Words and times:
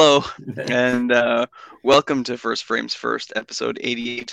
Hello, 0.00 0.22
and 0.68 1.10
uh, 1.10 1.46
welcome 1.82 2.22
to 2.22 2.38
First 2.38 2.62
Frames 2.62 2.94
First, 2.94 3.32
episode 3.34 3.80
88. 3.82 4.32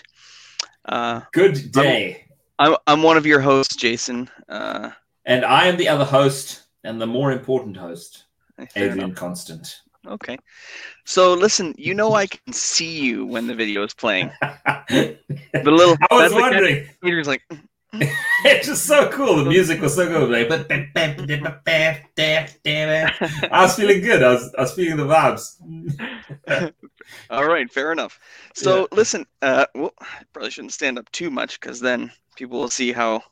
Uh, 0.87 1.21
Good 1.33 1.71
day. 1.71 2.27
I'm, 2.59 2.75
I'm 2.85 3.01
one 3.01 3.17
of 3.17 3.25
your 3.25 3.39
hosts, 3.39 3.75
Jason. 3.75 4.29
Uh, 4.47 4.91
and 5.25 5.43
I 5.43 5.65
am 5.65 5.77
the 5.77 5.87
other 5.87 6.05
host 6.05 6.67
and 6.83 7.01
the 7.01 7.07
more 7.07 7.31
important 7.31 7.77
host, 7.77 8.25
fair 8.57 8.89
Adrian 8.89 9.05
enough. 9.05 9.17
Constant. 9.17 9.81
Okay. 10.05 10.37
So 11.03 11.33
listen, 11.33 11.73
you 11.79 11.95
know 11.95 12.13
I 12.13 12.27
can 12.27 12.53
see 12.53 12.99
you 12.99 13.25
when 13.25 13.47
the 13.47 13.55
video 13.55 13.81
is 13.81 13.95
playing. 13.95 14.29
I 14.43 14.83
The 15.27 15.71
little 15.71 15.97
I 16.11 16.15
was 16.15 16.31
wondering. 16.31 16.87
Peter's 17.03 17.27
like, 17.27 17.41
It's 18.47 18.67
just 18.67 18.85
so 18.85 19.09
cool. 19.09 19.37
The 19.37 19.49
music 19.49 19.81
was 19.81 19.95
so 19.95 20.07
good. 20.07 20.29
Like, 20.29 20.47
I 23.51 23.63
was 23.63 23.75
feeling 23.75 24.01
good. 24.01 24.21
I 24.21 24.33
was, 24.33 24.53
I 24.55 24.61
was 24.61 24.73
feeling 24.73 24.97
the 24.97 25.05
vibes. 25.05 25.55
all 27.31 27.47
right, 27.47 27.71
fair 27.71 27.91
enough. 27.91 28.19
So 28.53 28.87
listen, 28.91 29.25
uh, 29.41 29.65
well, 29.73 29.93
I 29.99 30.23
probably 30.31 30.51
shouldn't 30.51 30.73
stand 30.73 30.99
up 30.99 31.11
too 31.11 31.31
much 31.31 31.59
because 31.59 31.79
then 31.79 32.11
people 32.35 32.59
will 32.59 32.69
see 32.69 32.91
how 32.91 33.23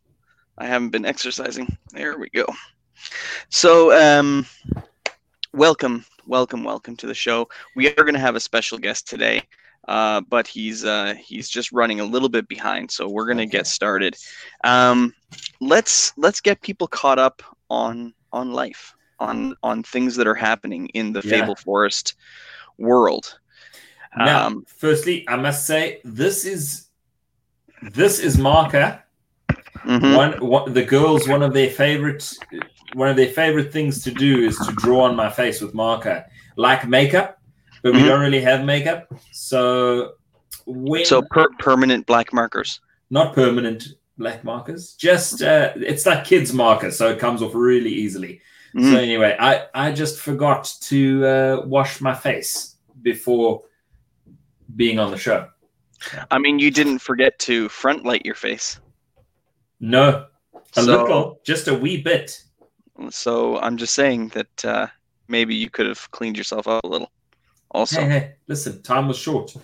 I 0.58 0.66
haven't 0.66 0.90
been 0.90 1.06
exercising. 1.06 1.78
There 1.92 2.18
we 2.18 2.30
go. 2.30 2.46
So, 3.50 3.92
um, 3.96 4.48
welcome, 5.54 6.06
welcome, 6.26 6.64
welcome 6.64 6.96
to 6.98 7.08
the 7.08 7.14
show. 7.14 7.50
We 7.76 7.90
are 7.90 8.04
going 8.04 8.14
to 8.14 8.20
have 8.20 8.36
a 8.36 8.40
special 8.40 8.78
guest 8.78 9.08
today, 9.08 9.44
uh, 9.88 10.22
but 10.22 10.48
he's 10.48 10.86
uh, 10.86 11.16
he's 11.20 11.50
just 11.50 11.72
running 11.72 12.00
a 12.00 12.06
little 12.06 12.30
bit 12.30 12.48
behind, 12.48 12.92
so 12.92 13.08
we're 13.10 13.26
going 13.26 13.38
to 13.38 13.44
Okay. 13.44 13.52
get 13.52 13.68
started. 13.68 14.16
Um, 14.64 15.14
let's 15.62 16.14
let's 16.18 16.42
get 16.42 16.62
people 16.62 16.88
caught 16.88 17.20
up 17.20 17.42
on 17.70 18.14
on 18.32 18.54
life, 18.54 18.94
on 19.20 19.56
on 19.64 19.84
things 19.84 20.16
that 20.16 20.28
are 20.28 20.36
happening 20.36 20.88
in 20.90 21.14
the 21.14 21.22
Yeah. 21.24 21.32
Fable 21.42 21.56
Forest 21.56 22.16
world. 22.78 23.40
Now, 24.16 24.48
Um, 24.48 24.66
firstly, 24.68 25.26
I 25.28 25.36
must 25.38 25.66
say 25.66 26.00
this 26.04 26.46
is 26.46 26.90
this 27.82 28.20
is 28.20 28.38
marker. 28.38 29.04
mhm. 29.86 30.16
One, 30.16 30.32
one, 30.40 30.74
the 30.74 30.84
girls, 30.86 31.28
one 31.28 31.44
of 31.44 31.54
their 31.54 31.70
favorite, 31.70 32.34
one 32.94 33.10
of 33.10 33.16
their 33.18 33.30
favorite 33.30 33.74
things 33.74 34.04
to 34.04 34.12
do 34.12 34.44
is 34.46 34.66
to 34.66 34.72
draw 34.72 35.02
on 35.04 35.16
my 35.16 35.30
face 35.30 35.62
with 35.62 35.74
marker, 35.74 36.26
like 36.56 36.88
makeup, 36.88 37.40
but 37.84 37.94
we 37.94 38.00
Mhm. 38.00 38.08
don't 38.08 38.22
really 38.22 38.42
have 38.42 38.66
makeup. 38.66 39.14
So 39.32 40.14
when 40.66 41.06
So 41.06 41.22
per- 41.22 41.50
permanent 41.60 42.06
black 42.08 42.34
markers. 42.34 42.82
not 43.12 43.36
permanent 43.36 43.90
black 44.18 44.44
markers, 44.44 44.94
just 44.94 45.44
uh, 45.44 45.74
it's 45.76 46.06
like 46.08 46.24
kids 46.26 46.52
markers, 46.54 46.98
so 46.98 47.10
it 47.10 47.20
comes 47.20 47.42
off 47.44 47.54
really 47.54 47.92
easily. 47.92 48.42
So 48.74 48.80
Mhm. 48.80 48.96
anyway, 48.98 49.38
I 49.40 49.68
I 49.76 49.92
just 49.92 50.20
forgot 50.20 50.74
to 50.90 51.26
uh, 51.26 51.62
wash 51.68 52.02
my 52.02 52.16
face 52.16 52.78
before 53.04 53.62
being 54.76 54.98
on 54.98 55.12
the 55.12 55.18
show. 55.18 55.48
I 56.32 56.38
mean, 56.40 56.58
you 56.60 56.72
didn't 56.72 57.00
forget 57.00 57.38
to 57.40 57.70
front 57.70 58.04
light 58.06 58.26
your 58.26 58.36
face. 58.36 58.80
No, 59.80 60.26
a 60.76 60.82
So- 60.82 61.04
little, 61.04 61.40
just 61.46 61.68
a 61.68 61.74
wee 61.76 62.02
bit. 62.02 62.42
So 63.10 63.58
I'm 63.60 63.78
just 63.78 63.94
saying 63.94 64.30
that 64.30 64.66
uh, 64.66 64.88
maybe 65.28 65.54
you 65.56 65.70
could 65.70 65.86
have 65.88 66.10
cleaned 66.12 66.38
yourself 66.38 66.68
up 66.68 66.84
a 66.84 66.88
little. 66.88 67.12
Also, 67.74 68.02
Hey, 68.02 68.10
hey, 68.10 68.32
listen, 68.48 68.82
time 68.82 69.08
was 69.08 69.18
short. 69.18 69.56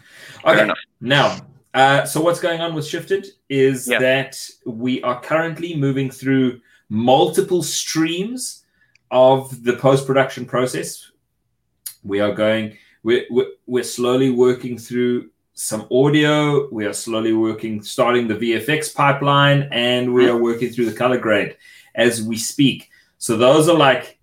Okay, 0.46 0.70
now, 1.00 1.38
uh, 1.74 2.06
so 2.06 2.20
what's 2.22 2.40
going 2.40 2.60
on 2.62 2.74
with 2.74 2.86
Shifted 2.86 3.28
is 3.50 3.88
Yeah. 3.88 4.00
that 4.00 4.40
we 4.66 5.02
are 5.04 5.22
currently 5.22 5.76
moving 5.76 6.10
through 6.10 6.60
multiple 6.90 7.62
streams 7.62 8.66
of 9.12 9.64
the 9.64 9.74
post 9.74 10.08
production 10.08 10.46
process. 10.46 11.12
We 12.04 12.20
are 12.20 12.32
going, 12.34 12.78
we're, 13.04 13.26
we're, 13.30 13.52
we're 13.68 13.84
slowly 13.84 14.32
working 14.32 14.78
through 14.78 15.30
some 15.54 15.88
audio. 15.92 16.68
We 16.72 16.86
are 16.86 16.94
slowly 16.94 17.34
working, 17.34 17.84
starting 17.84 18.28
the 18.28 18.36
VFX 18.36 18.96
pipeline, 18.96 19.68
and 19.72 20.14
we 20.14 20.28
are 20.30 20.38
working 20.38 20.70
through 20.70 20.86
the 20.90 20.96
color 20.98 21.18
grade 21.18 21.58
as 21.96 22.24
we 22.24 22.38
speak. 22.38 22.90
So 23.18 23.36
those 23.38 23.68
are 23.68 23.78
like, 23.78 24.20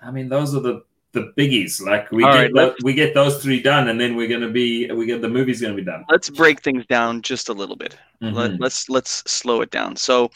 I 0.00 0.10
mean, 0.10 0.28
those 0.28 0.54
are 0.54 0.60
the 0.60 0.84
the 1.12 1.32
biggies. 1.38 1.80
Like 1.80 2.10
we 2.10 2.24
All 2.24 2.32
get 2.32 2.52
right, 2.54 2.74
we 2.82 2.94
get 2.94 3.14
those 3.14 3.42
three 3.42 3.60
done, 3.62 3.88
and 3.88 4.00
then 4.00 4.16
we're 4.16 4.28
gonna 4.28 4.48
be 4.50 4.90
we 4.90 5.06
get 5.06 5.20
the 5.22 5.28
movie's 5.28 5.60
gonna 5.60 5.74
be 5.74 5.84
done. 5.84 6.04
let's 6.08 6.30
break 6.30 6.62
things 6.62 6.84
down 6.86 7.22
just 7.22 7.48
a 7.48 7.52
little 7.52 7.76
bit. 7.76 7.96
Let, 8.20 8.52
Mhm. 8.52 8.56
let's 8.60 8.88
let's 8.88 9.22
slow 9.30 9.60
it 9.62 9.70
down. 9.70 9.96
So, 9.96 10.30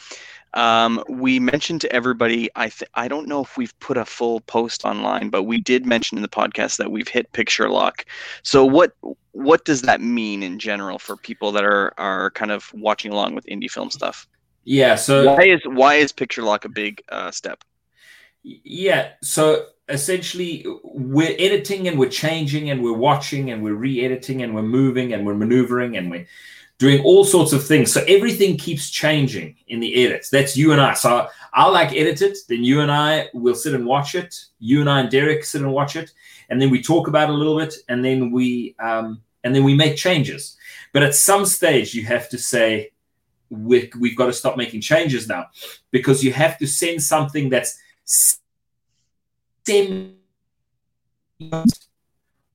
um, 0.53 1.03
we 1.09 1.39
mentioned 1.39 1.81
to 1.81 1.91
everybody. 1.93 2.49
I 2.55 2.69
th- 2.69 2.89
I 2.93 3.07
don't 3.07 3.27
know 3.27 3.41
if 3.41 3.57
we've 3.57 3.77
put 3.79 3.97
a 3.97 4.05
full 4.05 4.41
post 4.41 4.85
online, 4.85 5.29
but 5.29 5.43
we 5.43 5.59
did 5.59 5.85
mention 5.85 6.17
in 6.17 6.21
the 6.21 6.27
podcast 6.29 6.77
that 6.77 6.91
we've 6.91 7.07
hit 7.07 7.31
picture 7.31 7.69
lock. 7.69 8.05
So 8.43 8.65
what 8.65 8.93
what 9.31 9.65
does 9.65 9.81
that 9.83 10.01
mean 10.01 10.43
in 10.43 10.59
general 10.59 10.99
for 10.99 11.15
people 11.17 11.51
that 11.53 11.63
are 11.63 11.93
are 11.97 12.31
kind 12.31 12.51
of 12.51 12.71
watching 12.73 13.11
along 13.11 13.35
with 13.35 13.45
indie 13.47 13.69
film 13.71 13.89
stuff? 13.89 14.27
Yeah. 14.63 14.95
So 14.95 15.33
Why 15.33 15.43
is 15.45 15.61
why 15.65 15.95
is 15.95 16.11
picture 16.11 16.43
lock 16.43 16.65
a 16.65 16.69
big 16.69 17.01
uh, 17.09 17.31
step? 17.31 17.63
yeah. 18.43 19.09
So 19.23 19.65
essentially, 19.89 20.65
we're 20.83 21.35
editing 21.39 21.87
and 21.87 21.97
we're 21.97 22.09
changing 22.09 22.69
and 22.69 22.83
we're 22.83 22.93
watching 22.93 23.51
and 23.51 23.63
we're 23.63 23.75
re-editing 23.75 24.43
and 24.43 24.53
we're 24.53 24.61
moving 24.61 25.13
and 25.13 25.25
we're 25.25 25.35
maneuvering 25.35 25.97
and 25.97 26.11
we're 26.11 26.27
doing 26.77 27.03
all 27.03 27.23
sorts 27.23 27.53
of 27.53 27.65
things. 27.65 27.91
So 27.91 28.03
everything 28.07 28.57
keeps 28.57 28.89
changing 28.89 29.55
in 29.67 29.79
the 29.79 30.05
edits. 30.05 30.29
That's 30.29 30.55
you 30.55 30.71
and 30.73 30.81
I. 30.81 30.93
So 30.93 31.27
I'll 31.53 31.71
like 31.71 31.93
edit 31.93 32.21
it, 32.21 32.37
then 32.47 32.63
you 32.63 32.81
and 32.81 32.91
I 32.91 33.29
will 33.33 33.55
sit 33.55 33.73
and 33.73 33.85
watch 33.85 34.13
it. 34.13 34.35
You 34.59 34.81
and 34.81 34.89
I 34.89 35.01
and 35.01 35.09
Derek 35.09 35.43
sit 35.43 35.61
and 35.61 35.73
watch 35.73 35.95
it, 35.95 36.11
and 36.49 36.61
then 36.61 36.69
we 36.69 36.81
talk 36.81 37.07
about 37.07 37.29
it 37.29 37.33
a 37.33 37.37
little 37.37 37.57
bit, 37.57 37.73
and 37.89 38.05
then 38.05 38.31
we 38.31 38.75
um, 38.79 39.21
and 39.43 39.55
then 39.55 39.63
we 39.63 39.73
make 39.73 39.95
changes. 39.95 40.57
But 40.93 41.03
at 41.03 41.15
some 41.15 41.45
stage, 41.45 41.95
you 41.95 42.05
have 42.05 42.29
to 42.29 42.37
say 42.37 42.91
we 43.49 43.89
we've 43.99 44.17
got 44.17 44.27
to 44.27 44.33
stop 44.33 44.57
making 44.57 44.81
changes 44.81 45.27
now 45.27 45.47
because 45.91 46.23
you 46.23 46.33
have 46.33 46.57
to 46.59 46.67
send 46.67 47.01
something 47.01 47.49
that's 47.49 47.79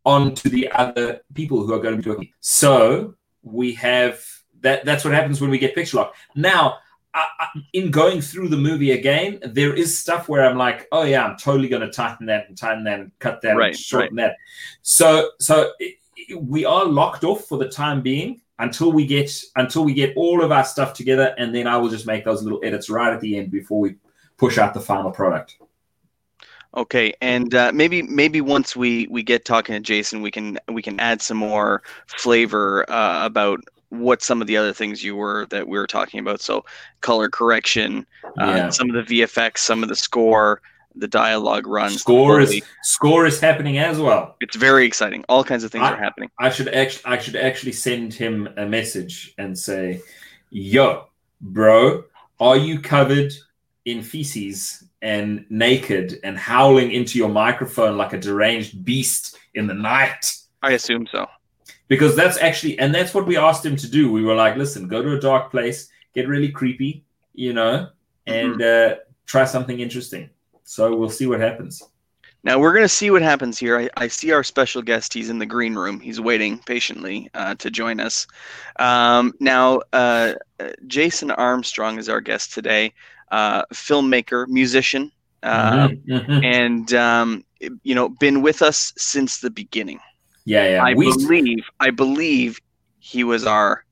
on 0.04 0.34
to 0.34 0.48
the 0.48 0.70
other 0.72 1.20
people 1.34 1.64
who 1.64 1.72
are 1.72 1.78
going 1.80 1.96
to 1.96 2.02
be 2.02 2.14
doing. 2.14 2.28
So 2.40 3.14
we 3.42 3.72
have 3.74 4.24
that. 4.60 4.84
That's 4.84 5.04
what 5.04 5.14
happens 5.14 5.40
when 5.40 5.50
we 5.50 5.58
get 5.58 5.74
picture 5.74 5.96
lock. 5.98 6.14
Now, 6.34 6.78
I, 7.14 7.26
I, 7.40 7.46
in 7.74 7.90
going 7.90 8.20
through 8.20 8.48
the 8.48 8.56
movie 8.56 8.92
again, 8.92 9.38
there 9.44 9.74
is 9.74 9.96
stuff 9.98 10.28
where 10.28 10.44
I'm 10.44 10.56
like, 10.56 10.88
oh 10.92 11.02
yeah, 11.04 11.24
I'm 11.24 11.36
totally 11.36 11.68
going 11.68 11.82
to 11.82 11.90
tighten 11.90 12.26
that 12.26 12.48
and 12.48 12.56
tighten 12.56 12.84
that 12.84 13.00
and 13.00 13.12
cut 13.18 13.42
that 13.42 13.56
Right, 13.56 13.68
and 13.68 13.78
shorten 13.78 14.16
that. 14.16 14.36
So, 14.82 15.30
so 15.38 15.72
it, 15.78 15.96
it- 16.16 16.42
we 16.42 16.64
are 16.64 16.84
locked 16.84 17.24
off 17.24 17.46
for 17.46 17.58
the 17.58 17.68
time 17.68 18.00
being 18.00 18.40
until 18.60 18.92
we 18.92 19.04
get 19.04 19.30
until 19.56 19.84
we 19.84 19.92
get 19.92 20.16
all 20.16 20.42
of 20.42 20.52
our 20.52 20.64
stuff 20.64 20.94
together, 20.94 21.34
and 21.36 21.54
then 21.54 21.66
I 21.66 21.76
will 21.76 21.88
just 21.88 22.06
make 22.06 22.24
those 22.24 22.42
little 22.42 22.60
edits 22.62 22.88
right 22.88 23.12
at 23.12 23.20
the 23.20 23.36
end 23.36 23.50
before 23.50 23.80
we 23.80 23.96
push 24.36 24.56
out 24.56 24.72
the 24.72 24.80
final 24.80 25.10
product. 25.10 25.56
Okay, 26.74 27.12
and 27.20 27.54
uh, 27.54 27.70
maybe 27.74 28.02
maybe 28.02 28.40
once 28.40 28.74
we 28.74 29.06
we 29.10 29.22
get 29.22 29.44
talking 29.44 29.74
to 29.74 29.80
Jason, 29.80 30.22
we 30.22 30.30
can 30.30 30.58
we 30.68 30.80
can 30.80 30.98
add 31.00 31.20
some 31.20 31.36
more 31.36 31.82
flavor 32.06 32.90
uh, 32.90 33.26
about 33.26 33.60
what 33.90 34.22
some 34.22 34.40
of 34.40 34.46
the 34.46 34.56
other 34.56 34.72
things 34.72 35.04
you 35.04 35.14
were 35.14 35.44
that 35.50 35.68
we 35.68 35.76
were 35.76 35.86
talking 35.86 36.18
about. 36.18 36.40
So 36.40 36.64
color 37.02 37.28
correction, 37.28 38.06
uh, 38.40 38.46
Yeah. 38.46 38.68
some 38.70 38.88
of 38.88 39.06
the 39.06 39.20
VFX, 39.20 39.58
some 39.58 39.82
of 39.82 39.90
the 39.90 39.96
score, 39.96 40.62
the 40.94 41.06
dialogue 41.08 41.66
run. 41.66 41.90
Score 41.90 42.40
is 42.40 42.62
score 42.84 43.26
is 43.26 43.38
happening 43.38 43.76
as 43.76 43.98
well. 43.98 44.36
it's 44.40 44.56
very 44.56 44.86
exciting. 44.86 45.26
All 45.28 45.44
kinds 45.44 45.64
of 45.64 45.70
things 45.72 45.84
I- 45.84 45.92
are 45.92 45.96
happening. 45.98 46.30
I 46.40 46.48
should 46.48 46.68
actually 46.68 47.04
I 47.04 47.18
should 47.18 47.36
actually 47.36 47.72
send 47.72 48.14
him 48.14 48.48
a 48.56 48.64
message 48.64 49.34
and 49.36 49.58
say, 49.58 50.00
"Yo, 50.48 51.08
bro, 51.42 52.04
are 52.40 52.56
you 52.56 52.80
covered 52.80 53.34
in 53.84 54.02
feces 54.02 54.84
and 55.02 55.44
naked 55.50 56.20
and 56.24 56.38
howling 56.38 56.92
into 56.92 57.18
your 57.18 57.28
microphone 57.28 57.98
like 57.98 58.14
a 58.14 58.18
deranged 58.18 58.84
beast 58.84 59.36
in 59.54 59.66
the 59.66 59.74
night?" 59.74 60.34
I 60.62 60.72
assume 60.72 61.06
so. 61.06 61.26
Because 61.88 62.16
that's 62.16 62.38
actually 62.38 62.78
and 62.78 62.94
that's 62.94 63.12
what 63.12 63.26
we 63.26 63.36
asked 63.36 63.66
him 63.66 63.76
to 63.76 63.90
do. 63.90 64.10
We 64.10 64.24
were 64.24 64.34
like, 64.34 64.56
"Listen, 64.56 64.88
go 64.88 65.02
to 65.02 65.12
a 65.12 65.20
dark 65.20 65.50
place, 65.50 65.90
get 66.14 66.28
really 66.28 66.48
creepy, 66.48 67.04
you 67.34 67.52
know, 67.52 67.88
and 68.26 68.62
uh, 68.62 68.96
try 69.26 69.44
something 69.44 69.78
interesting." 69.78 70.30
So 70.64 70.96
we'll 70.96 71.10
see 71.10 71.26
what 71.26 71.40
happens. 71.40 71.82
Now 72.44 72.58
we're 72.58 72.72
gonna 72.74 72.88
see 72.88 73.10
what 73.10 73.22
happens 73.22 73.56
here. 73.56 73.78
I, 73.78 73.90
I 73.96 74.08
see 74.08 74.32
our 74.32 74.42
special 74.42 74.82
guest. 74.82 75.14
He's 75.14 75.30
in 75.30 75.38
the 75.38 75.46
green 75.46 75.74
room. 75.74 76.00
He's 76.00 76.20
waiting 76.20 76.58
patiently 76.58 77.30
uh, 77.34 77.54
to 77.56 77.70
join 77.70 78.00
us. 78.00 78.26
Um, 78.80 79.32
now, 79.38 79.82
uh, 79.92 80.34
Jason 80.86 81.30
Armstrong 81.30 81.98
is 81.98 82.08
our 82.08 82.20
guest 82.20 82.52
today. 82.52 82.94
Uh, 83.32 83.64
filmmaker, 83.72 84.46
musician, 84.48 85.10
uh, 85.42 85.88
Mhm, 85.88 86.04
mhm. 86.06 86.44
and 86.44 86.92
um, 86.94 87.44
you 87.82 87.94
know, 87.94 88.10
been 88.20 88.42
with 88.42 88.60
us 88.62 88.92
since 88.98 89.40
the 89.40 89.50
beginning. 89.50 89.98
Yeah, 90.44 90.68
yeah. 90.68 90.84
I 90.84 90.92
we, 90.94 91.06
believe. 91.06 91.64
I 91.80 91.90
believe 91.90 92.60
he 93.00 93.24
was 93.24 93.46
our. 93.46 93.84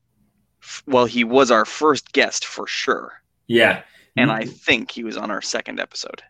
Well, 0.85 1.05
he 1.05 1.23
was 1.25 1.49
our 1.51 1.65
first 1.65 2.13
guest 2.13 2.45
for 2.45 2.67
sure, 2.67 3.11
yeah. 3.47 3.81
and 4.15 4.31
I 4.31 4.45
think 4.45 4.91
he 4.91 5.03
was 5.03 5.17
on 5.17 5.31
our 5.31 5.41
second 5.41 5.79
episode. 5.79 6.21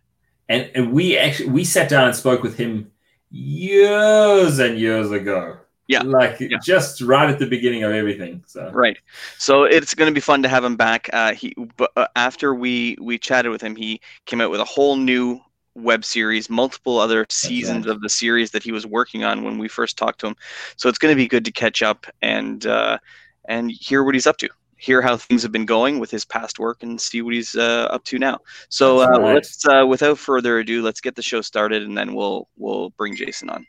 and, 0.47 0.71
and 0.75 0.93
we 0.93 1.17
actually 1.17 1.49
we 1.49 1.63
sat 1.65 1.89
down 1.89 2.07
and 2.07 2.15
spoke 2.15 2.41
with 2.43 2.57
him 2.57 2.91
years 3.29 4.59
and 4.59 4.79
years 4.79 5.11
ago. 5.11 5.57
Yeah. 5.91 6.03
Like 6.03 6.39
Yeah. 6.39 6.57
just 6.63 7.01
right 7.01 7.29
at 7.29 7.39
the 7.39 7.45
beginning 7.45 7.83
of 7.83 7.91
everything. 7.91 8.43
So 8.47 8.69
Right. 8.71 8.97
So 9.37 9.63
it's 9.63 9.93
going 9.93 10.09
to 10.09 10.13
be 10.13 10.21
fun 10.21 10.41
to 10.43 10.49
have 10.49 10.63
him 10.63 10.75
back. 10.75 11.09
Uh, 11.11 11.33
he, 11.33 11.53
but 11.77 11.91
uh, 11.95 12.07
after 12.15 12.55
we 12.55 12.97
we 12.99 13.17
chatted 13.17 13.51
with 13.51 13.61
him, 13.61 13.75
he 13.75 13.99
came 14.25 14.41
out 14.41 14.51
with 14.51 14.61
a 14.61 14.65
whole 14.65 14.95
new 14.95 15.41
web 15.75 16.03
series, 16.03 16.49
multiple 16.49 16.99
other 16.99 17.25
seasons 17.29 17.87
of 17.87 18.01
the 18.01 18.09
series 18.09 18.51
that 18.51 18.63
he 18.63 18.71
was 18.71 18.85
working 18.85 19.23
on 19.23 19.43
when 19.43 19.57
we 19.57 19.67
first 19.67 19.97
talked 19.97 20.19
to 20.19 20.27
him. 20.27 20.35
So 20.75 20.89
it's 20.89 20.97
going 20.97 21.11
to 21.11 21.15
be 21.15 21.27
good 21.27 21.45
to 21.45 21.51
catch 21.51 21.81
up 21.81 22.05
and 22.21 22.65
uh, 22.65 22.97
and 23.45 23.71
hear 23.71 24.03
what 24.03 24.15
he's 24.15 24.27
up 24.27 24.37
to, 24.37 24.49
hear 24.77 25.01
how 25.01 25.17
things 25.17 25.43
have 25.43 25.51
been 25.51 25.65
going 25.65 25.99
with 25.99 26.11
his 26.11 26.25
past 26.25 26.59
work, 26.59 26.83
and 26.83 26.99
see 26.99 27.21
what 27.21 27.33
he's 27.33 27.55
uh, 27.55 27.87
up 27.91 28.03
to 28.05 28.19
now. 28.19 28.39
So 28.69 28.99
uh, 29.01 29.17
nice. 29.17 29.33
let's, 29.33 29.67
uh, 29.67 29.85
without 29.87 30.17
further 30.17 30.59
ado, 30.59 30.81
let's 30.81 31.01
get 31.01 31.15
the 31.15 31.21
show 31.21 31.41
started, 31.41 31.83
and 31.83 31.97
then 31.97 32.13
we'll 32.13 32.47
we'll 32.57 32.89
bring 32.91 33.15
Jason 33.15 33.49
on. 33.49 33.65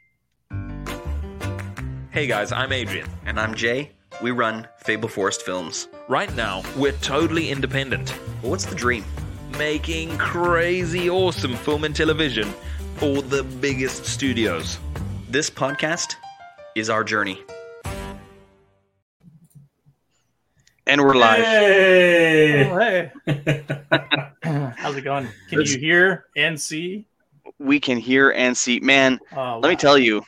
Hey 2.13 2.27
guys, 2.27 2.53
I'm 2.53 2.73
Adrian. 2.73 3.09
And 3.25 3.41
I'm 3.41 3.55
Jay. 3.55 3.91
We 4.23 4.31
run 4.31 4.69
Fable 4.79 5.09
Forest 5.09 5.43
Films. 5.43 5.89
Right 6.09 6.33
now, 6.35 6.63
we're 6.77 6.93
totally 6.93 7.51
independent, 7.51 8.11
What's 8.43 8.67
the 8.67 8.75
dream? 8.75 9.05
making 9.59 10.17
crazy 10.17 11.11
awesome 11.11 11.55
film 11.57 11.85
and 11.85 11.95
television 11.95 12.49
for 12.97 13.21
the 13.21 13.43
biggest 13.61 14.07
studios. 14.07 14.79
This 15.29 15.51
podcast 15.51 16.15
is 16.75 16.89
our 16.89 17.05
journey. 17.05 17.43
And 20.87 21.03
we're 21.03 21.15
live. 21.15 21.45
Hey! 21.45 22.71
Oh, 22.71 22.79
hey. 22.79 23.63
How's 24.77 24.97
it 24.97 25.03
going? 25.05 25.29
Can 25.51 25.61
It's- 25.61 25.75
you 25.75 25.79
hear 25.79 26.25
and 26.37 26.59
see? 26.61 27.07
We 27.59 27.79
can 27.79 27.99
hear 27.99 28.31
and 28.31 28.57
see. 28.57 28.81
Man, 28.81 29.21
Oh, 29.37 29.59
let 29.63 29.69
me 29.69 29.75
wow. 29.75 29.79
tell 29.79 29.99
you, 29.99 30.23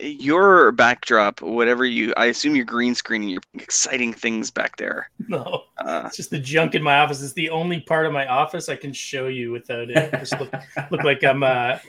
your 0.00 0.72
backdrop, 0.72 1.40
whatever 1.40 1.84
you, 1.84 2.12
I 2.16 2.26
assume 2.26 2.54
you're 2.56 2.64
green 2.64 2.94
screening, 2.94 3.28
you're 3.30 3.42
exciting 3.54 4.12
things 4.12 4.50
back 4.50 4.76
there. 4.76 5.10
No, 5.28 5.64
Uh, 5.78 6.02
it's 6.06 6.16
just 6.16 6.30
the 6.30 6.38
junk 6.38 6.74
in 6.74 6.82
my 6.82 6.98
office. 6.98 7.22
It's 7.22 7.32
the 7.32 7.50
only 7.50 7.80
part 7.80 8.06
of 8.06 8.12
my 8.12 8.26
office 8.26 8.68
I 8.68 8.76
can 8.76 8.92
show 8.92 9.26
you 9.28 9.50
without 9.52 9.90
it. 9.90 10.10
Just 10.12 10.38
look, 10.38 10.52
look 10.90 11.02
like 11.04 11.24
I'm 11.24 11.42
a 11.42 11.80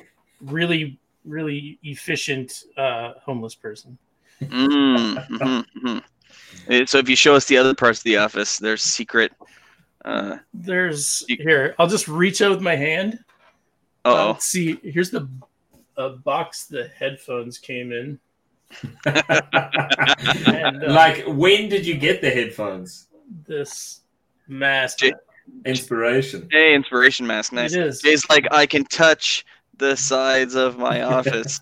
really, 0.41 0.99
really 1.25 1.79
efficient 1.83 2.63
uh, 2.77 3.13
homeless 3.23 3.55
person. 3.55 3.97
mm, 4.41 5.27
mhm, 5.27 5.65
mhm. 5.83 6.03
Uh, 6.69 6.85
So 6.85 6.97
if 6.97 7.09
you 7.09 7.15
show 7.15 7.35
us 7.35 7.45
the 7.45 7.57
other 7.57 7.73
parts 7.75 7.99
of 7.99 8.03
the 8.05 8.17
office, 8.17 8.57
there's 8.57 8.81
secret. 8.83 9.31
Uh 10.05 10.37
There's 10.53 11.25
You- 11.27 11.37
here. 11.41 11.75
I'll 11.77 11.87
just 11.87 12.07
reach 12.07 12.41
out 12.41 12.51
with 12.51 12.61
my 12.61 12.75
hand. 12.77 13.19
oh. 14.05 14.31
Um, 14.31 14.37
see, 14.39 14.79
here's 14.81 15.09
the 15.11 15.27
a 15.99 16.09
box 16.09 16.65
the 16.65 16.87
headphones 16.97 17.57
came 17.59 17.91
in. 17.91 18.19
And, 19.05 20.83
uh, 20.83 20.91
like 20.93 21.23
when 21.27 21.69
did 21.69 21.85
you 21.85 21.95
get 21.95 22.21
the 22.21 22.29
headphones? 22.29 23.07
This 23.45 24.01
mask. 24.47 24.99
Jay- 24.99 25.13
Inspiration. 25.65 26.47
Hey, 26.51 26.75
inspiration 26.75 27.25
mask, 27.25 27.51
nice. 27.53 27.73
It 27.73 27.81
is. 27.81 28.01
Jay's 28.01 28.23
like, 28.29 28.45
I 28.51 28.67
can 28.67 28.83
touch 28.85 29.43
the 29.77 29.95
sides 29.97 30.53
of 30.55 30.77
my 30.77 31.01
office. 31.17 31.59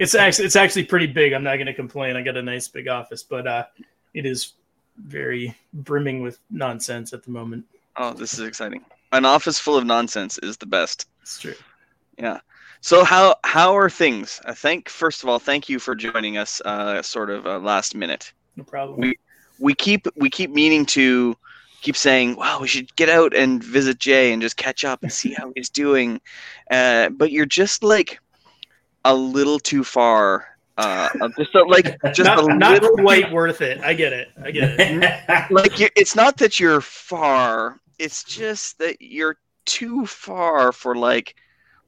It's 0.00 0.14
actually 0.16 0.46
it's 0.46 0.56
actually 0.56 0.84
pretty 0.86 1.06
big. 1.06 1.32
I'm 1.32 1.44
not 1.44 1.54
going 1.56 1.66
to 1.68 1.74
complain. 1.74 2.16
I 2.16 2.22
got 2.22 2.36
a 2.36 2.42
nice 2.42 2.66
big 2.66 2.88
office, 2.88 3.22
but 3.22 3.46
uh, 3.46 3.64
it 4.12 4.26
is 4.26 4.54
very 4.96 5.56
brimming 5.72 6.20
with 6.22 6.40
nonsense 6.50 7.12
at 7.12 7.22
the 7.22 7.30
moment. 7.30 7.64
oh, 7.96 8.12
this 8.12 8.34
is 8.34 8.40
exciting. 8.40 8.84
An 9.12 9.24
office 9.24 9.58
full 9.60 9.76
of 9.76 9.86
nonsense 9.86 10.38
is 10.38 10.56
the 10.56 10.66
best. 10.66 11.06
It's 11.22 11.38
true. 11.38 11.54
Yeah. 12.18 12.40
So 12.80 13.04
how 13.04 13.36
how 13.44 13.76
are 13.76 13.90
things? 13.90 14.40
Uh, 14.44 14.54
thank 14.54 14.88
first 14.88 15.22
of 15.22 15.28
all, 15.28 15.38
thank 15.38 15.68
you 15.68 15.78
for 15.78 15.94
joining 15.94 16.36
us. 16.38 16.60
Uh, 16.64 17.02
sort 17.02 17.30
of 17.30 17.46
uh, 17.46 17.58
last 17.58 17.94
minute. 17.94 18.32
No 18.56 18.64
problem. 18.64 19.00
We- 19.00 19.18
We 19.58 19.74
keep 19.74 20.06
we 20.16 20.28
keep 20.28 20.50
meaning 20.50 20.84
to 20.86 21.34
keep 21.80 21.96
saying, 21.96 22.36
"Wow, 22.36 22.60
we 22.60 22.68
should 22.68 22.94
get 22.96 23.08
out 23.08 23.34
and 23.34 23.64
visit 23.64 23.98
Jay 23.98 24.32
and 24.34 24.42
just 24.42 24.58
catch 24.58 24.84
up 24.84 25.02
and 25.02 25.10
see 25.10 25.32
how 25.32 25.50
he's 25.56 25.70
doing." 25.70 26.20
Uh, 26.70 27.08
but 27.08 27.32
you're 27.32 27.46
just 27.46 27.82
like 27.82 28.20
a 29.06 29.14
little 29.14 29.58
too 29.58 29.82
far. 29.82 30.44
Uh, 30.76 31.08
just 31.38 31.54
a, 31.54 31.62
like 31.62 31.96
just 32.12 32.24
not, 32.28 32.44
a 32.44 32.54
not 32.54 32.72
little 32.82 32.96
quite 32.98 33.32
worth 33.32 33.62
it. 33.62 33.80
I 33.80 33.94
get 33.94 34.12
it. 34.12 34.28
I 34.44 34.50
get 34.50 34.76
it. 34.78 35.50
like 35.50 35.80
it's 35.80 36.14
not 36.14 36.36
that 36.36 36.60
you're 36.60 36.82
far. 36.82 37.80
It's 37.98 38.24
just 38.24 38.78
that 38.80 39.00
you're 39.00 39.38
too 39.64 40.04
far 40.04 40.70
for 40.70 40.94
like. 40.94 41.34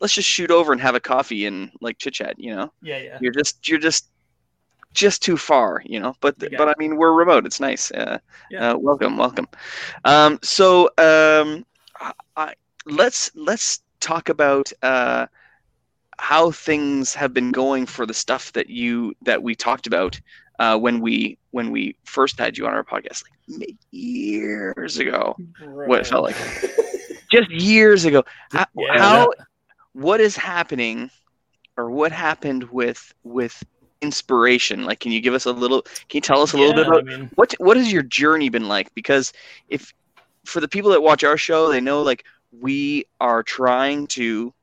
Let's 0.01 0.15
just 0.15 0.29
shoot 0.29 0.51
over 0.51 0.73
and 0.73 0.81
have 0.81 0.95
a 0.95 1.01
coffee 1.01 1.47
and 1.47 1.71
like 1.81 1.99
chit 1.99 2.15
chat. 2.15 2.35
You 2.39 2.55
know. 2.57 2.73
Yeah, 2.83 2.99
yeah. 2.99 3.19
you're 3.21 3.33
just 3.33 3.69
you're 3.69 3.79
just 3.79 4.11
just 4.95 5.23
too 5.23 5.37
far 5.37 5.83
you 5.85 6.01
know 6.01 6.15
but 6.21 6.35
You 6.41 6.49
but 6.57 6.69
i 6.69 6.75
mean 6.79 6.97
we're 6.97 7.13
remote 7.13 7.47
it's 7.47 7.61
nice 7.61 7.91
uh, 7.93 8.19
Yeah. 8.51 8.73
uh 8.73 8.77
welcome 8.79 9.17
welcome 9.17 9.47
um 10.05 10.39
so 10.43 10.87
um 10.99 11.65
I, 12.01 12.13
I, 12.37 12.55
let's 12.87 13.31
let's 13.35 13.81
talk 14.01 14.29
about 14.29 14.73
uh 14.83 15.27
how 16.19 16.51
things 16.51 17.15
have 17.15 17.33
been 17.33 17.53
going 17.53 17.87
for 17.87 18.07
the 18.07 18.15
stuff 18.15 18.53
that 18.53 18.69
you 18.69 19.15
that 19.23 19.43
we 19.43 19.55
talked 19.55 19.87
about 19.87 20.21
uh 20.59 20.77
when 20.79 21.01
we 21.01 21.39
when 21.51 21.71
we 21.71 21.97
first 22.05 22.39
had 22.39 22.57
you 22.57 22.67
on 22.67 22.73
our 22.73 22.85
podcast 22.85 23.23
like 23.49 23.77
years 23.91 24.99
ago 24.99 25.39
what 25.85 26.01
it 26.01 26.07
felt 26.07 26.23
like 26.25 26.39
just 27.31 27.51
years 27.51 28.05
ago 28.05 28.23
how, 28.53 28.65
Yeah. 28.75 28.95
how 28.97 29.31
what 29.99 30.21
is 30.21 30.37
happening 30.37 31.11
or 31.77 31.91
what 31.91 32.13
happened 32.13 32.65
with 32.71 33.13
with 33.25 33.65
inspiration? 34.01 34.85
Like 34.85 35.01
can 35.01 35.11
you 35.11 35.21
give 35.21 35.35
us 35.35 35.45
a 35.45 35.53
little 35.53 35.83
can 35.83 36.15
you 36.15 36.21
tell 36.21 36.41
us 36.41 36.53
a 36.53 36.57
little 36.57 36.75
bit 36.75 36.87
about 36.87 37.01
I 37.01 37.17
mean, 37.17 37.31
what 37.35 37.55
what 37.59 37.77
has 37.77 37.93
your 37.93 38.03
journey 38.05 38.49
been 38.49 38.69
like? 38.69 38.95
Because 38.95 39.33
if 39.69 39.93
for 40.45 40.61
the 40.61 40.69
people 40.69 40.91
that 40.93 41.03
watch 41.03 41.25
our 41.25 41.37
show 41.37 41.69
they 41.69 41.81
know 41.81 42.03
like 42.03 42.25
we 42.53 43.05
are 43.21 43.43
trying 43.43 44.07
to 44.07 44.55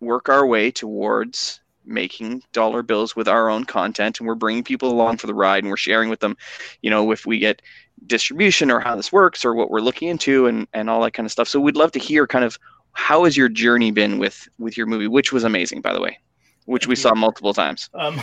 work 0.00 0.28
our 0.28 0.46
way 0.46 0.70
towards 0.70 1.60
making 1.84 2.42
dollar 2.52 2.82
bills 2.82 3.14
with 3.14 3.28
our 3.28 3.48
own 3.50 3.64
content 3.64 4.18
and 4.18 4.26
we're 4.26 4.34
bringing 4.34 4.64
people 4.64 4.90
along 4.90 5.16
for 5.16 5.26
the 5.26 5.34
ride 5.34 5.62
and 5.62 5.70
we're 5.70 5.76
sharing 5.76 6.08
with 6.08 6.20
them 6.20 6.36
you 6.82 6.90
know 6.90 7.10
if 7.12 7.26
we 7.26 7.38
get 7.38 7.62
distribution 8.06 8.70
or 8.70 8.80
how 8.80 8.96
this 8.96 9.12
works 9.12 9.44
or 9.44 9.54
what 9.54 9.70
we're 9.70 9.80
looking 9.80 10.08
into 10.08 10.46
and 10.46 10.66
and 10.72 10.88
all 10.88 11.02
that 11.02 11.12
kind 11.12 11.26
of 11.26 11.32
stuff. 11.32 11.48
So 11.48 11.60
we'd 11.60 11.76
love 11.76 11.92
to 11.92 11.98
hear 11.98 12.26
kind 12.26 12.44
of 12.44 12.58
how 12.92 13.24
has 13.24 13.36
your 13.36 13.48
journey 13.48 13.90
been 13.90 14.18
with 14.18 14.48
with 14.58 14.76
your 14.76 14.86
movie 14.86 15.08
which 15.08 15.32
was 15.32 15.44
amazing 15.44 15.80
by 15.80 15.92
the 15.92 16.00
way 16.00 16.18
which 16.66 16.86
we 16.86 16.94
saw 16.94 17.14
multiple 17.14 17.54
times 17.54 17.88
um, 17.94 18.20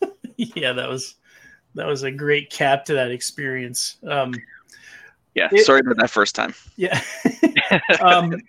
yeah, 0.36 0.72
that 0.72 0.88
was 0.88 1.16
that 1.74 1.86
was 1.86 2.04
a 2.04 2.10
great 2.10 2.50
cap 2.50 2.86
to 2.86 2.94
that 2.94 3.10
experience. 3.10 3.96
Um, 4.06 4.34
yeah 5.34 5.48
It- 5.52 5.66
sorry 5.66 5.80
about 5.80 5.96
that 5.98 6.10
first 6.10 6.34
time 6.34 6.54
yeah. 6.76 7.00
um, 8.00 8.40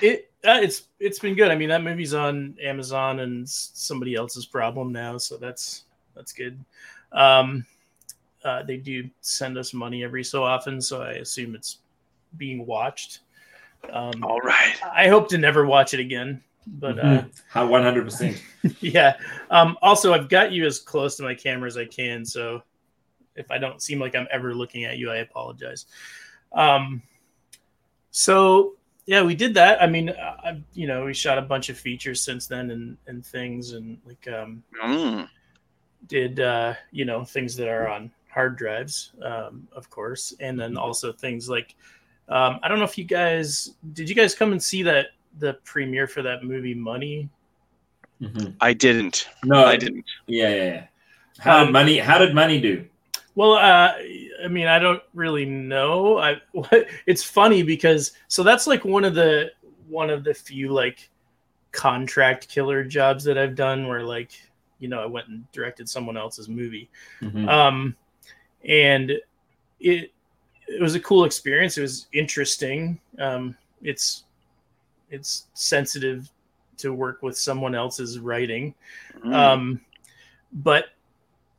it 0.00 0.32
uh, 0.44 0.58
it's 0.60 0.88
it's 0.98 1.18
been 1.18 1.34
good. 1.34 1.50
I 1.50 1.56
mean, 1.56 1.68
that 1.68 1.82
movie's 1.82 2.14
on 2.14 2.56
Amazon 2.60 3.20
and 3.20 3.48
somebody 3.48 4.14
else's 4.14 4.46
problem 4.46 4.92
now, 4.92 5.18
so 5.18 5.36
that's 5.36 5.84
that's 6.14 6.32
good. 6.32 6.62
Um, 7.12 7.64
uh, 8.44 8.64
they 8.64 8.76
do 8.76 9.08
send 9.20 9.56
us 9.56 9.72
money 9.72 10.02
every 10.02 10.24
so 10.24 10.42
often, 10.42 10.80
so 10.80 11.02
I 11.02 11.12
assume 11.12 11.54
it's 11.54 11.78
being 12.36 12.66
watched. 12.66 13.20
Um, 13.90 14.22
all 14.24 14.40
right 14.40 14.76
I 14.94 15.08
hope 15.08 15.28
to 15.30 15.38
never 15.38 15.66
watch 15.66 15.92
it 15.94 16.00
again, 16.00 16.42
but 16.66 16.98
uh, 16.98 17.02
Mhm. 17.02 17.42
How 17.48 17.66
100%. 17.68 18.40
yeah. 18.80 19.16
Um, 19.50 19.76
also, 19.82 20.12
I've 20.14 20.28
got 20.28 20.52
you 20.52 20.64
as 20.66 20.78
close 20.78 21.16
to 21.16 21.22
my 21.22 21.34
camera 21.34 21.66
as 21.66 21.76
I 21.76 21.84
can, 21.86 22.24
so 22.24 22.62
if 23.36 23.50
I 23.50 23.58
don't 23.58 23.82
seem 23.82 23.98
like 23.98 24.14
I'm 24.14 24.28
ever 24.30 24.54
looking 24.54 24.84
at 24.84 24.98
you, 24.98 25.10
I 25.10 25.16
apologize. 25.16 25.86
Um, 26.52 27.02
so 28.10 28.74
yeah, 29.06 29.22
we 29.22 29.34
did 29.34 29.54
that. 29.54 29.82
I 29.82 29.86
mean, 29.86 30.10
I, 30.10 30.60
you 30.74 30.86
know, 30.86 31.04
we 31.06 31.14
shot 31.14 31.38
a 31.38 31.42
bunch 31.42 31.68
of 31.68 31.76
features 31.78 32.20
since 32.20 32.46
then 32.46 32.70
and 32.70 32.96
and 33.06 33.24
things, 33.26 33.72
and 33.72 33.98
like 34.06 34.28
um, 34.28 34.62
Mm. 34.82 35.28
did 36.06 36.40
uh, 36.40 36.74
you 36.92 37.04
know 37.04 37.24
things 37.24 37.56
that 37.56 37.68
are 37.68 37.88
on 37.88 38.10
hard 38.30 38.56
drives, 38.56 39.12
um, 39.22 39.66
of 39.72 39.90
course, 39.90 40.34
and 40.40 40.58
then 40.58 40.76
also 40.76 41.12
things 41.12 41.48
like 41.48 41.74
um, 42.32 42.58
I 42.62 42.68
don't 42.68 42.78
know 42.78 42.84
if 42.84 42.96
you 42.96 43.04
guys 43.04 43.74
did 43.92 44.08
you 44.08 44.14
guys 44.14 44.34
come 44.34 44.52
and 44.52 44.62
see 44.62 44.82
that 44.84 45.08
the 45.38 45.54
premiere 45.64 46.06
for 46.06 46.22
that 46.22 46.44
movie 46.44 46.74
Money 46.74 47.28
Mhm. 48.20 48.54
i 48.60 48.72
didn't 48.72 49.28
No, 49.44 49.64
i 49.64 49.76
didn't 49.76 50.04
Yeah, 50.26 50.48
yeah, 50.48 50.64
yeah. 50.64 50.86
How 51.38 51.58
did 51.60 51.66
Um, 51.68 51.72
money? 51.72 51.98
How 51.98 52.18
did 52.18 52.34
money 52.34 52.60
do? 52.60 52.84
Well, 53.34 53.54
uh, 53.54 53.94
I 54.44 54.48
mean, 54.48 54.66
I 54.66 54.78
don't 54.78 55.02
really 55.14 55.46
know. 55.46 56.18
I 56.18 56.40
it's 57.06 57.24
funny 57.24 57.62
because 57.62 58.12
so 58.28 58.42
that's 58.42 58.66
like 58.66 58.84
one 58.84 59.04
of 59.04 59.14
the 59.14 59.50
one 59.88 60.10
of 60.10 60.22
the 60.24 60.34
few 60.34 60.68
like 60.68 61.08
contract 61.72 62.48
killer 62.48 62.84
jobs 62.84 63.24
that 63.24 63.38
I've 63.38 63.54
done 63.56 63.88
where 63.88 64.04
like 64.04 64.32
you 64.78 64.88
know 64.88 65.00
I 65.02 65.06
went 65.06 65.28
and 65.28 65.50
directed 65.52 65.88
someone 65.88 66.16
else's 66.18 66.48
movie. 66.48 66.90
Mhm. 67.22 67.48
Um, 67.48 67.96
and 68.64 69.12
it 69.80 70.12
it 70.68 70.80
was 70.80 70.94
a 70.94 71.00
cool 71.00 71.24
experience. 71.24 71.78
It 71.78 71.82
was 71.82 72.06
interesting. 72.12 73.00
Um, 73.18 73.56
it's 73.82 74.24
it's 75.10 75.46
sensitive 75.54 76.30
to 76.78 76.92
work 76.92 77.22
with 77.22 77.36
someone 77.36 77.74
else's 77.74 78.18
writing. 78.18 78.74
Mm. 79.24 79.34
Um, 79.34 79.80
but 80.52 80.86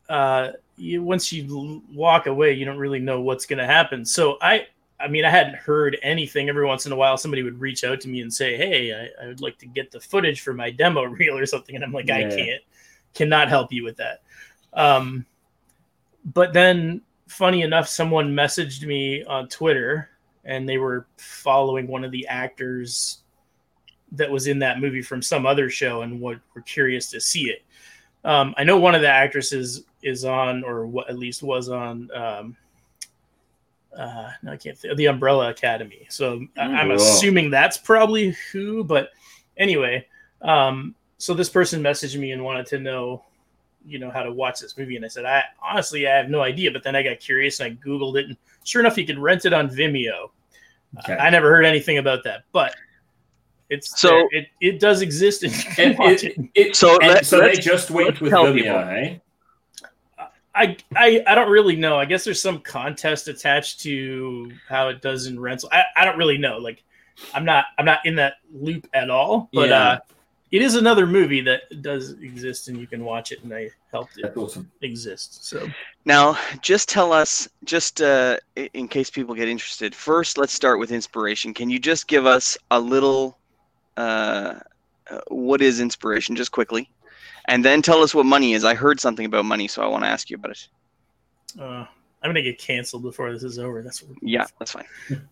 uh, 0.10 0.50
you, 0.76 1.04
once 1.04 1.32
you 1.32 1.82
walk 1.94 2.28
away, 2.28 2.54
you 2.54 2.66
don't 2.66 2.78
really 2.78 3.00
know 3.00 3.22
what's 3.22 3.46
going 3.46 3.60
to 3.60 3.66
happen. 3.66 4.06
So 4.06 4.38
I, 4.42 4.68
I 5.00 5.08
mean, 5.08 5.26
I 5.26 5.30
hadn't 5.30 5.56
heard 5.56 5.98
anything. 6.02 6.50
Every 6.50 6.66
once 6.66 6.86
in 6.86 6.92
a 6.92 6.96
while, 6.96 7.18
somebody 7.18 7.44
would 7.44 7.60
reach 7.60 7.84
out 7.84 8.02
to 8.02 8.10
me 8.10 8.22
and 8.22 8.34
say, 8.34 8.58
"Hey, 8.58 8.94
I, 8.94 9.24
I 9.24 9.28
would 9.28 9.42
like 9.42 9.58
to 9.60 9.66
get 9.66 9.92
the 9.92 10.00
footage 10.00 10.42
for 10.42 10.54
my 10.54 10.72
demo 10.72 11.04
reel 11.04 11.38
or 11.38 11.46
something," 11.46 11.76
and 11.76 11.84
I'm 11.84 11.92
like, 11.92 12.10
"I 12.10 12.24
can't, 12.24 12.62
cannot 13.14 13.50
help 13.50 13.72
you 13.72 13.84
with 13.84 13.98
that." 13.98 14.22
Um, 14.74 15.26
but 16.26 16.54
then, 16.54 17.02
funny 17.28 17.62
enough, 17.62 17.88
someone 17.88 18.34
messaged 18.36 18.86
me 18.86 19.24
on 19.24 19.48
Twitter, 19.48 20.10
and 20.46 20.68
they 20.68 20.78
were 20.78 21.08
following 21.18 21.88
one 21.88 22.04
of 22.04 22.12
the 22.12 22.28
actors 22.28 23.20
that 24.12 24.30
was 24.30 24.48
in 24.48 24.60
that 24.60 24.80
movie 24.80 25.02
from 25.02 25.22
some 25.22 25.46
other 25.46 25.70
show, 25.70 26.02
and 26.02 26.20
what 26.20 26.40
were 26.54 26.62
curious 26.62 27.10
to 27.12 27.20
see 27.20 27.50
it. 27.50 27.64
Um, 28.24 28.54
I 28.58 28.64
know 28.64 28.78
one 28.78 28.96
of 28.96 29.02
the 29.02 29.10
actresses 29.10 29.84
is 30.02 30.24
on, 30.24 30.64
or 30.64 30.86
what 30.86 31.10
at 31.10 31.18
least 31.18 31.44
was 31.44 31.70
on. 31.70 32.10
Um, 32.14 32.58
uh, 33.98 34.32
no, 34.42 34.54
I 34.54 34.58
can't. 34.58 34.78
Think, 34.78 34.98
the 34.98 35.06
Umbrella 35.08 35.50
Academy. 35.50 36.06
So 36.10 36.46
I- 36.58 36.62
I'm 36.62 36.90
Whoa. 36.90 36.96
assuming 36.96 37.50
that's 37.50 37.78
probably 37.78 38.36
who. 38.52 38.84
But 38.84 39.12
anyway, 39.58 40.08
um, 40.42 40.96
so 41.18 41.34
this 41.34 41.50
person 41.50 41.82
messaged 41.82 42.18
me 42.20 42.32
and 42.32 42.44
wanted 42.44 42.66
to 42.68 42.80
know, 42.80 43.24
you 43.86 44.00
know, 44.00 44.10
how 44.12 44.24
to 44.24 44.32
watch 44.32 44.60
this 44.60 44.78
movie, 44.78 44.96
and 44.96 45.04
I 45.06 45.08
said, 45.08 45.26
I 45.26 45.44
honestly 45.62 46.08
I 46.08 46.16
have 46.16 46.30
no 46.30 46.42
idea. 46.42 46.72
But 46.72 46.84
then 46.84 46.96
I 46.96 47.04
got 47.04 47.20
curious 47.20 47.60
and 47.60 47.72
I 47.74 47.86
googled 47.88 48.18
it, 48.20 48.26
and 48.28 48.38
sure 48.64 48.82
enough, 48.82 48.98
you 48.98 49.06
could 49.06 49.20
rent 49.20 49.46
it 49.46 49.54
on 49.54 49.70
Vimeo. 49.70 50.30
Okay. 51.00 51.14
I 51.18 51.30
never 51.30 51.50
heard 51.50 51.66
anything 51.66 51.98
about 51.98 52.24
that, 52.26 52.44
but 52.52 52.76
it's 53.70 54.00
So- 54.00 54.10
so 54.10 54.28
it, 54.32 54.48
it 54.62 54.80
does 54.80 55.02
exist 55.02 55.44
and 55.44 55.52
you 55.56 55.64
can 55.72 55.98
watch 55.98 56.24
it, 56.24 56.38
it. 56.38 56.50
it, 56.54 56.76
So 56.76 56.98
and 57.00 57.08
let- 57.14 57.26
so 57.26 57.40
they 57.40 57.54
just 57.56 57.90
went 57.90 58.22
with 58.22 58.32
Vimeo, 58.32 58.54
people. 58.54 58.78
eh? 58.78 59.18
I, 60.56 60.78
I 60.96 61.24
I 61.26 61.34
don't 61.34 61.50
really 61.50 61.76
know. 61.76 61.98
I 61.98 62.06
guess 62.06 62.24
there's 62.24 62.40
some 62.42 62.60
contest 62.60 63.28
attached 63.28 63.82
to 63.82 64.52
how 64.70 64.90
it 64.90 65.02
does 65.02 65.26
in 65.26 65.40
rental. 65.40 65.68
I, 65.72 65.84
I 65.98 66.06
don't 66.06 66.18
really 66.18 66.38
know. 66.38 66.60
Like 66.60 66.84
I'm 67.34 67.44
not 67.44 67.66
I'm 67.80 67.86
not 67.86 68.06
in 68.06 68.16
that 68.18 68.36
loop 68.54 68.88
at 68.94 69.10
all. 69.10 69.50
But 69.52 69.70
Yeah. 69.70 69.80
uh 69.82 70.00
it 70.54 70.62
is 70.62 70.76
another 70.76 71.08
movie 71.08 71.42
that 71.42 71.82
does 71.82 72.12
exist 72.22 72.68
and 72.68 72.78
you 72.80 72.86
can 72.86 73.04
watch 73.04 73.32
it 73.32 73.44
and 73.44 73.52
I 73.52 73.72
helped 73.92 74.20
it 74.20 74.38
awesome. 74.38 74.72
exist. 74.82 75.44
So 75.46 75.68
Now, 76.06 76.38
just 76.62 76.88
tell 76.88 77.12
us, 77.12 77.50
just 77.64 78.04
uh, 78.04 78.38
in 78.56 78.88
case 78.88 79.10
people 79.10 79.34
get 79.34 79.48
interested. 79.48 79.96
First, 79.96 80.38
let's 80.38 80.54
start 80.54 80.78
with 80.78 80.92
inspiration. 80.92 81.56
Can 81.56 81.72
you 81.72 81.80
just 81.80 82.08
give 82.08 82.28
us 82.28 82.56
a 82.70 82.80
little, 82.80 83.40
uh, 83.98 84.60
uh, 85.10 85.22
what 85.30 85.64
is 85.64 85.80
inspiration, 85.80 86.36
just 86.36 86.52
quickly, 86.52 86.88
and 87.46 87.66
then 87.66 87.82
tell 87.82 88.04
us 88.04 88.14
what 88.14 88.28
money 88.28 88.54
is. 88.54 88.64
I 88.64 88.76
heard 88.76 89.00
something 89.00 89.26
about 89.26 89.46
money, 89.46 89.68
so 89.68 89.82
I 89.82 89.88
want 89.88 90.04
to 90.04 90.10
ask 90.10 90.30
you 90.30 90.36
about 90.36 90.52
it. 90.52 90.68
uh 91.60 91.86
I'm 92.24 92.30
gonna 92.30 92.42
get 92.42 92.58
canceled 92.58 93.04
before 93.04 93.32
this 93.34 93.44
is 93.44 93.60
over. 93.60 93.82
That's 93.82 94.02
what 94.02 94.18
Yeah, 94.22 94.46
that's 94.58 94.72
fine. 94.72 94.86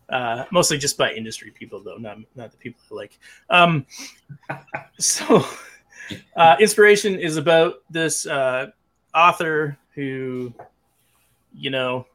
uh, 0.09 0.45
mostly 0.51 0.77
just 0.77 0.97
by 0.97 1.13
industry 1.13 1.51
people 1.51 1.79
though 1.81 1.97
not 1.97 2.17
not 2.35 2.51
the 2.51 2.57
people 2.57 2.81
I 2.91 2.95
like 2.95 3.17
um 3.49 3.85
so 4.99 5.45
uh, 6.35 6.57
inspiration 6.59 7.15
is 7.17 7.37
about 7.37 7.75
this 7.89 8.25
uh, 8.25 8.67
author 9.15 9.77
who 9.95 10.53
you 11.53 11.69
know 11.69 12.05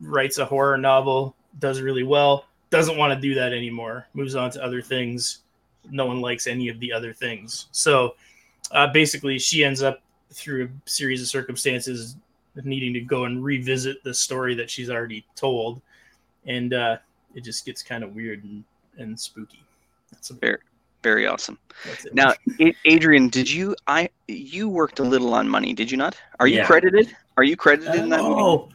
writes 0.00 0.38
a 0.38 0.44
horror 0.44 0.76
novel 0.76 1.34
does 1.58 1.80
really 1.80 2.02
well 2.02 2.44
doesn't 2.70 2.96
want 2.98 3.14
to 3.14 3.20
do 3.20 3.34
that 3.34 3.52
anymore 3.52 4.06
moves 4.14 4.34
on 4.34 4.50
to 4.50 4.62
other 4.62 4.82
things 4.82 5.38
no 5.90 6.04
one 6.06 6.20
likes 6.20 6.46
any 6.46 6.68
of 6.68 6.78
the 6.80 6.92
other 6.92 7.12
things 7.12 7.68
so 7.72 8.14
uh, 8.72 8.86
basically 8.92 9.38
she 9.38 9.64
ends 9.64 9.82
up 9.82 10.02
through 10.32 10.64
a 10.64 10.90
series 10.90 11.22
of 11.22 11.28
circumstances 11.28 12.16
needing 12.64 12.94
to 12.94 13.00
go 13.00 13.24
and 13.24 13.44
revisit 13.44 14.02
the 14.04 14.14
story 14.14 14.54
that 14.54 14.70
she's 14.70 14.90
already 14.90 15.26
told 15.34 15.82
and 16.46 16.72
uh, 16.72 16.96
it 17.34 17.44
just 17.44 17.66
gets 17.66 17.82
kind 17.82 18.02
of 18.02 18.14
weird 18.14 18.42
and, 18.44 18.64
and 18.98 19.18
spooky. 19.18 19.62
That's, 20.10 20.28
Fair. 20.28 20.38
Very 20.40 20.58
very 21.02 21.26
awesome. 21.28 21.56
Now, 22.14 22.32
Adrian, 22.84 23.28
did 23.28 23.48
you? 23.48 23.76
I 23.86 24.08
you 24.26 24.68
worked 24.68 24.98
a 24.98 25.04
little 25.04 25.34
on 25.34 25.48
money, 25.48 25.72
did 25.72 25.88
you 25.88 25.96
not? 25.96 26.16
Are 26.40 26.48
you 26.48 26.56
Yeah. 26.56 26.66
credited? 26.66 27.14
Are 27.36 27.44
you 27.44 27.56
credited 27.56 27.94
in 27.94 28.08
that 28.08 28.22
movie? 28.22 28.40
oh, 28.40 28.68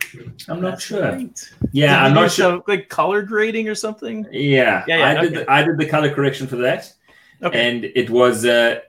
I'm 0.47 0.61
not 0.61 0.71
that's 0.71 0.83
sure. 0.83 1.01
right. 1.01 1.51
Yeah, 1.73 1.87
Did 1.87 2.05
I'm 2.05 2.13
not 2.13 2.31
sure. 2.31 2.51
some, 2.51 2.63
like 2.69 2.87
color 2.87 3.21
grading 3.21 3.67
or 3.67 3.75
something. 3.75 4.25
Yeah, 4.31 4.85
Yeah, 4.87 4.97
yeah, 4.99 5.09
I 5.09 5.21
did. 5.21 5.33
The, 5.33 5.51
I 5.51 5.63
did 5.63 5.77
the 5.77 5.85
color 5.87 6.13
correction 6.13 6.47
for 6.47 6.55
that, 6.57 6.93
Okay. 7.43 7.69
and 7.69 7.83
it 7.83 8.09
was 8.09 8.45
uh, 8.45 8.79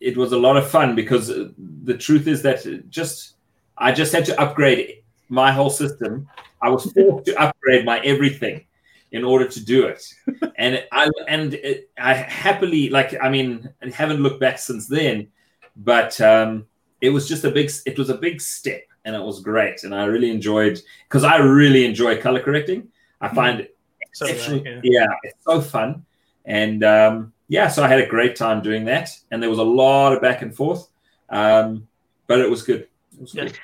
it 0.00 0.16
was 0.16 0.32
a 0.32 0.38
lot 0.38 0.56
of 0.56 0.70
fun 0.70 0.94
because 0.94 1.30
uh, 1.30 1.48
the 1.84 1.98
truth 1.98 2.26
is 2.26 2.40
that 2.42 2.88
just 2.88 3.34
I 3.78 3.92
just 3.92 4.12
had 4.12 4.24
to 4.26 4.40
upgrade 4.40 5.02
my 5.28 5.52
whole 5.52 5.70
system. 5.70 6.28
I 6.62 6.68
was 6.68 6.90
forced 6.92 7.26
to 7.26 7.40
upgrade 7.40 7.84
my 7.84 8.00
everything 8.00 8.64
in 9.12 9.24
order 9.24 9.46
to 9.48 9.64
do 9.64 9.86
it, 9.86 10.02
and 10.56 10.84
I 10.92 11.10
and 11.28 11.54
it, 11.54 11.90
I 11.98 12.14
happily 12.14 12.90
like 12.90 13.14
I 13.20 13.28
mean 13.28 13.68
I 13.82 13.90
haven't 13.90 14.22
looked 14.22 14.40
back 14.40 14.58
since 14.58 14.86
then, 14.86 15.28
but 15.76 16.20
um, 16.20 16.66
it 17.00 17.10
was 17.10 17.28
just 17.28 17.44
a 17.44 17.50
big 17.50 17.70
it 17.86 17.96
was 17.98 18.10
a 18.10 18.16
big 18.16 18.40
step, 18.40 18.82
and 19.04 19.14
it 19.14 19.22
was 19.22 19.40
great, 19.40 19.84
and 19.84 19.94
I 19.94 20.04
really 20.04 20.30
enjoyed 20.30 20.80
because 21.08 21.24
I 21.24 21.36
really 21.36 21.84
enjoy 21.86 22.20
color 22.20 22.40
correcting. 22.40 22.88
I 23.20 23.28
find 23.28 23.60
it 23.60 23.76
So, 24.12 24.26
yeah. 24.26 24.80
yeah, 24.82 25.06
it's 25.22 25.44
so 25.44 25.60
fun. 25.60 26.04
And 26.44 26.82
um, 26.82 27.32
yeah, 27.48 27.68
so 27.68 27.84
I 27.84 27.88
had 27.88 28.00
a 28.00 28.06
great 28.06 28.36
time 28.36 28.62
doing 28.62 28.84
that. 28.86 29.10
And 29.30 29.42
there 29.42 29.50
was 29.50 29.58
a 29.58 29.64
lot 29.64 30.12
of 30.12 30.22
back 30.22 30.42
and 30.42 30.54
forth. 30.54 30.88
Um, 31.30 31.86
but 32.26 32.40
it 32.40 32.50
was 32.50 32.62
good. 32.62 32.88
It 33.12 33.20
was 33.20 33.34
Yeah. 33.34 33.44
good. 33.44 33.58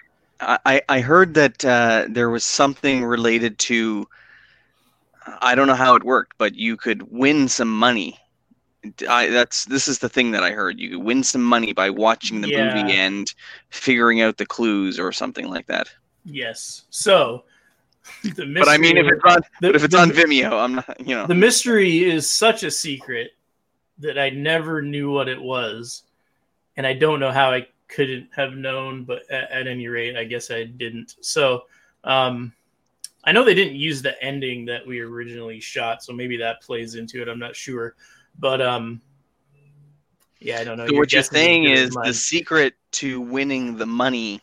I, 0.67 0.83
I 0.89 1.01
heard 1.01 1.35
that 1.35 1.65
uh, 1.65 2.07
there 2.09 2.31
was 2.31 2.45
something 2.45 3.05
related 3.05 3.59
to 3.61 4.07
I 5.41 5.55
don't 5.55 5.67
know 5.67 5.75
how 5.75 5.95
it 5.95 6.05
worked, 6.05 6.35
but 6.39 6.55
you 6.55 6.77
could 6.77 7.11
win 7.11 7.49
some 7.49 7.71
money. 7.71 8.19
I, 9.09 9.29
that's 9.29 9.65
this 9.65 9.89
is 9.89 9.99
the 9.99 10.09
thing 10.09 10.33
that 10.33 10.43
I 10.43 10.51
heard. 10.51 10.79
You 10.79 10.91
could 10.91 11.05
win 11.05 11.23
some 11.23 11.43
money 11.43 11.73
by 11.73 11.89
watching 11.89 12.43
the 12.43 12.49
Yeah. 12.49 12.65
movie 12.65 12.93
and 12.93 13.33
figuring 13.71 14.21
out 14.21 14.37
the 14.37 14.45
clues 14.47 14.99
or 14.99 15.13
something 15.13 15.49
like 15.49 15.67
that. 15.69 15.89
Yes. 16.25 16.85
So 16.91 17.45
the 18.23 18.45
mystery, 18.45 18.55
But 18.61 18.69
I 18.69 18.77
mean, 18.77 18.99
if 18.99 19.07
it's 19.07 19.25
on, 19.25 19.41
the, 19.63 19.75
if 19.75 19.85
it's 19.85 19.95
the- 19.95 20.01
on 20.01 20.11
Vimeo, 20.11 20.53
I'm 20.63 20.75
not. 20.75 21.01
You 21.01 21.15
know, 21.15 21.27
the 21.27 21.35
mystery 21.35 22.05
is 22.05 22.31
such 22.31 22.63
a 22.63 22.71
secret 22.71 23.31
that 23.99 24.19
I 24.19 24.29
never 24.29 24.83
knew 24.83 25.11
what 25.11 25.29
it 25.29 25.41
was, 25.41 26.03
and 26.77 26.87
I 26.87 26.93
don't 26.93 27.21
know 27.21 27.33
how 27.33 27.53
I 27.53 27.67
couldn't 27.89 28.29
have 28.35 28.55
known. 28.55 29.05
But 29.05 29.31
at, 29.31 29.51
at 29.51 29.67
any 29.67 29.89
rate, 29.89 30.17
I 30.17 30.25
guess 30.25 30.51
I 30.51 30.65
didn't. 30.65 31.17
So, 31.21 31.63
um, 32.05 32.53
I 33.25 33.33
know 33.33 33.45
they 33.45 33.55
didn't 33.55 33.77
use 33.77 34.03
the 34.03 34.23
ending 34.23 34.67
that 34.67 34.87
we 34.87 35.01
originally 35.01 35.61
shot, 35.61 36.03
so 36.03 36.13
maybe 36.13 36.37
that 36.39 36.61
plays 36.63 36.95
into 36.95 37.23
it. 37.23 37.29
I'm 37.29 37.39
not 37.39 37.57
sure, 37.57 37.95
but 38.39 38.61
um, 38.61 39.01
yeah, 40.41 40.59
I 40.59 40.65
don't 40.65 40.77
know. 40.77 40.87
so 40.87 40.93
Your 40.93 41.01
what 41.01 41.13
you're 41.13 41.23
saying 41.23 41.65
is 41.65 41.91
the 42.05 42.13
secret 42.13 42.75
to 42.93 43.21
winning 43.21 43.77
the 43.77 43.87
money 43.87 44.43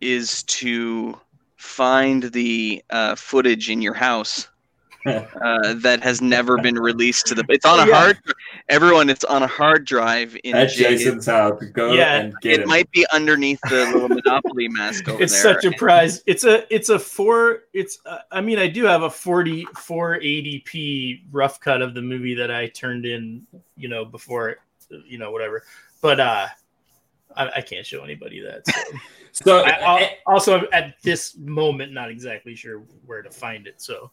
is 0.00 0.44
to 0.44 1.18
find 1.56 2.24
the 2.24 2.84
uh, 2.90 3.14
footage 3.16 3.68
in 3.68 3.82
your 3.82 3.94
house 3.94 4.48
uh, 5.06 5.74
that 5.74 6.00
has 6.02 6.20
never 6.22 6.56
been 6.58 6.76
released 6.76 7.26
to 7.26 7.34
the. 7.34 7.44
It's 7.48 7.64
on 7.66 7.80
a 7.80 7.86
Yeah. 7.88 7.94
hard. 7.94 8.18
Everyone, 8.68 9.10
it's 9.10 9.24
on 9.24 9.42
a 9.42 9.46
hard 9.46 9.84
drive 9.84 10.36
in 10.44 10.54
At 10.54 10.70
Jay- 10.70 10.96
Jason's 10.96 11.26
house. 11.26 11.62
Go 11.72 11.92
Yeah, 11.92 12.16
and 12.20 12.34
get 12.40 12.54
It 12.54 12.60
it. 12.60 12.66
might 12.68 12.90
be 12.90 13.06
underneath 13.12 13.60
the 13.68 13.86
little 13.92 14.08
Monopoly 14.08 14.68
mask 14.68 15.08
over 15.08 15.22
it's 15.22 15.32
there. 15.42 15.54
such 15.54 15.64
a 15.64 15.72
prize. 15.76 16.22
It's 16.26 16.44
a 16.44 16.72
it's 16.74 16.88
a 16.88 16.98
four. 16.98 17.64
It's 17.72 17.98
uh, 18.06 18.18
I 18.32 18.40
mean 18.40 18.58
I 18.58 18.66
do 18.68 18.84
have 18.84 19.02
a 19.02 19.10
40 19.10 19.64
480p 19.66 21.22
rough 21.32 21.60
cut 21.60 21.82
of 21.82 21.94
the 21.94 22.02
movie 22.02 22.34
that 22.34 22.50
I 22.50 22.68
turned 22.68 23.06
in 23.06 23.46
you 23.76 23.88
know 23.88 24.04
before 24.04 24.56
you 25.06 25.18
know 25.18 25.30
whatever. 25.30 25.62
But 26.00 26.20
uh, 26.20 26.46
I, 27.36 27.50
I 27.56 27.60
can't 27.60 27.86
show 27.86 28.02
anybody 28.04 28.40
that. 28.40 28.66
So. 28.66 28.82
So 29.36 29.64
I, 29.64 29.70
I'll- 29.84 30.08
also 30.28 30.68
at 30.70 30.94
this 31.02 31.36
moment 31.36 31.92
not 31.92 32.08
exactly 32.08 32.54
sure 32.54 32.84
where 33.04 33.20
to 33.20 33.32
find 33.32 33.66
it. 33.66 33.82
So 33.82 34.12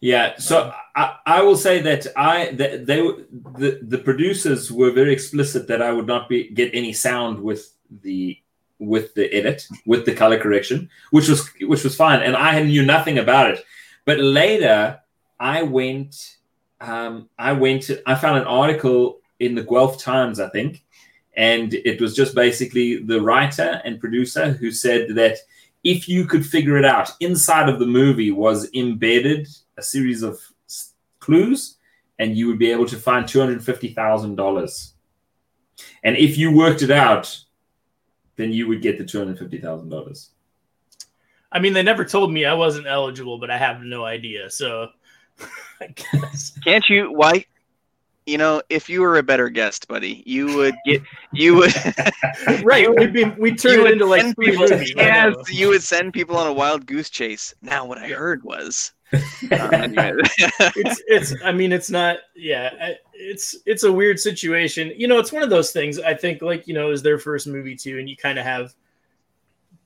Yeah, 0.00 0.36
so 0.38 0.72
I, 0.94 1.16
I 1.26 1.42
will 1.42 1.56
say 1.56 1.80
that 1.82 2.06
I 2.16 2.52
that 2.52 2.86
they 2.86 3.00
the 3.00 3.80
the 3.82 3.98
producers 3.98 4.70
were 4.70 4.90
very 4.90 5.12
explicit 5.12 5.66
that 5.68 5.82
I 5.82 5.92
would 5.92 6.06
not 6.06 6.28
be 6.28 6.50
get 6.50 6.74
any 6.74 6.92
sound 6.92 7.40
with 7.40 7.72
the 8.02 8.38
with 8.78 9.14
the 9.14 9.32
edit 9.32 9.66
with 9.86 10.04
the 10.04 10.14
color 10.14 10.38
correction, 10.38 10.90
which 11.10 11.28
was 11.28 11.48
which 11.60 11.84
was 11.84 11.96
fine, 11.96 12.20
and 12.22 12.36
I 12.36 12.62
knew 12.62 12.84
nothing 12.84 13.18
about 13.18 13.50
it. 13.52 13.64
But 14.04 14.18
later, 14.18 15.00
I 15.40 15.62
went 15.62 16.36
um, 16.80 17.28
I 17.38 17.52
went 17.52 17.90
I 18.06 18.14
found 18.14 18.38
an 18.38 18.46
article 18.46 19.20
in 19.40 19.54
the 19.54 19.64
Guelph 19.64 20.02
Times, 20.02 20.38
I 20.40 20.48
think, 20.50 20.84
and 21.36 21.74
it 21.74 22.00
was 22.00 22.14
just 22.14 22.34
basically 22.34 23.02
the 23.02 23.20
writer 23.20 23.80
and 23.84 24.00
producer 24.00 24.52
who 24.52 24.70
said 24.70 25.14
that 25.16 25.38
if 25.82 26.08
you 26.08 26.26
could 26.26 26.46
figure 26.46 26.78
it 26.78 26.84
out, 26.84 27.10
inside 27.20 27.68
of 27.68 27.78
the 27.78 27.86
movie 27.86 28.30
was 28.30 28.70
embedded 28.74 29.48
a 29.76 29.82
series 29.82 30.22
of 30.22 30.40
s- 30.68 30.94
clues, 31.20 31.78
and 32.18 32.36
you 32.36 32.46
would 32.48 32.58
be 32.58 32.70
able 32.70 32.86
to 32.86 32.96
find 32.96 33.26
two 33.26 33.40
hundred 33.40 33.64
fifty 33.64 33.88
thousand 33.94 34.36
dollars 34.36 34.94
And 36.02 36.16
if 36.16 36.38
you 36.38 36.52
worked 36.52 36.82
it 36.82 36.90
out, 36.90 37.36
then 38.36 38.52
you 38.52 38.68
would 38.68 38.82
get 38.82 38.98
the 38.98 39.04
two 39.04 39.18
hundred 39.18 39.38
fifty 39.38 39.58
thousand 39.58 39.88
dollars. 39.90 40.30
I 41.52 41.60
mean, 41.60 41.72
they 41.72 41.82
never 41.82 42.04
told 42.04 42.32
me 42.32 42.44
I 42.44 42.54
wasn't 42.54 42.86
eligible, 42.88 43.38
but 43.38 43.50
I 43.50 43.58
have 43.58 43.82
no 43.82 44.04
idea. 44.04 44.50
So 44.50 44.88
I 45.80 45.88
guess. 45.88 46.58
Can't 46.64 46.84
you? 46.88 47.12
Why? 47.12 47.44
You 48.26 48.38
know, 48.38 48.62
if 48.70 48.88
you 48.88 49.02
were 49.02 49.18
a 49.18 49.22
better 49.22 49.50
guest, 49.50 49.86
buddy, 49.86 50.22
you 50.24 50.56
would 50.56 50.74
get. 50.86 51.02
You 51.32 51.56
would. 51.56 51.74
right. 52.64 52.88
We'd 52.96 53.12
be. 53.12 53.24
We 53.38 53.54
turn 53.54 53.80
it 53.86 53.92
into 53.92 54.06
like 54.06 54.34
people. 54.38 54.62
movies. 54.66 54.94
I 54.96 55.02
Yes, 55.02 55.36
you 55.52 55.68
would 55.68 55.82
send 55.82 56.14
people 56.14 56.36
on 56.38 56.46
a 56.46 56.52
wild 56.52 56.86
goose 56.86 57.10
chase. 57.10 57.54
Now, 57.60 57.84
what 57.84 57.98
I 57.98 58.08
heard 58.08 58.42
was. 58.42 58.93
Uh, 59.12 59.68
anyway. 59.72 60.12
it's 60.76 61.02
it's 61.06 61.34
i 61.44 61.52
mean 61.52 61.72
it's 61.72 61.90
not 61.90 62.16
yeah 62.34 62.94
it's 63.12 63.54
it's 63.66 63.84
a 63.84 63.92
weird 63.92 64.18
situation. 64.18 64.92
You 64.96 65.06
know 65.08 65.18
it's 65.18 65.30
one 65.32 65.42
of 65.42 65.50
those 65.50 65.70
things 65.72 65.98
i 66.00 66.14
think 66.14 66.42
like 66.42 66.66
you 66.66 66.74
know 66.74 66.90
is 66.90 67.02
their 67.02 67.18
first 67.18 67.46
movie 67.46 67.76
too 67.76 67.98
and 67.98 68.08
you 68.08 68.16
kind 68.16 68.38
of 68.38 68.44
have 68.44 68.74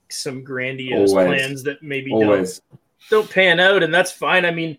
some 0.09 0.43
grandiose 0.43 1.11
Always. 1.11 1.27
plans 1.27 1.63
that 1.65 1.83
maybe 1.83 2.11
don't 2.11 2.61
don't 3.11 3.29
pan 3.31 3.61
out 3.61 3.83
and 3.83 3.93
that's 3.93 4.11
fine. 4.13 4.45
I 4.47 4.51
mean 4.51 4.79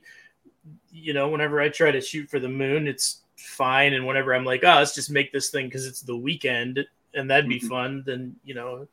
you 0.92 1.14
know 1.14 1.28
whenever 1.30 1.62
i 1.62 1.70
try 1.70 1.92
to 1.92 2.02
shoot 2.02 2.28
for 2.30 2.40
the 2.40 2.50
moon 2.50 2.88
it's 2.88 3.22
fine 3.38 3.94
and 3.94 4.06
whenever 4.08 4.34
i'm 4.34 4.44
like 4.44 4.64
oh 4.64 4.76
let's 4.76 4.96
just 4.96 5.12
make 5.12 5.32
this 5.32 5.50
thing 5.52 5.68
because 5.68 5.86
it's 5.86 6.02
the 6.02 6.16
weekend 6.18 6.84
and 7.14 7.30
that'd 7.30 7.48
be 7.48 7.60
Mhm. 7.60 7.68
fun 7.70 8.04
then 8.08 8.36
you 8.44 8.56
know 8.56 8.88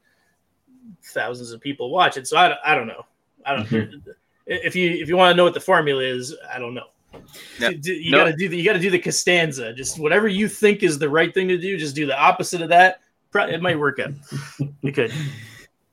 thousands 1.02 1.50
of 1.52 1.60
people 1.60 1.90
watch 1.90 2.16
it. 2.16 2.26
So 2.28 2.36
i, 2.36 2.54
I 2.64 2.74
don't 2.74 2.86
know. 2.86 3.06
I 3.44 3.56
don't 3.56 3.70
if 4.46 4.74
you 4.76 4.90
if 4.90 5.08
you 5.08 5.16
want 5.16 5.32
to 5.32 5.36
know 5.36 5.44
what 5.44 5.54
the 5.54 5.60
formula 5.60 6.02
is 6.02 6.34
i 6.52 6.58
don't 6.58 6.74
know 6.74 6.86
Yeah. 7.58 7.70
D- 7.70 7.76
d- 7.76 8.00
you 8.04 8.10
No. 8.12 8.18
gotta 8.18 8.36
do 8.36 8.48
the 8.48 8.56
you 8.56 8.64
gotta 8.64 8.78
do 8.78 8.90
the 8.90 8.98
Costanza. 8.98 9.72
Just 9.72 9.98
whatever 9.98 10.28
you 10.28 10.48
think 10.48 10.82
is 10.82 10.98
the 10.98 11.08
right 11.08 11.32
thing 11.32 11.48
to 11.48 11.56
do, 11.56 11.78
just 11.78 11.94
do 11.94 12.04
the 12.06 12.18
opposite 12.18 12.60
of 12.60 12.68
that. 12.68 13.00
It 13.34 13.62
might 13.62 13.78
work 13.78 13.98
out. 14.00 14.12
You 14.82 14.92
could. 14.92 15.12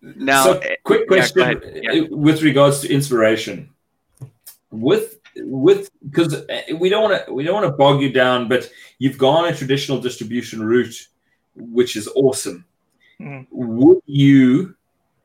now, 0.02 0.44
so, 0.44 0.58
eh, 0.60 0.76
quick 0.84 1.08
question 1.08 1.42
ahead. 1.42 1.62
Yeah. 1.82 1.92
uh, 2.02 2.06
with 2.10 2.42
regards 2.42 2.82
to 2.82 2.92
inspiration. 2.94 3.70
With 4.72 5.20
with 5.38 5.90
because 6.10 6.46
we 6.76 6.90
don't 6.90 7.04
want 7.10 7.26
to 7.26 7.34
we 7.34 7.44
don't 7.44 7.54
want 7.62 7.68
to 7.68 7.72
bog 7.78 8.02
you 8.02 8.12
down, 8.12 8.48
but 8.50 8.70
you've 9.00 9.18
gone 9.18 9.46
a 9.52 9.56
traditional 9.56 10.00
distribution 10.02 10.62
route, 10.64 11.08
which 11.56 11.96
is 11.96 12.08
awesome. 12.16 12.66
Mhm. 13.22 13.48
Would 13.52 14.02
you 14.08 14.76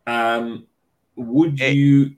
um 0.07 0.67
would 1.17 1.59
Hey. 1.59 1.73
you 1.73 2.15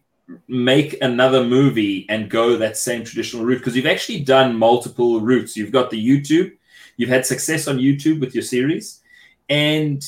make 0.49 1.01
another 1.03 1.45
movie 1.45 2.07
and 2.09 2.31
go 2.31 2.57
that 2.57 2.77
same 2.77 3.05
traditional 3.05 3.45
route 3.45 3.59
because 3.59 3.77
you've 3.77 3.87
actually 3.87 4.21
done 4.21 4.57
multiple 4.57 5.21
routes. 5.21 5.57
You've 5.57 5.73
got 5.73 5.91
the 5.91 6.05
youtube 6.05 6.53
you've 6.97 7.09
had 7.09 7.25
success 7.25 7.67
on 7.67 7.79
youtube 7.79 8.21
with 8.21 8.35
your 8.35 8.43
series 8.43 9.01
and 9.49 10.05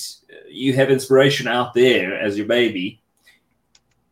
you 0.49 0.73
have 0.73 0.91
inspiration 0.91 1.49
out 1.49 1.75
there 1.75 2.19
as 2.19 2.37
your 2.39 2.47
baby. 2.47 3.01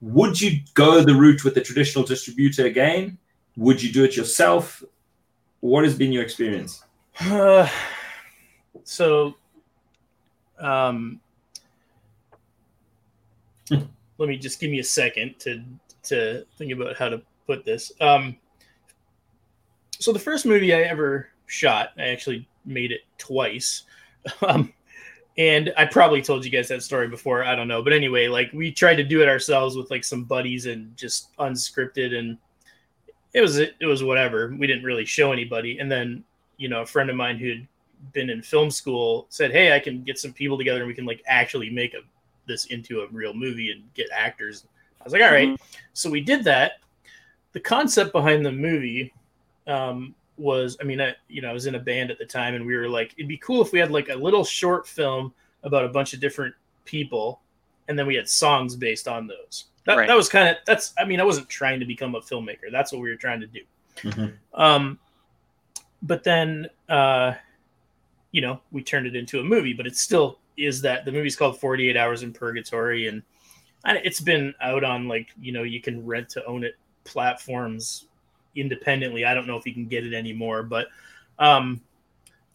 Would 0.00 0.40
you 0.40 0.60
go 0.74 1.02
the 1.02 1.14
route 1.14 1.44
with 1.44 1.54
the 1.54 1.60
traditional 1.60 2.04
distributor 2.04 2.66
again? 2.66 3.18
Would 3.56 3.82
you 3.82 3.92
do 3.92 4.04
it 4.04 4.16
yourself? 4.16 4.82
What 5.60 5.84
has 5.84 5.94
been 5.94 6.10
your 6.10 6.22
experience? 6.22 6.84
Uh, 7.20 7.68
so, 8.84 9.34
um, 10.58 11.20
let 13.70 14.28
me 14.28 14.36
just 14.36 14.58
give 14.58 14.70
me 14.70 14.80
a 14.80 14.84
second 14.84 15.38
to 15.40 15.62
to 16.04 16.44
think 16.56 16.72
about 16.72 16.96
how 16.96 17.08
to 17.08 17.22
put 17.46 17.64
this. 17.64 17.92
Um, 18.00 18.36
so 19.98 20.12
the 20.12 20.18
first 20.18 20.46
movie 20.46 20.74
I 20.74 20.80
ever 20.82 21.28
shot, 21.46 21.90
I 21.98 22.04
actually 22.04 22.48
made 22.64 22.92
it 22.92 23.02
twice. 23.18 23.84
Um, 24.46 24.74
and 25.38 25.72
I 25.78 25.86
probably 25.86 26.20
told 26.20 26.44
you 26.44 26.50
guys 26.50 26.68
that 26.68 26.82
story 26.82 27.08
before. 27.08 27.42
I 27.42 27.54
don't 27.54 27.68
know, 27.68 27.82
but 27.82 27.94
anyway, 27.94 28.28
like 28.28 28.50
we 28.52 28.70
tried 28.70 28.96
to 28.96 29.02
do 29.02 29.22
it 29.22 29.28
ourselves 29.28 29.76
with 29.76 29.90
like 29.90 30.04
some 30.04 30.24
buddies 30.24 30.66
and 30.66 30.94
just 30.96 31.34
unscripted, 31.38 32.14
and 32.14 32.36
it 33.32 33.40
was 33.40 33.56
it 33.58 33.86
was 33.86 34.04
whatever. 34.04 34.54
We 34.58 34.66
didn't 34.66 34.84
really 34.84 35.06
show 35.06 35.32
anybody, 35.32 35.78
and 35.78 35.90
then 35.90 36.24
you 36.58 36.68
know 36.68 36.82
a 36.82 36.86
friend 36.86 37.08
of 37.08 37.16
mine 37.16 37.38
who'd 37.38 37.66
been 38.12 38.28
in 38.28 38.42
film 38.42 38.70
school 38.70 39.26
said, 39.30 39.52
"Hey, 39.52 39.74
I 39.74 39.78
can 39.78 40.02
get 40.02 40.18
some 40.18 40.34
people 40.34 40.58
together 40.58 40.80
and 40.80 40.88
we 40.88 40.94
can 40.94 41.06
like 41.06 41.22
actually 41.26 41.70
make 41.70 41.94
a 41.94 42.00
this 42.46 42.66
into 42.66 43.00
a 43.00 43.08
real 43.08 43.32
movie 43.32 43.70
and 43.72 43.82
get 43.94 44.08
actors." 44.12 44.66
I 45.00 45.04
was 45.04 45.12
like, 45.12 45.22
"All 45.22 45.30
right." 45.32 45.58
So 45.92 46.10
we 46.10 46.20
did 46.20 46.44
that. 46.44 46.72
The 47.52 47.60
concept 47.60 48.12
behind 48.12 48.44
the 48.46 48.52
movie 48.52 49.12
um, 49.66 50.14
was, 50.36 50.76
I 50.80 50.84
mean, 50.84 51.00
I 51.00 51.14
you 51.28 51.42
know 51.42 51.50
I 51.50 51.52
was 51.52 51.66
in 51.66 51.74
a 51.74 51.78
band 51.80 52.10
at 52.10 52.18
the 52.18 52.26
time, 52.26 52.54
and 52.54 52.64
we 52.66 52.76
were 52.76 52.88
like, 52.88 53.14
it'd 53.16 53.28
be 53.28 53.38
cool 53.38 53.62
if 53.62 53.72
we 53.72 53.78
had 53.78 53.90
like 53.90 54.08
a 54.08 54.14
little 54.14 54.44
short 54.44 54.86
film 54.86 55.32
about 55.62 55.84
a 55.84 55.88
bunch 55.88 56.12
of 56.14 56.20
different 56.20 56.54
people, 56.84 57.40
and 57.88 57.98
then 57.98 58.06
we 58.06 58.14
had 58.14 58.28
songs 58.28 58.76
based 58.76 59.08
on 59.08 59.26
those. 59.26 59.66
That, 59.86 59.96
Right. 59.96 60.06
that 60.08 60.16
was 60.16 60.28
kind 60.28 60.48
of 60.48 60.56
that's. 60.66 60.92
I 60.98 61.04
mean, 61.04 61.20
I 61.20 61.24
wasn't 61.24 61.48
trying 61.48 61.80
to 61.80 61.86
become 61.86 62.14
a 62.14 62.20
filmmaker. 62.20 62.70
That's 62.70 62.92
what 62.92 63.00
we 63.00 63.08
were 63.10 63.16
trying 63.16 63.40
to 63.40 63.46
do. 63.46 63.60
Mhm. 63.96 64.32
Um, 64.54 64.98
but 66.02 66.22
then, 66.24 66.68
uh, 66.88 67.34
you 68.32 68.40
know, 68.40 68.60
we 68.72 68.82
turned 68.82 69.06
it 69.06 69.16
into 69.16 69.40
a 69.40 69.44
movie, 69.44 69.72
but 69.72 69.86
it 69.86 69.96
still 69.96 70.38
is 70.56 70.80
that 70.82 71.04
the 71.04 71.12
movie's 71.12 71.36
called 71.36 71.58
48 71.58 71.96
Hours 71.96 72.22
in 72.22 72.32
Purgatory. 72.32 73.08
And 73.08 73.22
I, 73.22 73.22
it's 73.84 74.20
been 74.20 74.54
out 74.60 74.84
on 74.84 75.08
like, 75.08 75.28
you 75.40 75.52
know, 75.52 75.62
you 75.62 75.80
can 75.80 76.04
rent 76.06 76.28
to 76.30 76.44
own 76.46 76.64
it 76.64 76.76
platforms 77.04 78.06
independently. 78.56 79.24
I 79.24 79.34
don't 79.34 79.46
know 79.46 79.56
if 79.56 79.66
you 79.66 79.72
can 79.72 79.86
get 79.86 80.04
it 80.06 80.12
anymore, 80.14 80.62
but, 80.62 80.88
um, 81.38 81.80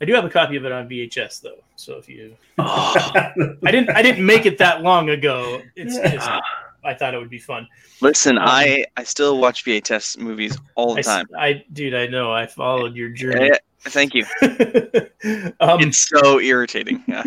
I 0.01 0.05
do 0.05 0.13
have 0.13 0.25
a 0.25 0.29
copy 0.29 0.57
of 0.57 0.65
it 0.65 0.71
on 0.71 0.89
VHS 0.89 1.41
though. 1.41 1.63
So 1.77 1.95
if 1.97 2.09
you, 2.09 2.35
Oh, 2.57 2.93
I 3.65 3.71
didn't, 3.71 3.89
I 3.91 4.01
didn't 4.01 4.25
make 4.25 4.45
it 4.45 4.57
that 4.57 4.81
long 4.81 5.09
ago. 5.09 5.61
It's 5.75 5.97
just. 5.97 6.29
I 6.83 6.93
thought 6.93 7.15
it 7.15 7.17
would 7.17 7.31
be 7.31 7.39
fun. 7.39 7.67
listen, 8.01 8.37
Um, 8.37 8.43
I 8.45 8.85
I 8.95 9.03
still 9.03 9.39
watch 9.39 9.65
VHS 9.65 10.19
movies 10.19 10.55
all 10.75 10.93
the 10.93 10.99
s- 10.99 11.05
time. 11.07 11.25
I, 11.35 11.63
dude, 11.73 11.95
I 11.95 12.05
know 12.05 12.31
I 12.31 12.45
followed 12.45 12.95
your 12.95 13.09
journey. 13.09 13.49
Eh, 13.51 13.57
thank 13.85 14.13
you. 14.13 14.23
um, 15.61 15.79
It's 15.81 16.07
so 16.09 16.39
irritating. 16.39 17.03
Yeah. 17.07 17.23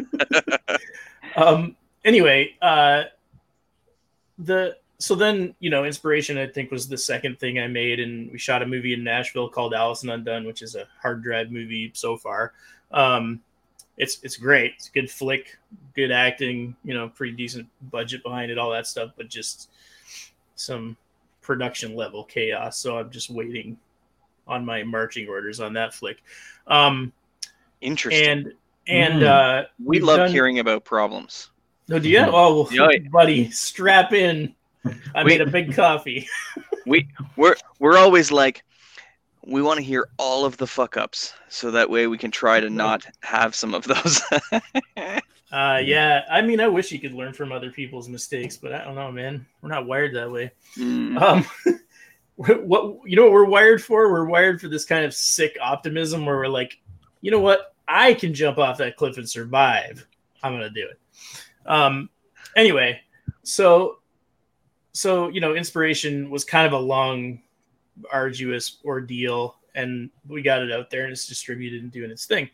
um 1.36 1.74
anyway 2.04 2.54
uh 2.62 3.04
the 4.38 4.76
so 4.98 5.14
then 5.14 5.54
you 5.60 5.70
know 5.70 5.84
inspiration 5.84 6.38
i 6.38 6.46
think 6.46 6.70
was 6.70 6.88
the 6.88 6.98
second 6.98 7.38
thing 7.38 7.58
i 7.58 7.66
made 7.66 8.00
and 8.00 8.30
we 8.32 8.38
shot 8.38 8.62
a 8.62 8.66
movie 8.66 8.94
in 8.94 9.02
nashville 9.04 9.48
called 9.48 9.74
allison 9.74 10.10
undone 10.10 10.44
which 10.46 10.62
is 10.62 10.74
a 10.74 10.86
hard 11.00 11.22
drive 11.22 11.50
movie 11.50 11.90
so 11.94 12.16
far 12.16 12.52
um 12.92 13.40
it's 13.96 14.18
it's 14.22 14.36
great 14.36 14.72
it's 14.76 14.88
a 14.88 14.92
good 14.92 15.10
flick 15.10 15.56
good 15.94 16.10
acting 16.12 16.74
you 16.84 16.94
know 16.94 17.08
pretty 17.08 17.36
decent 17.36 17.66
budget 17.90 18.22
behind 18.22 18.50
it 18.50 18.58
all 18.58 18.70
that 18.70 18.86
stuff 18.86 19.10
but 19.16 19.28
just 19.28 19.70
some 20.56 20.96
production 21.42 21.94
level 21.96 22.24
chaos 22.24 22.78
so 22.78 22.98
i'm 22.98 23.10
just 23.10 23.30
waiting 23.30 23.76
on 24.46 24.64
my 24.64 24.82
marching 24.82 25.28
orders 25.28 25.60
on 25.60 25.72
that 25.72 25.92
flick 25.94 26.18
um 26.66 27.12
Interesting. 27.80 28.28
and 28.28 28.52
and 28.88 29.22
Mm. 29.22 29.26
uh 29.26 29.66
we 29.84 30.00
love 30.00 30.16
done- 30.18 30.30
hearing 30.32 30.58
about 30.58 30.84
problems. 30.84 31.50
Oh, 31.90 31.98
do 31.98 32.08
you? 32.08 32.20
Oh, 32.20 32.68
Yeah. 32.70 32.88
buddy, 33.10 33.50
strap 33.50 34.12
in. 34.12 34.54
I 35.14 35.24
We- 35.24 35.30
made 35.30 35.40
a 35.40 35.46
big 35.46 35.74
coffee. 35.74 36.28
We're 37.36 37.56
we're 37.78 37.98
always 37.98 38.32
like, 38.32 38.62
we 39.44 39.60
want 39.60 39.76
to 39.78 39.84
hear 39.84 40.08
all 40.16 40.46
of 40.46 40.56
the 40.56 40.66
fuck 40.66 40.96
ups, 40.96 41.34
so 41.50 41.70
that 41.72 41.90
way 41.90 42.06
we 42.06 42.16
can 42.16 42.30
try 42.30 42.60
to 42.60 42.70
not 42.70 43.04
have 43.22 43.54
some 43.54 43.74
of 43.74 43.84
those. 43.84 44.22
Uh, 45.50 45.80
yeah, 45.82 46.24
I 46.30 46.42
mean, 46.42 46.60
I 46.60 46.68
wish 46.68 46.92
you 46.92 46.98
could 46.98 47.14
learn 47.14 47.32
from 47.32 47.52
other 47.52 47.70
people's 47.70 48.06
mistakes, 48.06 48.58
but 48.58 48.70
I 48.74 48.84
don't 48.84 48.94
know, 48.94 49.10
man. 49.10 49.46
We're 49.62 49.70
not 49.70 49.86
wired 49.86 50.14
that 50.14 50.30
way. 50.30 50.52
Mm. 50.76 51.18
Um, 51.22 51.46
what 52.36 52.98
you 53.06 53.16
know 53.16 53.22
what 53.22 53.32
we're 53.32 53.44
wired 53.46 53.82
for? 53.82 54.12
We're 54.12 54.26
wired 54.26 54.60
for 54.60 54.68
this 54.68 54.84
kind 54.84 55.06
of 55.06 55.14
sick 55.14 55.56
optimism 55.58 56.26
where 56.26 56.36
we're 56.36 56.48
like, 56.48 56.78
you 57.22 57.30
know 57.30 57.40
what? 57.40 57.74
I 57.88 58.12
can 58.12 58.34
jump 58.34 58.58
off 58.58 58.76
that 58.78 58.96
cliff 58.96 59.16
and 59.16 59.26
survive. 59.28 60.06
I'm 60.42 60.52
gonna 60.52 60.68
do 60.68 60.86
it. 60.86 60.98
Um, 61.66 62.08
anyway, 62.56 63.00
so 63.42 63.98
so 64.92 65.28
you 65.28 65.40
know, 65.40 65.54
inspiration 65.54 66.30
was 66.30 66.44
kind 66.44 66.66
of 66.66 66.72
a 66.72 66.78
long, 66.78 67.40
arduous 68.12 68.78
ordeal, 68.84 69.56
and 69.74 70.10
we 70.26 70.42
got 70.42 70.62
it 70.62 70.72
out 70.72 70.90
there 70.90 71.04
and 71.04 71.12
it's 71.12 71.26
distributed 71.26 71.82
and 71.82 71.92
doing 71.92 72.10
its 72.10 72.26
thing. 72.26 72.48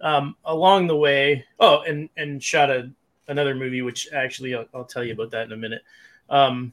Um, 0.00 0.36
along 0.44 0.86
the 0.86 0.96
way, 0.96 1.44
oh, 1.60 1.82
and 1.82 2.08
and 2.16 2.42
shot 2.42 2.70
a 2.70 2.90
another 3.28 3.54
movie, 3.54 3.82
which 3.82 4.08
actually 4.12 4.54
I'll, 4.54 4.66
I'll 4.74 4.84
tell 4.84 5.04
you 5.04 5.12
about 5.12 5.30
that 5.30 5.46
in 5.46 5.52
a 5.52 5.56
minute. 5.56 5.82
Um, 6.30 6.72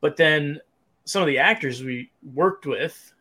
but 0.00 0.16
then 0.16 0.60
some 1.04 1.22
of 1.22 1.28
the 1.28 1.38
actors 1.38 1.82
we 1.82 2.10
worked 2.34 2.66
with, 2.66 3.12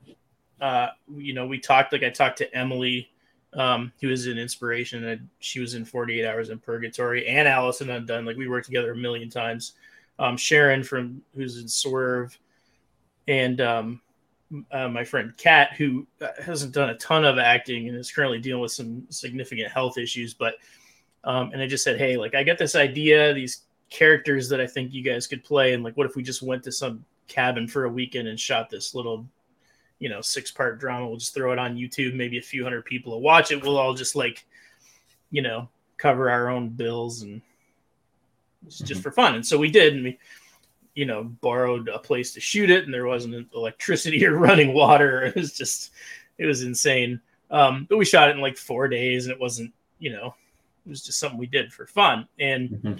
uh, 0.61 0.87
you 1.15 1.33
know, 1.33 1.45
we 1.45 1.59
talked 1.59 1.93
like 1.93 2.03
I 2.03 2.09
talked 2.09 2.37
to 2.39 2.55
Emily, 2.55 3.09
um, 3.55 3.91
who 4.01 4.07
was 4.07 4.27
an 4.27 4.37
inspiration, 4.37 5.03
and 5.05 5.27
she 5.39 5.59
was 5.59 5.73
in 5.73 5.85
48 5.85 6.25
Hours 6.25 6.49
in 6.49 6.59
Purgatory, 6.59 7.27
and 7.27 7.47
Allison 7.47 7.89
Undone. 7.89 8.25
Like 8.25 8.37
we 8.37 8.47
worked 8.47 8.65
together 8.65 8.91
a 8.91 8.97
million 8.97 9.29
times. 9.29 9.73
Um, 10.19 10.37
Sharon 10.37 10.83
from 10.83 11.21
who's 11.35 11.59
in 11.59 11.67
Swerve, 11.67 12.37
and 13.27 13.61
um, 13.61 14.01
uh, 14.71 14.87
my 14.87 15.03
friend 15.03 15.33
Kat, 15.37 15.73
who 15.73 16.05
uh, 16.21 16.27
hasn't 16.43 16.73
done 16.73 16.89
a 16.89 16.97
ton 16.97 17.25
of 17.25 17.37
acting 17.37 17.87
and 17.87 17.97
is 17.97 18.11
currently 18.11 18.39
dealing 18.39 18.61
with 18.61 18.71
some 18.71 19.05
significant 19.09 19.71
health 19.71 19.97
issues. 19.97 20.33
But 20.33 20.55
um, 21.23 21.51
and 21.53 21.61
I 21.61 21.67
just 21.67 21.83
said, 21.83 21.97
hey, 21.97 22.17
like 22.17 22.35
I 22.35 22.43
get 22.43 22.57
this 22.57 22.75
idea, 22.75 23.33
these 23.33 23.63
characters 23.89 24.49
that 24.49 24.59
I 24.59 24.67
think 24.67 24.93
you 24.93 25.03
guys 25.03 25.27
could 25.27 25.43
play, 25.43 25.73
and 25.73 25.83
like, 25.83 25.95
what 25.95 26.05
if 26.07 26.15
we 26.15 26.23
just 26.23 26.41
went 26.41 26.63
to 26.63 26.71
some 26.71 27.05
cabin 27.27 27.67
for 27.67 27.85
a 27.85 27.89
weekend 27.89 28.27
and 28.27 28.39
shot 28.39 28.69
this 28.69 28.93
little, 28.93 29.25
you 30.03 30.09
know, 30.09 30.19
six 30.19 30.51
part 30.51 30.79
drama? 30.79 31.07
We'll 31.07 31.15
just 31.15 31.33
throw 31.33 31.53
it 31.53 31.59
on 31.59 31.77
YouTube. 31.77 32.13
Maybe 32.13 32.37
a 32.37 32.41
few 32.41 32.61
hundred 32.61 32.83
people 32.83 33.13
will 33.13 33.21
watch 33.21 33.51
it. 33.51 33.63
We'll 33.63 33.77
all 33.77 33.93
just 33.93 34.17
like, 34.17 34.45
you 35.31 35.41
know, 35.41 35.69
cover 35.97 36.29
our 36.29 36.49
own 36.49 36.67
bills 36.67 37.21
and 37.21 37.41
it's 38.67 38.79
just 38.79 38.91
mm-hmm. 38.91 39.01
for 39.01 39.11
fun. 39.11 39.35
And 39.35 39.45
so 39.45 39.57
we 39.57 39.71
did, 39.71 39.93
and 39.93 40.03
we 40.03 40.19
you 40.93 41.05
know, 41.05 41.23
borrowed 41.23 41.87
a 41.87 41.99
place 41.99 42.33
to 42.33 42.41
shoot 42.41 42.69
it, 42.69 42.83
and 42.83 42.93
there 42.93 43.07
wasn't 43.07 43.47
electricity 43.55 44.25
or 44.27 44.37
running 44.37 44.73
water. 44.73 45.23
It 45.23 45.35
was 45.35 45.53
just, 45.53 45.91
it 46.37 46.45
was 46.45 46.63
insane. 46.63 47.21
Um, 47.49 47.87
but 47.89 47.97
we 47.97 48.03
shot 48.03 48.29
it 48.29 48.35
in 48.35 48.41
like 48.41 48.57
four 48.57 48.89
days, 48.89 49.25
and 49.25 49.33
it 49.33 49.39
wasn't, 49.39 49.73
you 49.99 50.11
know, 50.11 50.35
it 50.85 50.89
was 50.89 51.01
just 51.01 51.17
something 51.17 51.39
we 51.39 51.47
did 51.47 51.71
for 51.71 51.87
fun. 51.87 52.27
And 52.39 52.69
mm-hmm. 52.69 52.93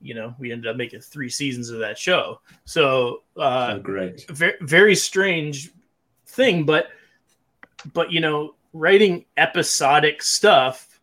you 0.00 0.14
know, 0.14 0.34
we 0.38 0.50
ended 0.50 0.70
up 0.70 0.76
making 0.76 1.00
three 1.00 1.28
seasons 1.28 1.68
of 1.70 1.80
that 1.80 1.98
show. 1.98 2.40
So, 2.64 3.22
uh, 3.36 3.74
oh, 3.74 3.80
great, 3.80 4.26
very, 4.30 4.56
very 4.60 4.96
strange 4.96 5.72
thing, 6.28 6.64
but, 6.64 6.88
but 7.92 8.12
you 8.12 8.20
know, 8.20 8.54
writing 8.72 9.24
episodic 9.36 10.22
stuff 10.22 11.00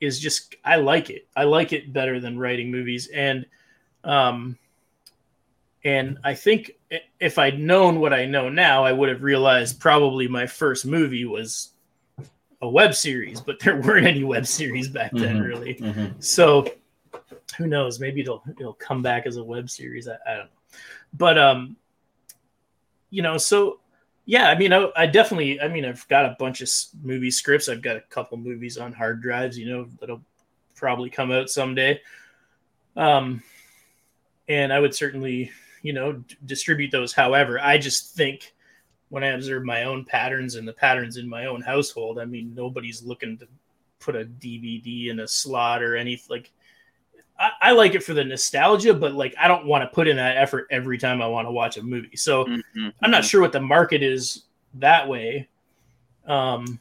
is 0.00 0.18
just, 0.18 0.56
I 0.64 0.76
like 0.76 1.10
it. 1.10 1.28
I 1.36 1.44
like 1.44 1.72
it 1.72 1.92
better 1.92 2.18
than 2.20 2.38
writing 2.38 2.70
movies, 2.70 3.08
and 3.12 3.46
um 4.04 4.58
and 5.84 6.18
I 6.22 6.34
think 6.34 6.72
if 7.18 7.38
I'd 7.38 7.58
known 7.58 7.98
what 7.98 8.12
I 8.12 8.24
know 8.24 8.48
now, 8.48 8.84
I 8.84 8.92
would 8.92 9.08
have 9.08 9.22
realized 9.22 9.80
probably 9.80 10.28
my 10.28 10.46
first 10.46 10.86
movie 10.86 11.24
was 11.24 11.72
a 12.60 12.68
web 12.68 12.94
series, 12.94 13.40
but 13.40 13.58
there 13.58 13.80
weren't 13.80 14.06
any 14.06 14.22
web 14.22 14.46
series 14.46 14.88
back 14.88 15.10
then, 15.12 15.36
mm-hmm. 15.36 15.44
really. 15.44 15.74
Mm-hmm. 15.74 16.20
So 16.20 16.66
who 17.58 17.66
knows? 17.66 17.98
Maybe 17.98 18.20
it'll 18.20 18.42
it'll 18.58 18.74
come 18.74 19.02
back 19.02 19.26
as 19.26 19.36
a 19.36 19.44
web 19.44 19.68
series. 19.68 20.08
I, 20.08 20.16
I 20.26 20.36
don't 20.36 20.46
know, 20.46 20.78
but 21.14 21.38
um, 21.38 21.76
you 23.10 23.22
know, 23.22 23.36
so 23.36 23.80
yeah, 24.24 24.48
I 24.48 24.56
mean, 24.56 24.72
I, 24.72 24.88
I, 24.96 25.06
definitely, 25.06 25.60
I 25.60 25.68
mean, 25.68 25.84
I've 25.84 26.06
got 26.08 26.24
a 26.24 26.36
bunch 26.38 26.60
of 26.60 26.68
movie 27.02 27.30
scripts. 27.30 27.68
I've 27.68 27.82
got 27.82 27.96
a 27.96 28.02
couple 28.02 28.38
movies 28.38 28.78
on 28.78 28.92
hard 28.92 29.22
drives, 29.22 29.58
you 29.58 29.68
know, 29.68 29.88
that'll 30.00 30.22
probably 30.74 31.10
come 31.10 31.32
out 31.32 31.50
someday. 31.50 32.00
Um, 32.96 33.42
and 34.48 34.72
I 34.72 34.80
would 34.80 34.94
certainly 34.94 35.50
you 35.82 35.92
know 35.92 36.12
d- 36.12 36.36
distribute 36.46 36.90
those 36.90 37.12
however 37.12 37.60
i 37.60 37.76
just 37.76 38.14
think 38.14 38.54
when 39.10 39.22
i 39.22 39.28
observe 39.28 39.64
my 39.64 39.84
own 39.84 40.04
patterns 40.04 40.54
and 40.54 40.66
the 40.66 40.72
patterns 40.72 41.16
in 41.16 41.28
my 41.28 41.46
own 41.46 41.60
household 41.60 42.18
i 42.18 42.24
mean 42.24 42.54
nobody's 42.54 43.02
looking 43.02 43.36
to 43.36 43.46
put 43.98 44.16
a 44.16 44.24
dvd 44.24 45.10
in 45.10 45.20
a 45.20 45.28
slot 45.28 45.82
or 45.82 45.96
anything 45.96 46.26
like 46.30 46.50
I, 47.42 47.50
I 47.60 47.72
like 47.72 47.94
it 47.94 48.02
for 48.02 48.14
the 48.14 48.24
nostalgia 48.24 48.94
but 48.94 49.12
like 49.12 49.34
i 49.38 49.48
don't 49.48 49.66
want 49.66 49.82
to 49.82 49.94
put 49.94 50.08
in 50.08 50.16
that 50.16 50.36
effort 50.36 50.66
every 50.70 50.96
time 50.96 51.20
i 51.20 51.26
want 51.26 51.46
to 51.46 51.52
watch 51.52 51.76
a 51.76 51.82
movie 51.82 52.16
so 52.16 52.44
mm-hmm. 52.44 52.88
i'm 53.02 53.10
not 53.10 53.24
sure 53.24 53.40
what 53.40 53.52
the 53.52 53.60
market 53.60 54.02
is 54.02 54.44
that 54.74 55.08
way 55.08 55.48
um 56.26 56.80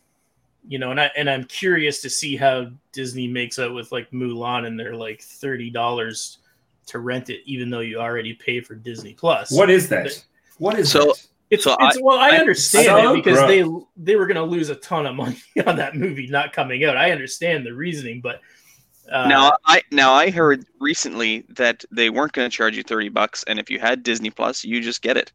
you 0.67 0.79
know, 0.79 0.91
and 0.91 1.01
I 1.01 1.11
and 1.17 1.29
I'm 1.29 1.43
curious 1.45 2.01
to 2.01 2.09
see 2.09 2.35
how 2.35 2.67
Disney 2.91 3.27
makes 3.27 3.57
out 3.59 3.73
with 3.73 3.91
like 3.91 4.11
Mulan 4.11 4.67
and 4.67 4.79
their 4.79 4.95
like 4.95 5.21
thirty 5.21 5.69
dollars 5.69 6.39
to 6.87 6.99
rent 6.99 7.29
it, 7.29 7.41
even 7.45 7.69
though 7.69 7.79
you 7.79 7.99
already 7.99 8.33
pay 8.33 8.61
for 8.61 8.75
Disney 8.75 9.13
Plus. 9.13 9.51
What 9.51 9.69
is 9.69 9.89
that? 9.89 10.23
What 10.57 10.77
is 10.77 10.91
so? 10.91 11.05
That? 11.05 11.27
It's, 11.49 11.65
so 11.65 11.75
it's 11.79 11.97
I, 11.97 12.01
well, 12.01 12.17
I 12.17 12.37
understand 12.37 12.89
I, 12.89 13.11
it 13.11 13.15
because 13.15 13.39
they 13.47 13.65
they 13.97 14.15
were 14.15 14.25
going 14.25 14.35
to 14.35 14.43
lose 14.43 14.69
a 14.69 14.75
ton 14.75 15.05
of 15.05 15.15
money 15.15 15.37
on 15.65 15.75
that 15.77 15.95
movie 15.95 16.27
not 16.27 16.53
coming 16.53 16.85
out. 16.85 16.95
I 16.95 17.11
understand 17.11 17.65
the 17.65 17.73
reasoning, 17.73 18.21
but 18.21 18.39
uh, 19.09 19.27
now 19.27 19.53
I 19.65 19.81
now 19.91 20.13
I 20.13 20.29
heard 20.29 20.65
recently 20.79 21.45
that 21.49 21.85
they 21.91 22.09
weren't 22.09 22.33
going 22.33 22.49
to 22.49 22.55
charge 22.55 22.75
you 22.75 22.83
thirty 22.83 23.09
bucks, 23.09 23.43
and 23.47 23.59
if 23.59 23.69
you 23.69 23.79
had 23.79 24.03
Disney 24.03 24.29
Plus, 24.29 24.63
you 24.63 24.81
just 24.81 25.01
get 25.01 25.17
it. 25.17 25.31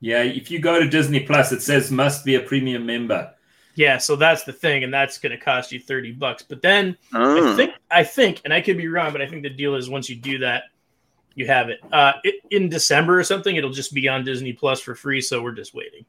Yeah, 0.00 0.22
if 0.22 0.50
you 0.50 0.58
go 0.58 0.80
to 0.80 0.88
Disney 0.88 1.20
Plus, 1.20 1.52
it 1.52 1.62
says 1.62 1.90
must 1.90 2.24
be 2.24 2.34
a 2.34 2.40
premium 2.40 2.84
member. 2.86 3.32
Yeah, 3.74 3.98
so 3.98 4.16
that's 4.16 4.44
the 4.44 4.52
thing, 4.52 4.84
and 4.84 4.92
that's 4.92 5.18
going 5.18 5.30
to 5.32 5.38
cost 5.38 5.72
you 5.72 5.80
thirty 5.80 6.12
bucks. 6.12 6.42
But 6.42 6.62
then 6.62 6.96
oh. 7.14 7.52
I 7.52 7.56
think 7.56 7.74
I 7.90 8.04
think, 8.04 8.40
and 8.44 8.52
I 8.52 8.60
could 8.60 8.76
be 8.76 8.88
wrong, 8.88 9.12
but 9.12 9.22
I 9.22 9.26
think 9.26 9.42
the 9.42 9.50
deal 9.50 9.74
is 9.76 9.88
once 9.88 10.10
you 10.10 10.16
do 10.16 10.38
that, 10.38 10.64
you 11.34 11.46
have 11.46 11.70
it. 11.70 11.80
Uh, 11.92 12.12
it, 12.24 12.36
in 12.50 12.68
December 12.68 13.18
or 13.18 13.24
something. 13.24 13.56
It'll 13.56 13.70
just 13.70 13.94
be 13.94 14.08
on 14.08 14.24
Disney 14.24 14.52
Plus 14.52 14.80
for 14.80 14.94
free. 14.94 15.20
So 15.20 15.42
we're 15.42 15.52
just 15.52 15.74
waiting. 15.74 16.04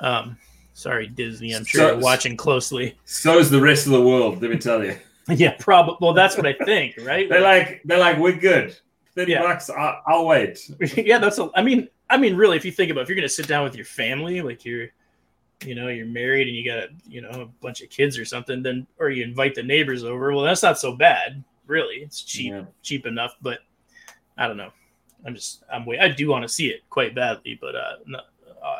Um, 0.00 0.38
sorry, 0.72 1.08
Disney. 1.08 1.54
I'm 1.54 1.64
sure 1.64 1.80
so, 1.80 1.92
you're 1.92 2.00
watching 2.00 2.36
closely. 2.36 2.96
So 3.04 3.38
is 3.38 3.50
the 3.50 3.60
rest 3.60 3.86
of 3.86 3.92
the 3.92 4.02
world. 4.02 4.40
Let 4.40 4.50
me 4.50 4.58
tell 4.58 4.84
you. 4.84 4.96
yeah, 5.34 5.54
probably. 5.58 5.96
Well, 6.00 6.14
that's 6.14 6.36
what 6.36 6.46
I 6.46 6.54
think, 6.64 6.96
right? 7.02 7.28
they're 7.28 7.40
like 7.40 7.82
they're 7.84 7.98
like 7.98 8.18
we're 8.18 8.36
good. 8.36 8.76
Thirty 9.14 9.32
yeah. 9.32 9.42
bucks. 9.42 9.68
I'll, 9.70 10.02
I'll 10.06 10.26
wait. 10.26 10.70
yeah, 10.96 11.18
that's. 11.18 11.38
A, 11.38 11.50
I 11.54 11.62
mean, 11.62 11.88
I 12.08 12.16
mean, 12.16 12.36
really, 12.36 12.56
if 12.56 12.64
you 12.64 12.72
think 12.72 12.90
about, 12.90 13.00
it, 13.00 13.02
if 13.04 13.08
you're 13.08 13.16
going 13.16 13.28
to 13.28 13.34
sit 13.34 13.48
down 13.48 13.64
with 13.64 13.74
your 13.74 13.84
family, 13.84 14.40
like 14.40 14.64
you're 14.64 14.88
you 15.64 15.74
know 15.74 15.88
you're 15.88 16.06
married 16.06 16.46
and 16.46 16.56
you 16.56 16.64
got 16.64 16.78
a 16.78 16.88
you 17.06 17.20
know 17.20 17.28
a 17.30 17.46
bunch 17.60 17.82
of 17.82 17.90
kids 17.90 18.18
or 18.18 18.24
something 18.24 18.62
then 18.62 18.86
or 18.98 19.10
you 19.10 19.24
invite 19.24 19.54
the 19.54 19.62
neighbors 19.62 20.04
over 20.04 20.32
well 20.32 20.44
that's 20.44 20.62
not 20.62 20.78
so 20.78 20.94
bad 20.94 21.42
really 21.66 21.96
it's 21.96 22.22
cheap 22.22 22.52
yeah. 22.52 22.64
cheap 22.82 23.06
enough 23.06 23.36
but 23.42 23.60
i 24.36 24.46
don't 24.46 24.56
know 24.56 24.70
i'm 25.26 25.34
just 25.34 25.64
i'm 25.72 25.84
wait 25.84 26.00
i 26.00 26.08
do 26.08 26.28
want 26.28 26.42
to 26.42 26.48
see 26.48 26.68
it 26.68 26.82
quite 26.90 27.14
badly 27.14 27.58
but 27.60 27.74
uh 27.74 27.96
no, 28.06 28.20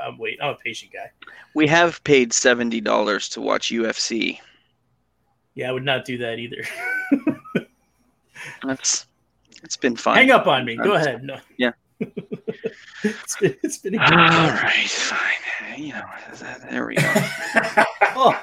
i'm 0.05 0.17
wait 0.19 0.39
i'm 0.41 0.51
a 0.51 0.57
patient 0.57 0.93
guy 0.93 1.11
we 1.55 1.67
have 1.67 2.03
paid 2.05 2.31
$70 2.31 3.33
to 3.33 3.41
watch 3.41 3.71
ufc 3.71 4.39
yeah 5.59 5.69
i 5.69 5.73
would 5.73 5.85
not 5.85 6.05
do 6.05 6.17
that 6.17 6.39
either 6.39 6.63
that's 8.63 9.07
it's 9.63 9.77
been 9.77 9.97
fun 9.97 10.17
hang 10.17 10.31
up 10.31 10.47
on 10.47 10.65
me 10.65 10.77
go 10.77 10.95
ahead 10.95 11.23
no 11.23 11.37
yeah 11.57 11.73
it's 13.03 13.37
been, 13.37 13.57
it's 13.63 13.79
been 13.79 13.99
all 13.99 14.07
right, 14.07 14.89
fine. 14.89 15.81
You 15.81 15.95
know, 15.95 16.05
there 16.71 16.87
we 16.87 16.95
go. 16.95 17.15
oh. 18.17 18.41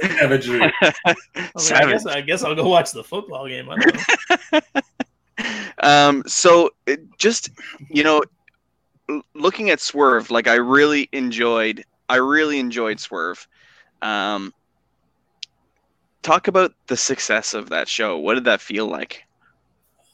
Savagery. 0.00 0.72
Savage. 1.56 1.72
I 1.72 1.90
guess 1.90 2.06
I 2.06 2.20
guess 2.20 2.44
I'll 2.44 2.54
go 2.54 2.68
watch 2.68 2.92
the 2.92 3.02
football 3.02 3.48
game. 3.48 3.68
um. 5.82 6.22
So 6.26 6.70
just 7.18 7.50
you 7.88 8.04
know, 8.04 8.22
looking 9.34 9.70
at 9.70 9.80
Swerve, 9.80 10.30
like 10.30 10.46
I 10.46 10.54
really 10.54 11.08
enjoyed. 11.12 11.84
I 12.08 12.16
really 12.16 12.58
enjoyed 12.58 13.00
Swerve. 13.00 13.46
Um. 14.02 14.52
Talk 16.22 16.46
about 16.46 16.72
the 16.86 16.96
success 16.96 17.52
of 17.52 17.70
that 17.70 17.88
show. 17.88 18.16
What 18.18 18.34
did 18.34 18.44
that 18.44 18.60
feel 18.60 18.86
like? 18.86 19.24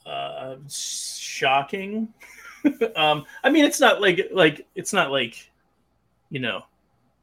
uh, 0.09 0.55
shocking. 0.67 2.07
um, 2.95 3.25
I 3.43 3.49
mean, 3.49 3.63
it's 3.63 3.79
not 3.79 4.01
like 4.01 4.29
like 4.31 4.67
it's 4.75 4.93
not 4.93 5.11
like 5.11 5.51
you 6.29 6.39
know, 6.39 6.63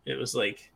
it 0.05 0.15
was 0.15 0.35
like 0.35 0.71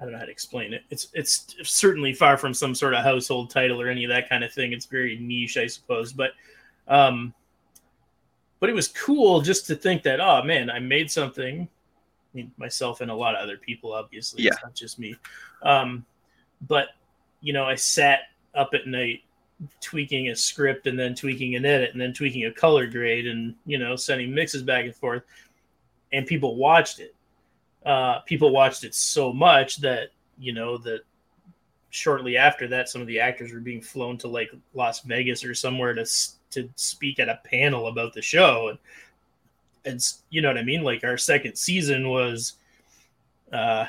I 0.00 0.04
don't 0.04 0.12
know 0.12 0.18
how 0.18 0.24
to 0.24 0.30
explain 0.30 0.72
it. 0.72 0.82
It's 0.90 1.08
it's 1.14 1.56
certainly 1.62 2.12
far 2.12 2.36
from 2.36 2.54
some 2.54 2.74
sort 2.74 2.94
of 2.94 3.02
household 3.02 3.50
title 3.50 3.80
or 3.80 3.88
any 3.88 4.04
of 4.04 4.10
that 4.10 4.28
kind 4.28 4.44
of 4.44 4.52
thing. 4.52 4.72
It's 4.72 4.86
very 4.86 5.18
niche, 5.18 5.56
I 5.56 5.66
suppose. 5.66 6.12
But 6.12 6.32
um, 6.86 7.34
but 8.60 8.68
it 8.68 8.74
was 8.74 8.88
cool 8.88 9.40
just 9.40 9.66
to 9.68 9.74
think 9.74 10.02
that 10.02 10.20
oh 10.20 10.42
man, 10.42 10.70
I 10.70 10.78
made 10.78 11.10
something. 11.10 11.68
I 12.32 12.36
mean, 12.36 12.52
myself 12.56 13.00
and 13.00 13.10
a 13.10 13.14
lot 13.14 13.34
of 13.34 13.42
other 13.42 13.56
people, 13.56 13.92
obviously. 13.92 14.44
Yeah. 14.44 14.50
It's 14.52 14.62
not 14.62 14.74
just 14.74 14.98
me. 14.98 15.16
Um, 15.62 16.04
but 16.68 16.88
you 17.40 17.52
know, 17.52 17.64
I 17.64 17.74
sat 17.74 18.20
up 18.54 18.74
at 18.74 18.86
night 18.86 19.22
tweaking 19.80 20.28
a 20.28 20.36
script 20.36 20.86
and 20.86 20.98
then 20.98 21.14
tweaking 21.14 21.54
an 21.54 21.64
edit 21.64 21.90
and 21.92 22.00
then 22.00 22.14
tweaking 22.14 22.46
a 22.46 22.52
color 22.52 22.86
grade 22.86 23.26
and 23.26 23.54
you 23.66 23.78
know 23.78 23.94
sending 23.94 24.34
mixes 24.34 24.62
back 24.62 24.86
and 24.86 24.96
forth 24.96 25.22
and 26.12 26.26
people 26.26 26.56
watched 26.56 26.98
it 26.98 27.14
uh, 27.84 28.20
people 28.20 28.50
watched 28.50 28.84
it 28.84 28.94
so 28.94 29.32
much 29.32 29.78
that 29.78 30.08
you 30.38 30.52
know 30.52 30.78
that 30.78 31.00
shortly 31.90 32.36
after 32.36 32.68
that 32.68 32.88
some 32.88 33.00
of 33.00 33.06
the 33.06 33.20
actors 33.20 33.52
were 33.52 33.60
being 33.60 33.82
flown 33.82 34.16
to 34.16 34.28
like 34.28 34.50
las 34.74 35.00
vegas 35.00 35.44
or 35.44 35.54
somewhere 35.54 35.92
to 35.92 36.06
to 36.50 36.68
speak 36.76 37.18
at 37.18 37.28
a 37.28 37.40
panel 37.44 37.88
about 37.88 38.12
the 38.14 38.22
show 38.22 38.68
and 38.68 38.78
and 39.84 40.00
you 40.30 40.42
know 40.42 40.48
what 40.48 40.58
i 40.58 40.62
mean 40.62 40.82
like 40.82 41.04
our 41.04 41.16
second 41.16 41.56
season 41.56 42.08
was 42.08 42.54
uh 43.52 43.86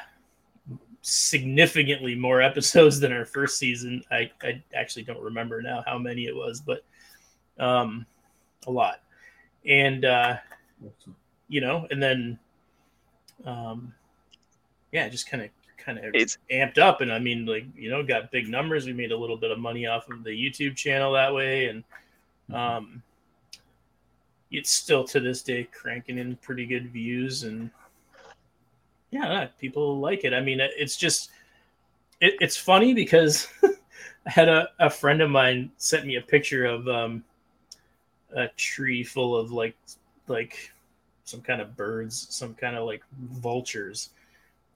significantly 1.02 2.16
more 2.16 2.42
episodes 2.50 3.00
than 3.00 3.12
our 3.12 3.26
first 3.26 3.58
season. 3.58 4.04
I, 4.12 4.32
I 4.42 4.64
actually 4.76 5.04
don't 5.04 5.22
remember 5.22 5.62
now 5.62 5.84
how 5.86 5.98
many 5.98 6.26
it 6.26 6.36
was, 6.36 6.62
but 6.62 6.84
um, 7.60 8.06
a 8.68 8.72
lot. 8.72 9.02
And 9.66 10.06
uh, 10.06 10.38
you 11.48 11.62
know, 11.62 11.88
and 11.92 12.02
then 12.02 12.40
um, 13.46 13.94
yeah, 14.92 15.08
just 15.10 15.30
kind 15.30 15.44
of 15.44 15.50
kind 15.78 16.00
of 16.00 16.06
it's 16.16 16.38
amped 16.52 16.80
up. 16.80 17.02
And 17.02 17.14
I 17.14 17.20
mean, 17.20 17.46
like 17.46 17.66
you 17.76 17.90
know, 17.90 18.04
got 18.04 18.32
big 18.32 18.48
numbers. 18.48 18.86
We 18.86 18.94
made 18.94 19.12
a 19.12 19.18
little 19.18 19.38
bit 19.38 19.52
of 19.52 19.60
money 19.60 19.86
off 19.86 20.10
of 20.10 20.24
the 20.24 20.32
YouTube 20.32 20.76
channel 20.76 21.14
that 21.14 21.34
way, 21.34 21.68
and 21.68 21.84
mm-hmm. 22.50 22.56
um, 22.56 23.04
it's 24.52 24.70
still 24.70 25.04
to 25.06 25.20
this 25.20 25.42
day 25.42 25.68
cranking 25.72 26.18
in 26.18 26.36
pretty 26.38 26.66
good 26.66 26.92
views 26.92 27.44
and 27.44 27.72
yeah, 29.12 29.48
people 29.60 30.00
like 30.00 30.24
it. 30.24 30.34
I 30.34 30.40
mean, 30.40 30.60
it's 30.62 30.96
just 30.96 31.32
it, 32.22 32.36
it's 32.40 32.56
funny 32.58 32.94
because 32.94 33.48
I 34.26 34.30
had 34.30 34.50
a, 34.50 34.70
a 34.80 34.90
friend 34.90 35.22
of 35.22 35.30
mine 35.30 35.72
sent 35.78 36.06
me 36.06 36.16
a 36.16 36.22
picture 36.22 36.66
of 36.66 36.88
um, 36.88 37.24
a 38.34 38.48
tree 38.50 39.04
full 39.04 39.36
of 39.36 39.52
like 39.52 39.76
like 40.28 40.72
some 41.26 41.42
kind 41.42 41.62
of 41.62 41.76
birds, 41.76 42.28
some 42.30 42.54
kind 42.56 42.76
of 42.76 42.86
like 42.86 43.04
vultures, 43.20 44.12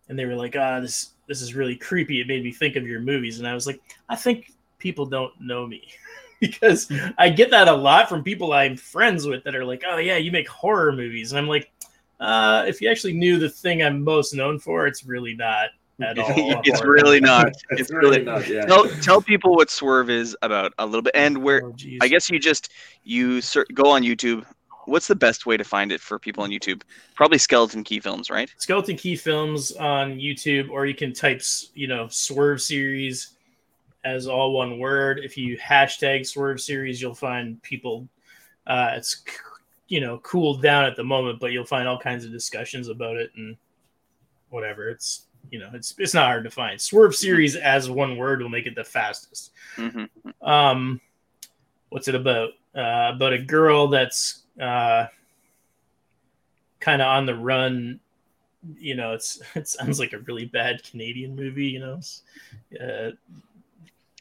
and 0.10 0.20
they 0.20 0.26
were 0.26 0.36
like, 0.36 0.56
"Ah, 0.58 0.82
this 0.82 1.12
this 1.28 1.42
is 1.42 1.56
really 1.56 1.76
creepy." 1.76 2.20
It 2.20 2.28
made 2.28 2.44
me 2.44 2.52
think 2.52 2.76
of 2.76 2.86
your 2.86 3.00
movies, 3.00 3.40
and 3.40 3.48
I 3.48 3.54
was 3.54 3.66
like, 3.66 3.82
"I 4.10 4.16
think 4.18 4.52
people 4.80 5.06
don't 5.06 5.40
know 5.40 5.66
me." 5.66 5.88
because 6.40 6.92
I 7.18 7.30
get 7.30 7.52
that 7.52 7.68
a 7.68 7.74
lot 7.74 8.10
from 8.10 8.24
people 8.24 8.54
I'm 8.54 8.78
friends 8.78 9.26
with 9.26 9.44
that 9.44 9.56
are 9.56 9.66
like, 9.66 9.84
"Oh 9.88 9.98
yeah, 9.98 10.18
you 10.18 10.32
make 10.32 10.48
horror 10.48 10.92
movies," 10.92 11.32
and 11.32 11.40
I'm 11.40 11.48
like, 11.48 11.72
uh, 12.20 12.66
"If 12.68 12.82
you 12.82 12.90
actually 12.90 13.14
knew 13.14 13.40
the 13.40 13.50
thing 13.50 13.82
I'm 13.82 14.04
most 14.04 14.34
known 14.34 14.60
for, 14.60 14.88
it's 14.88 15.06
really 15.06 15.36
not 15.36 15.70
at 16.02 16.20
all. 16.20 16.62
it's 16.64 16.84
really 16.84 17.20
not. 17.20 17.48
It's, 17.70 17.82
it's 17.82 17.92
really, 17.92 18.20
really, 18.20 18.24
not. 18.24 18.48
Yeah. 18.48 18.66
Tell, 18.66 18.88
tell 19.02 19.22
people 19.22 19.56
what 19.56 19.70
Swerve 19.70 20.10
is 20.10 20.36
about 20.42 20.74
a 20.78 20.86
little 20.86 21.02
bit, 21.02 21.16
and 21.16 21.40
where 21.40 21.64
oh, 21.66 21.74
I 22.02 22.08
guess 22.08 22.30
you 22.30 22.40
just 22.40 22.72
you 23.04 23.42
go 23.74 23.92
on 23.92 24.04
YouTube. 24.04 24.46
What's 24.86 25.08
the 25.08 25.16
best 25.16 25.48
way 25.48 25.58
to 25.58 25.64
find 25.64 25.92
it 25.92 26.00
for 26.00 26.20
people 26.20 26.44
on 26.44 26.52
YouTube? 26.52 26.84
Probably 27.16 27.40
Skeleton 27.40 27.84
Key 27.84 28.00
Films, 28.00 28.30
right? 28.30 28.54
Skeleton 28.58 28.98
Key 28.98 29.16
Films 29.16 29.72
on 29.72 30.18
YouTube, 30.20 30.70
or 30.70 30.86
you 30.86 30.94
can 30.94 31.12
type, 31.12 31.42
you 31.74 31.88
know, 31.88 32.08
Swerve 32.08 32.62
Series 32.62 33.35
as 34.06 34.28
all 34.28 34.54
one 34.54 34.80
word. 34.80 35.20
If 35.20 35.36
you 35.36 35.58
hashtag 35.58 36.26
Swerve 36.26 36.62
Series, 36.62 37.02
you'll 37.02 37.16
find 37.16 37.62
people. 37.64 38.08
Uh, 38.68 38.92
it's 38.94 39.24
you 39.88 40.00
know 40.00 40.20
cooled 40.20 40.62
down 40.62 40.86
at 40.86 40.96
the 40.96 41.04
moment, 41.04 41.40
but 41.40 41.52
you'll 41.52 41.66
find 41.66 41.88
all 41.88 42.00
kinds 42.00 42.24
of 42.24 42.32
discussions 42.32 42.88
about 42.88 43.18
it 43.18 43.32
and 43.36 43.58
whatever. 44.50 44.90
It's 44.90 45.26
you 45.52 45.60
know 45.60 45.70
it's 45.74 45.96
it's 45.98 46.14
not 46.14 46.28
hard 46.28 46.44
to 46.46 46.52
find. 46.52 46.80
Swerve 46.80 47.16
Series 47.16 47.56
as 47.56 47.90
one 47.90 48.16
word 48.16 48.42
will 48.42 48.50
make 48.50 48.68
it 48.68 48.76
the 48.76 48.84
fastest. 48.84 49.52
Mm-hmm. 49.76 50.48
Um, 50.48 51.02
what's 51.90 52.08
it 52.08 52.16
about? 52.16 52.52
Uh, 52.76 53.14
about 53.16 53.34
a 53.34 53.40
girl 53.40 53.88
that's 53.88 54.44
uh, 54.62 55.08
kind 56.80 57.02
of 57.02 57.08
on 57.08 57.26
the 57.26 57.36
run. 57.36 58.00
You 58.78 58.96
know, 58.96 59.14
it's 59.14 59.42
it 59.56 59.68
sounds 59.68 60.00
like 60.00 60.14
a 60.14 60.20
really 60.20 60.46
bad 60.46 60.84
Canadian 60.84 61.36
movie. 61.36 61.68
You 61.68 61.80
know, 61.80 62.00
uh, 62.80 63.12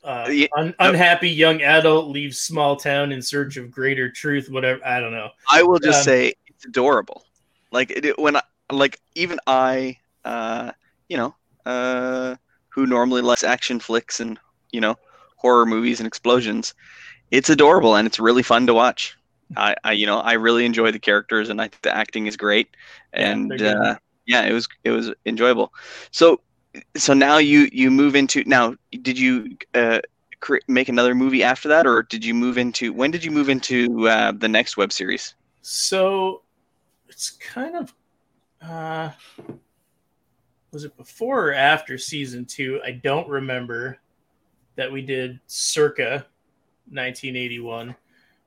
uh, 0.05 0.31
un- 0.57 0.75
unhappy 0.79 1.31
young 1.31 1.63
adult 1.63 2.09
leaves 2.09 2.39
small 2.39 2.77
town 2.77 3.11
in 3.11 3.23
search 3.23 3.57
of 3.57 3.71
greater 3.71 4.11
truth. 4.11 4.51
Whatever, 4.51 4.85
I 4.87 5.01
don't 5.01 5.13
know. 5.13 5.31
I 5.51 5.63
will 5.63 5.79
just 5.79 6.01
um, 6.01 6.05
say 6.05 6.35
it's 6.47 6.67
adorable. 6.67 7.25
Like 7.73 7.91
it, 7.91 8.19
when 8.19 8.37
I 8.37 8.43
like 8.71 9.01
even 9.15 9.39
I, 9.47 9.97
uh, 10.25 10.73
you 11.09 11.17
know, 11.17 11.35
uh, 11.67 12.37
who 12.69 12.87
normally 12.87 13.23
likes 13.23 13.45
action 13.45 13.81
flicks 13.81 14.21
and 14.21 14.39
you 14.73 14.81
know 14.81 14.97
horror 15.37 15.67
movies 15.67 16.01
and 16.01 16.07
explosions, 16.07 16.75
it's 17.31 17.51
adorable 17.51 17.97
and 17.97 18.07
it's 18.07 18.21
really 18.21 18.43
fun 18.43 18.67
to 18.67 18.75
watch. 18.75 19.17
I, 19.57 19.75
I 19.85 19.93
you 19.93 20.07
know, 20.07 20.19
I 20.19 20.35
really 20.35 20.67
enjoy 20.67 20.91
the 20.91 20.99
characters 20.99 21.49
and 21.49 21.61
I 21.61 21.69
think 21.69 21.83
the 21.83 21.97
acting 21.97 22.27
is 22.27 22.37
great, 22.37 22.69
and 23.13 23.53
yeah, 23.59 23.73
uh, 23.73 23.97
yeah, 24.27 24.43
it 24.43 24.53
was 24.53 24.69
it 24.85 24.91
was 24.91 25.13
enjoyable. 25.25 25.73
So 26.11 26.41
so 26.97 27.15
now 27.15 27.39
you 27.39 27.69
you 27.73 27.91
move 27.91 28.17
into 28.17 28.45
now 28.45 28.75
did 29.03 29.19
you 29.19 29.57
uh, 29.75 30.01
cre- 30.41 30.59
make 30.69 30.89
another 30.89 31.15
movie 31.15 31.43
after 31.43 31.69
that 31.69 31.87
or 31.87 32.03
did 32.03 32.25
you 32.25 32.35
move 32.35 32.59
into 32.59 32.93
when 32.93 33.11
did 33.11 33.25
you 33.25 33.31
move 33.31 33.49
into 33.49 34.09
uh, 34.09 34.33
the 34.33 34.49
next 34.49 34.77
web 34.77 34.93
series? 34.93 35.35
So 35.63 36.43
it's 37.09 37.31
kind 37.31 37.77
of 37.77 37.95
uh 38.63 39.11
was 40.73 40.85
it 40.85 40.97
before 40.97 41.51
or 41.51 41.55
after 41.55 41.97
season 41.97 42.45
two? 42.45 42.81
I 42.85 42.93
don't 42.93 43.29
remember 43.29 43.99
that 44.77 44.91
we 44.91 45.03
did 45.03 45.39
circa 45.47 46.27
1981 46.91 47.95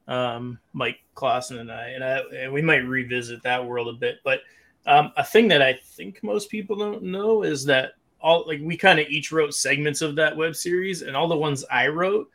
um 0.09 0.57
mike 0.73 0.99
clausen 1.15 1.57
and 1.57 1.71
i 1.71 1.87
and 1.89 2.03
i 2.03 2.21
and 2.33 2.53
we 2.53 2.61
might 2.61 2.77
revisit 2.77 3.41
that 3.43 3.65
world 3.65 3.89
a 3.89 3.93
bit 3.93 4.19
but 4.23 4.41
um, 4.87 5.11
a 5.17 5.23
thing 5.23 5.49
that 5.49 5.61
I 5.61 5.73
think 5.73 6.23
most 6.23 6.49
people 6.49 6.77
don't 6.77 7.03
know 7.03 7.43
is 7.43 7.65
that 7.65 7.91
all 8.21 8.45
like 8.47 8.59
we 8.61 8.77
kind 8.77 8.99
of 8.99 9.07
each 9.07 9.31
wrote 9.31 9.53
segments 9.53 10.01
of 10.01 10.15
that 10.15 10.35
web 10.35 10.55
series, 10.55 11.01
and 11.01 11.15
all 11.15 11.27
the 11.27 11.37
ones 11.37 11.63
I 11.71 11.87
wrote 11.87 12.29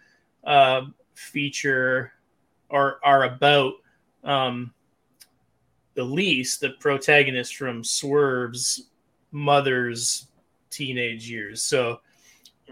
uh, 0.45 0.83
feature 1.15 2.13
or 2.69 2.99
are 3.05 3.25
about 3.25 3.75
um, 4.25 4.73
Elise, 5.97 6.57
the 6.57 6.71
protagonist 6.81 7.57
from 7.57 7.85
Swerve's 7.85 8.89
mother's 9.31 10.29
teenage 10.71 11.29
years. 11.29 11.63
So 11.63 12.01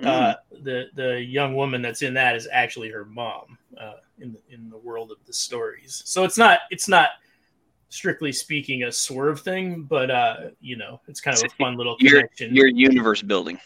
uh, 0.02 0.34
mm. 0.52 0.64
the 0.64 0.86
the 0.94 1.20
young 1.22 1.54
woman 1.54 1.82
that's 1.82 2.02
in 2.02 2.14
that 2.14 2.36
is 2.36 2.48
actually 2.50 2.88
her 2.90 3.04
mom 3.04 3.58
uh, 3.78 3.94
in 4.18 4.32
the, 4.32 4.54
in 4.54 4.70
the 4.70 4.78
world 4.78 5.10
of 5.10 5.18
the 5.26 5.32
stories. 5.32 6.02
So 6.06 6.24
it's 6.24 6.38
not 6.38 6.60
it's 6.70 6.88
not 6.88 7.10
strictly 7.90 8.32
speaking 8.32 8.84
a 8.84 8.92
swerve 8.92 9.40
thing, 9.40 9.82
but 9.82 10.10
uh, 10.10 10.36
you 10.60 10.76
know, 10.76 11.00
it's 11.06 11.20
kind 11.20 11.36
of 11.36 11.44
a 11.44 11.48
fun 11.56 11.76
little 11.76 11.96
connection. 11.98 12.54
Your, 12.54 12.68
universe 12.68 13.20
building. 13.20 13.58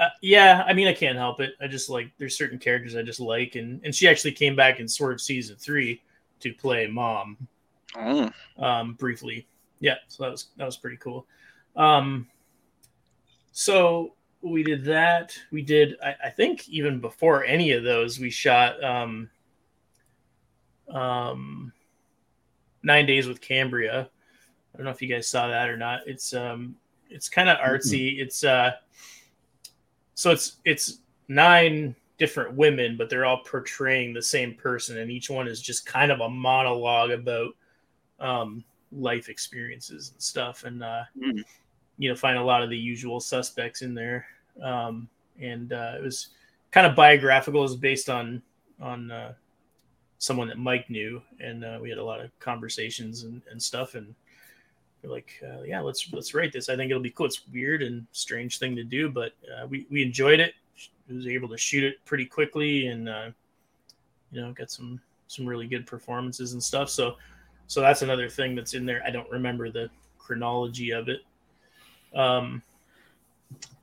Uh, 0.00 0.08
yeah, 0.22 0.64
I 0.66 0.72
mean, 0.72 0.88
I 0.88 0.94
can't 0.94 1.18
help 1.18 1.40
it. 1.40 1.52
I 1.60 1.66
just 1.66 1.90
like 1.90 2.10
there's 2.18 2.36
certain 2.36 2.58
characters 2.58 2.96
I 2.96 3.02
just 3.02 3.20
like, 3.20 3.56
and 3.56 3.80
and 3.84 3.94
she 3.94 4.08
actually 4.08 4.32
came 4.32 4.56
back 4.56 4.80
in 4.80 4.88
Swerve 4.88 5.20
season 5.20 5.56
three 5.56 6.02
to 6.40 6.52
play 6.54 6.86
mom, 6.86 7.36
oh. 7.96 8.30
um, 8.58 8.94
briefly. 8.94 9.46
Yeah, 9.80 9.96
so 10.08 10.24
that 10.24 10.30
was 10.30 10.46
that 10.56 10.64
was 10.64 10.76
pretty 10.76 10.96
cool. 10.96 11.26
Um, 11.76 12.26
so 13.52 14.14
we 14.42 14.62
did 14.62 14.84
that. 14.84 15.32
We 15.50 15.62
did, 15.62 15.96
I, 16.02 16.14
I 16.26 16.30
think, 16.30 16.68
even 16.68 17.00
before 17.00 17.44
any 17.44 17.72
of 17.72 17.84
those, 17.84 18.18
we 18.18 18.30
shot 18.30 18.82
um, 18.82 19.30
um, 20.90 21.72
Nine 22.82 23.06
Days 23.06 23.26
with 23.26 23.40
Cambria. 23.40 24.08
I 24.76 24.76
don't 24.76 24.84
know 24.84 24.90
if 24.90 25.00
you 25.00 25.08
guys 25.08 25.26
saw 25.26 25.48
that 25.48 25.68
or 25.68 25.76
not. 25.76 26.00
It's 26.06 26.34
um 26.34 26.76
it's 27.08 27.28
kind 27.28 27.48
of 27.48 27.58
artsy. 27.58 28.12
Mm-hmm. 28.12 28.22
It's 28.22 28.44
uh 28.44 28.72
so 30.14 30.30
it's 30.30 30.56
it's 30.64 30.98
nine 31.28 31.94
different 32.18 32.54
women, 32.54 32.96
but 32.96 33.10
they're 33.10 33.24
all 33.24 33.42
portraying 33.44 34.12
the 34.12 34.22
same 34.22 34.54
person, 34.54 34.98
and 34.98 35.10
each 35.10 35.30
one 35.30 35.48
is 35.48 35.60
just 35.60 35.86
kind 35.86 36.12
of 36.12 36.20
a 36.20 36.28
monologue 36.28 37.10
about 37.10 37.54
um 38.20 38.64
life 38.92 39.28
experiences 39.28 40.10
and 40.12 40.22
stuff. 40.22 40.64
And 40.64 40.82
uh 40.82 41.04
mm-hmm. 41.18 41.40
you 41.98 42.08
know, 42.08 42.16
find 42.16 42.38
a 42.38 42.44
lot 42.44 42.62
of 42.62 42.70
the 42.70 42.78
usual 42.78 43.20
suspects 43.20 43.82
in 43.82 43.94
there. 43.94 44.26
Um 44.62 45.08
and 45.40 45.72
uh 45.72 45.94
it 45.96 46.02
was 46.02 46.28
kind 46.70 46.86
of 46.86 46.94
biographical, 46.94 47.60
it 47.60 47.62
was 47.62 47.76
based 47.76 48.10
on 48.10 48.42
on 48.78 49.10
uh 49.10 49.32
someone 50.18 50.48
that 50.48 50.58
Mike 50.58 50.88
knew, 50.88 51.22
and 51.40 51.64
uh, 51.64 51.78
we 51.80 51.88
had 51.88 51.98
a 51.98 52.04
lot 52.04 52.20
of 52.20 52.36
conversations 52.40 53.24
and, 53.24 53.42
and 53.50 53.62
stuff. 53.62 53.94
And 53.94 54.14
we're 55.02 55.10
like, 55.10 55.42
uh, 55.42 55.62
yeah, 55.62 55.80
let's 55.80 56.12
let's 56.12 56.34
write 56.34 56.52
this. 56.52 56.68
I 56.68 56.76
think 56.76 56.90
it'll 56.90 57.02
be 57.02 57.10
cool. 57.10 57.26
It's 57.26 57.46
weird 57.52 57.82
and 57.82 58.06
strange 58.12 58.58
thing 58.58 58.76
to 58.76 58.84
do, 58.84 59.08
but 59.08 59.32
uh, 59.54 59.66
we 59.66 59.86
we 59.90 60.02
enjoyed 60.02 60.40
it. 60.40 60.54
I 61.08 61.14
was 61.14 61.26
able 61.26 61.48
to 61.48 61.58
shoot 61.58 61.84
it 61.84 62.04
pretty 62.04 62.26
quickly, 62.26 62.88
and 62.88 63.08
uh, 63.08 63.30
you 64.32 64.40
know, 64.40 64.52
got 64.52 64.70
some 64.70 65.00
some 65.28 65.46
really 65.46 65.66
good 65.66 65.86
performances 65.86 66.52
and 66.52 66.62
stuff. 66.62 66.90
So 66.90 67.16
so 67.66 67.80
that's 67.80 68.02
another 68.02 68.28
thing 68.28 68.54
that's 68.54 68.74
in 68.74 68.86
there. 68.86 69.02
I 69.06 69.10
don't 69.10 69.30
remember 69.30 69.70
the 69.70 69.90
chronology 70.18 70.90
of 70.90 71.08
it. 71.08 71.20
Um, 72.14 72.62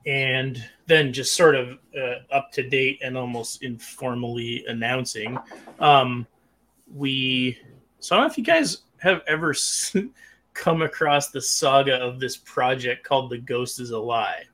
and 0.06 0.62
then 0.86 1.12
just 1.12 1.34
sort 1.34 1.54
of 1.54 1.78
uh, 1.98 2.16
up 2.30 2.52
to 2.52 2.68
date 2.68 3.00
and 3.02 3.16
almost 3.16 3.62
informally 3.62 4.64
announcing. 4.66 5.38
Um, 5.80 6.26
we 6.94 7.58
so 8.00 8.14
I 8.14 8.18
don't 8.18 8.26
know 8.26 8.32
if 8.32 8.38
you 8.38 8.44
guys 8.44 8.82
have 8.98 9.22
ever 9.26 9.54
come 10.54 10.82
across 10.82 11.28
the 11.28 11.40
saga 11.40 11.94
of 11.96 12.20
this 12.20 12.36
project 12.36 13.04
called 13.04 13.30
"The 13.30 13.38
Ghost 13.38 13.80
Is 13.80 13.90
a 13.90 13.98
Lie" 13.98 14.44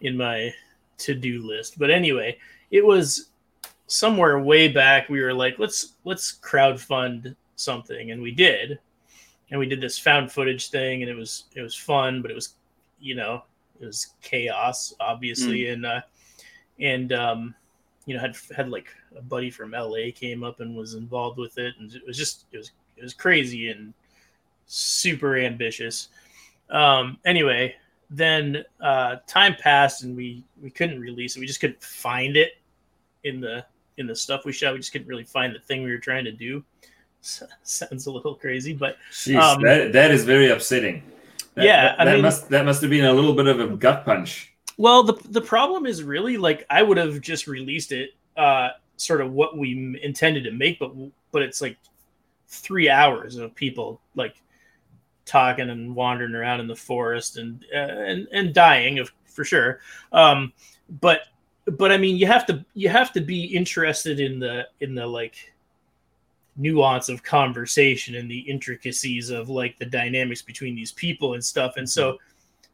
in 0.00 0.16
my 0.16 0.52
to-do 0.98 1.42
list, 1.42 1.78
but 1.78 1.90
anyway, 1.90 2.36
it 2.70 2.84
was 2.84 3.30
somewhere 3.86 4.38
way 4.38 4.68
back. 4.68 5.08
We 5.08 5.22
were 5.22 5.34
like, 5.34 5.58
let's 5.58 5.94
let's 6.04 6.32
crowd 6.32 6.80
fund 6.80 7.34
something, 7.56 8.10
and 8.10 8.20
we 8.20 8.32
did, 8.32 8.78
and 9.50 9.58
we 9.58 9.66
did 9.66 9.80
this 9.80 9.98
found 9.98 10.30
footage 10.30 10.68
thing, 10.68 11.02
and 11.02 11.10
it 11.10 11.16
was 11.16 11.44
it 11.54 11.62
was 11.62 11.74
fun, 11.74 12.20
but 12.20 12.30
it 12.30 12.34
was 12.34 12.54
you 13.00 13.14
know 13.14 13.42
it 13.80 13.86
was 13.86 14.14
chaos, 14.22 14.94
obviously, 15.00 15.62
mm. 15.62 15.72
and 15.72 15.86
uh, 15.86 16.00
and 16.80 17.12
um, 17.12 17.54
you 18.06 18.14
know 18.14 18.20
had 18.20 18.36
had 18.56 18.68
like 18.68 18.88
a 19.16 19.22
buddy 19.22 19.50
from 19.50 19.72
LA 19.72 20.10
came 20.14 20.42
up 20.42 20.60
and 20.60 20.76
was 20.76 20.94
involved 20.94 21.38
with 21.38 21.58
it, 21.58 21.74
and 21.78 21.92
it 21.94 22.06
was 22.06 22.16
just 22.16 22.46
it 22.52 22.58
was 22.58 22.72
it 22.96 23.02
was 23.02 23.14
crazy 23.14 23.70
and 23.70 23.92
super 24.66 25.36
ambitious. 25.36 26.08
Um, 26.70 27.18
anyway, 27.24 27.74
then 28.10 28.64
uh, 28.80 29.16
time 29.26 29.56
passed 29.58 30.02
and 30.02 30.16
we 30.16 30.44
we 30.62 30.70
couldn't 30.70 31.00
release 31.00 31.36
it. 31.36 31.40
We 31.40 31.46
just 31.46 31.60
couldn't 31.60 31.82
find 31.82 32.36
it 32.36 32.52
in 33.24 33.40
the 33.40 33.64
in 33.96 34.06
the 34.06 34.16
stuff 34.16 34.44
we 34.44 34.52
shot. 34.52 34.72
We 34.72 34.78
just 34.78 34.92
couldn't 34.92 35.08
really 35.08 35.24
find 35.24 35.54
the 35.54 35.60
thing 35.60 35.82
we 35.82 35.90
were 35.90 35.98
trying 35.98 36.24
to 36.24 36.32
do. 36.32 36.64
sounds 37.62 38.06
a 38.06 38.10
little 38.10 38.34
crazy, 38.34 38.74
but 38.74 38.96
Jeez, 39.10 39.40
um, 39.40 39.62
that, 39.62 39.92
that 39.92 40.10
is 40.10 40.24
very 40.24 40.50
upsetting. 40.50 41.02
That, 41.54 41.64
yeah, 41.64 41.82
that, 41.96 42.04
that 42.04 42.12
mean, 42.14 42.22
must 42.22 42.48
that 42.48 42.64
must 42.64 42.80
have 42.82 42.90
been 42.90 43.04
a 43.04 43.12
little 43.12 43.34
bit 43.34 43.46
of 43.46 43.60
a 43.60 43.68
gut 43.76 44.04
punch. 44.04 44.52
Well, 44.76 45.02
the 45.02 45.14
the 45.28 45.40
problem 45.40 45.86
is 45.86 46.02
really 46.02 46.36
like 46.36 46.66
I 46.68 46.82
would 46.82 46.96
have 46.96 47.20
just 47.20 47.46
released 47.46 47.92
it, 47.92 48.10
uh, 48.36 48.70
sort 48.96 49.20
of 49.20 49.32
what 49.32 49.56
we 49.56 49.98
intended 50.02 50.44
to 50.44 50.50
make, 50.50 50.78
but 50.78 50.92
but 51.30 51.42
it's 51.42 51.60
like 51.60 51.76
three 52.48 52.88
hours 52.88 53.36
of 53.36 53.54
people 53.54 54.00
like 54.14 54.36
talking 55.24 55.70
and 55.70 55.94
wandering 55.94 56.34
around 56.34 56.60
in 56.60 56.66
the 56.66 56.76
forest 56.76 57.36
and 57.38 57.64
uh, 57.72 57.78
and 57.78 58.26
and 58.32 58.54
dying 58.54 58.98
of 58.98 59.12
for 59.24 59.44
sure. 59.44 59.80
Um, 60.12 60.52
but 61.00 61.20
but 61.66 61.92
I 61.92 61.96
mean, 61.96 62.16
you 62.16 62.26
have 62.26 62.46
to 62.46 62.64
you 62.74 62.88
have 62.88 63.12
to 63.12 63.20
be 63.20 63.44
interested 63.44 64.20
in 64.20 64.38
the 64.38 64.66
in 64.80 64.94
the 64.94 65.06
like 65.06 65.52
nuance 66.56 67.08
of 67.08 67.22
conversation 67.22 68.14
and 68.14 68.30
the 68.30 68.38
intricacies 68.38 69.30
of 69.30 69.48
like 69.48 69.78
the 69.78 69.86
dynamics 69.86 70.42
between 70.42 70.74
these 70.74 70.92
people 70.92 71.34
and 71.34 71.44
stuff. 71.44 71.74
And 71.76 71.88
so, 71.88 72.18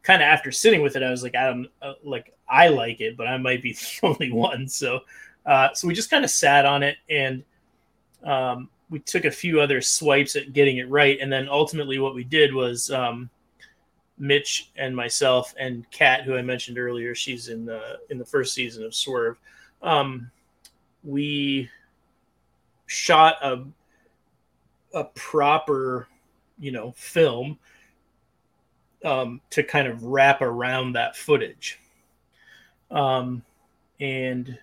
kind 0.03 0.21
of 0.21 0.27
after 0.27 0.51
sitting 0.51 0.81
with 0.81 0.95
it, 0.95 1.03
I 1.03 1.11
was 1.11 1.23
like, 1.23 1.35
I 1.35 1.47
don't 1.47 1.67
uh, 1.81 1.93
like 2.03 2.33
I 2.47 2.67
like 2.67 3.01
it, 3.01 3.17
but 3.17 3.27
I 3.27 3.37
might 3.37 3.61
be 3.61 3.73
the 3.73 3.99
only 4.03 4.31
one. 4.31 4.67
So, 4.67 5.01
uh, 5.45 5.73
so 5.73 5.87
we 5.87 5.93
just 5.93 6.09
kind 6.09 6.23
of 6.23 6.31
sat 6.31 6.65
on 6.65 6.83
it 6.83 6.97
and 7.09 7.43
um, 8.23 8.69
we 8.89 8.99
took 8.99 9.25
a 9.25 9.31
few 9.31 9.61
other 9.61 9.81
swipes 9.81 10.35
at 10.35 10.53
getting 10.53 10.77
it 10.77 10.89
right, 10.89 11.17
and 11.19 11.31
then 11.31 11.49
ultimately 11.49 11.97
what 11.97 12.13
we 12.13 12.23
did 12.23 12.53
was 12.53 12.91
um, 12.91 13.29
Mitch 14.17 14.69
and 14.75 14.95
myself 14.95 15.55
and 15.57 15.89
Kat, 15.91 16.23
who 16.23 16.35
I 16.35 16.41
mentioned 16.43 16.77
earlier, 16.77 17.15
she's 17.15 17.47
in 17.47 17.65
the 17.65 17.99
in 18.09 18.19
the 18.19 18.25
first 18.25 18.53
season 18.53 18.83
of 18.83 18.93
Swerve. 18.93 19.37
Um, 19.81 20.29
we 21.03 21.69
shot 22.91 23.37
a 23.41 23.63
a 24.93 25.05
proper, 25.05 26.07
you 26.59 26.73
know, 26.73 26.91
film 26.97 27.57
um, 29.05 29.39
to 29.49 29.63
kind 29.63 29.87
of 29.87 30.03
wrap 30.03 30.41
around 30.41 30.93
that 30.93 31.15
footage, 31.15 31.79
um, 32.91 33.41
and 34.01 34.57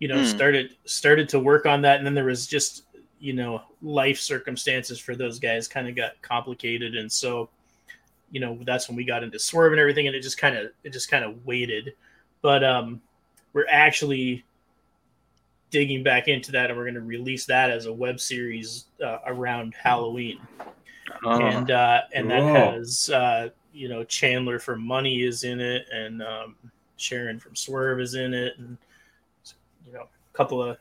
you 0.00 0.08
know, 0.08 0.16
mm. 0.16 0.26
started 0.26 0.76
started 0.84 1.28
to 1.28 1.38
work 1.38 1.64
on 1.64 1.82
that, 1.82 1.98
and 1.98 2.06
then 2.06 2.14
there 2.14 2.24
was 2.24 2.46
just 2.46 2.82
you 3.20 3.32
know 3.32 3.62
life 3.80 4.18
circumstances 4.18 4.98
for 4.98 5.14
those 5.14 5.38
guys 5.38 5.68
kind 5.68 5.88
of 5.88 5.94
got 5.94 6.20
complicated. 6.22 6.96
And 6.96 7.10
so 7.10 7.48
you 8.32 8.40
know 8.40 8.58
that's 8.64 8.88
when 8.88 8.96
we 8.96 9.04
got 9.04 9.22
into 9.22 9.38
swerve 9.38 9.72
and 9.72 9.80
everything 9.80 10.06
and 10.06 10.14
it 10.14 10.20
just 10.20 10.38
kind 10.38 10.56
of 10.56 10.70
it 10.84 10.92
just 10.92 11.10
kind 11.10 11.24
of 11.24 11.46
waited. 11.46 11.94
But 12.42 12.62
um 12.62 13.00
we're 13.52 13.66
actually 13.68 14.44
digging 15.70 16.02
back 16.02 16.28
into 16.28 16.52
that 16.52 16.70
and 16.70 16.78
we're 16.78 16.84
going 16.84 16.94
to 16.94 17.00
release 17.00 17.44
that 17.44 17.70
as 17.70 17.86
a 17.86 17.92
web 17.92 18.18
series 18.20 18.86
uh, 19.04 19.18
around 19.26 19.74
halloween 19.74 20.40
oh. 21.24 21.40
and 21.40 21.70
uh 21.70 22.00
and 22.14 22.30
that 22.30 22.42
has 22.42 23.10
uh 23.10 23.48
you 23.72 23.88
know 23.88 24.02
chandler 24.04 24.58
from 24.58 24.80
money 24.84 25.22
is 25.22 25.44
in 25.44 25.60
it 25.60 25.86
and 25.92 26.22
um 26.22 26.56
sharon 26.96 27.38
from 27.38 27.54
swerve 27.54 28.00
is 28.00 28.14
in 28.14 28.32
it 28.32 28.54
and 28.58 28.78
you 29.86 29.92
know 29.92 30.02
a 30.02 30.36
couple 30.36 30.62
of 30.62 30.78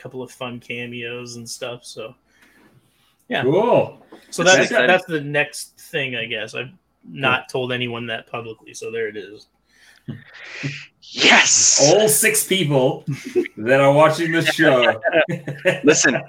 couple 0.00 0.22
of 0.22 0.32
fun 0.32 0.58
cameos 0.58 1.36
and 1.36 1.48
stuff. 1.48 1.84
So 1.84 2.14
yeah, 3.28 3.42
cool. 3.42 4.04
So 4.30 4.42
that's 4.42 4.70
that's 4.70 5.04
the 5.04 5.20
next 5.20 5.78
thing, 5.78 6.16
I 6.16 6.24
guess. 6.24 6.54
I've 6.54 6.72
not 7.04 7.48
told 7.48 7.72
anyone 7.72 8.06
that 8.06 8.26
publicly, 8.26 8.74
so 8.74 8.90
there 8.90 9.08
it 9.08 9.16
is. 9.16 9.46
Yes, 11.02 11.80
all 11.82 12.08
six 12.08 12.46
people 12.46 13.04
that 13.56 13.80
are 13.80 13.92
watching 13.92 14.32
this 14.32 14.46
show. 14.48 15.00
Listen, 15.84 16.20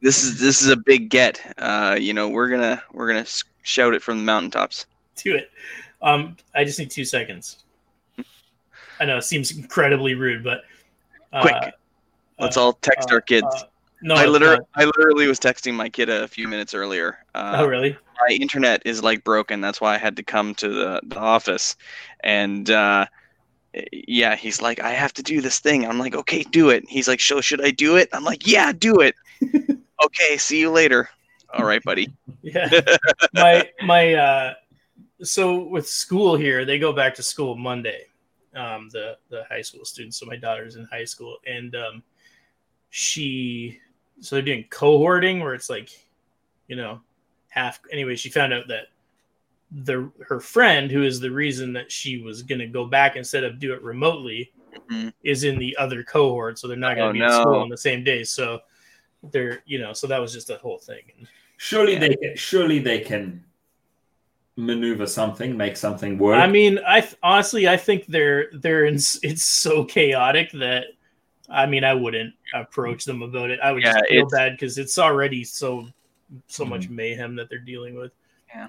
this 0.00 0.24
is 0.24 0.40
this 0.40 0.62
is 0.62 0.68
a 0.68 0.76
big 0.76 1.10
get. 1.10 1.40
Uh, 1.58 1.96
you 1.98 2.12
know, 2.12 2.28
we're 2.28 2.48
gonna 2.48 2.82
we're 2.92 3.08
gonna 3.08 3.26
shout 3.62 3.94
it 3.94 4.02
from 4.02 4.18
the 4.18 4.24
mountaintops. 4.24 4.86
Do 5.16 5.36
it. 5.36 5.50
Um, 6.02 6.36
I 6.54 6.64
just 6.64 6.78
need 6.78 6.90
two 6.90 7.04
seconds. 7.04 7.64
I 8.98 9.04
know 9.04 9.18
it 9.18 9.24
seems 9.24 9.50
incredibly 9.50 10.14
rude, 10.14 10.42
but 10.42 10.62
uh, 11.32 11.42
quick. 11.42 11.74
Let's 12.38 12.56
all 12.56 12.74
text 12.74 13.10
uh, 13.10 13.14
our 13.14 13.20
kids. 13.20 13.46
uh, 13.46 13.64
no, 14.02 14.14
I 14.14 14.24
literally, 14.24 14.56
not. 14.56 14.68
I 14.74 14.84
literally 14.86 15.26
was 15.26 15.38
texting 15.38 15.74
my 15.74 15.90
kid 15.90 16.08
a 16.08 16.26
few 16.26 16.48
minutes 16.48 16.72
earlier. 16.72 17.18
Uh, 17.34 17.56
oh, 17.58 17.66
really? 17.66 17.96
my 18.28 18.34
internet 18.34 18.82
is 18.84 19.02
like 19.02 19.24
broken. 19.24 19.60
That's 19.60 19.80
why 19.80 19.94
I 19.94 19.98
had 19.98 20.16
to 20.16 20.22
come 20.22 20.54
to 20.56 20.68
the, 20.68 21.00
the 21.04 21.18
office. 21.18 21.76
And 22.22 22.70
uh, 22.70 23.06
yeah, 23.92 24.36
he's 24.36 24.60
like, 24.60 24.80
I 24.80 24.90
have 24.90 25.12
to 25.14 25.22
do 25.22 25.40
this 25.40 25.58
thing. 25.60 25.86
I'm 25.86 25.98
like, 25.98 26.14
okay, 26.14 26.42
do 26.42 26.70
it. 26.70 26.88
He's 26.88 27.08
like, 27.08 27.20
so 27.20 27.40
should 27.40 27.64
I 27.64 27.70
do 27.70 27.96
it? 27.96 28.08
I'm 28.12 28.24
like, 28.24 28.46
yeah, 28.46 28.72
do 28.72 29.00
it. 29.00 29.14
okay, 30.04 30.36
see 30.36 30.60
you 30.60 30.70
later. 30.70 31.08
All 31.52 31.64
right, 31.64 31.82
buddy. 31.82 32.12
Yeah. 32.42 32.68
my 33.34 33.68
my 33.82 34.14
uh, 34.14 34.54
so 35.22 35.64
with 35.64 35.88
school 35.88 36.36
here, 36.36 36.64
they 36.64 36.78
go 36.78 36.92
back 36.92 37.14
to 37.16 37.22
school 37.22 37.56
Monday. 37.56 38.06
Um, 38.54 38.88
the 38.92 39.16
the 39.30 39.44
high 39.48 39.62
school 39.62 39.84
students. 39.84 40.18
So 40.18 40.26
my 40.26 40.36
daughter's 40.36 40.76
in 40.76 40.84
high 40.84 41.04
school, 41.04 41.38
and 41.46 41.74
um, 41.74 42.02
she 42.90 43.78
so 44.20 44.36
they're 44.36 44.44
doing 44.44 44.64
cohorting 44.70 45.40
where 45.40 45.54
it's 45.54 45.70
like 45.70 45.90
you 46.68 46.76
know 46.76 47.00
half 47.48 47.80
anyway 47.90 48.14
she 48.14 48.28
found 48.28 48.52
out 48.52 48.68
that 48.68 48.86
the 49.72 50.10
her 50.26 50.40
friend 50.40 50.90
who 50.90 51.02
is 51.04 51.20
the 51.20 51.30
reason 51.30 51.72
that 51.72 51.90
she 51.92 52.20
was 52.22 52.42
going 52.42 52.58
to 52.58 52.66
go 52.66 52.84
back 52.86 53.16
instead 53.16 53.44
of 53.44 53.58
do 53.60 53.72
it 53.72 53.82
remotely 53.82 54.52
Mhm. 54.90 55.12
is 55.22 55.44
in 55.44 55.58
the 55.58 55.76
other 55.76 56.02
cohort 56.04 56.58
so 56.58 56.66
they're 56.68 56.76
not 56.76 56.96
going 56.96 57.08
Oh, 57.08 57.12
to 57.12 57.18
be 57.18 57.24
in 57.24 57.30
school 57.30 57.56
on 57.60 57.68
the 57.68 57.76
same 57.76 58.02
day 58.04 58.24
so 58.24 58.60
they're 59.30 59.62
you 59.66 59.78
know 59.78 59.92
so 59.92 60.06
that 60.08 60.18
was 60.18 60.32
just 60.32 60.46
the 60.48 60.56
whole 60.56 60.78
thing 60.78 61.02
Surely 61.56 61.92
Yeah. 61.94 61.98
they 62.00 62.32
surely 62.36 62.78
they 62.78 63.00
can 63.00 63.44
maneuver 64.56 65.06
something, 65.06 65.56
make 65.56 65.76
something 65.76 66.18
work. 66.18 66.36
i 66.38 66.46
mean 66.46 66.78
i 66.86 67.00
th- 67.00 67.14
honestly 67.22 67.66
i 67.68 67.76
think 67.76 68.06
they're 68.06 68.50
they're 68.54 68.84
in, 68.84 68.94
it's 69.22 69.44
so 69.44 69.84
chaotic 69.84 70.50
that 70.52 70.86
i 71.48 71.64
mean 71.66 71.84
i 71.84 71.94
wouldn't 71.94 72.34
approach 72.54 73.04
them 73.04 73.22
about 73.22 73.50
it 73.50 73.58
i 73.62 73.72
would 73.72 73.82
Yeah, 73.82 73.92
just 73.92 74.06
feel 74.08 74.26
it's- 74.26 74.32
bad 74.32 74.52
because 74.52 74.78
it's 74.78 74.98
already 74.98 75.44
so 75.44 75.88
so 76.46 76.64
much 76.64 76.82
Mm-hmm. 76.82 76.96
mayhem 76.96 77.36
that 77.36 77.48
they're 77.48 77.58
dealing 77.58 77.94
with 77.94 78.12
Yeah, 78.48 78.68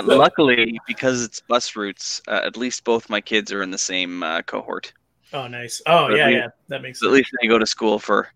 So- 0.00 0.16
luckily 0.16 0.78
because 0.86 1.22
it's 1.22 1.40
bus 1.40 1.74
routes, 1.76 2.20
uh, 2.28 2.40
at 2.44 2.56
least 2.56 2.84
both 2.84 3.08
my 3.10 3.20
kids 3.20 3.52
are 3.52 3.62
in 3.62 3.70
the 3.70 3.78
same 3.78 4.22
uh, 4.22 4.42
cohort. 4.42 4.92
Oh, 5.32 5.46
nice. 5.46 5.80
Oh, 5.86 6.08
But 6.08 6.16
yeah, 6.16 6.26
we- 6.26 6.34
yeah. 6.34 6.48
That 6.68 6.82
makes 6.82 7.00
So 7.00 7.06
at 7.06 7.12
least 7.12 7.30
they 7.40 7.46
go 7.48 7.58
to 7.58 7.66
school 7.66 7.98
for, 7.98 8.28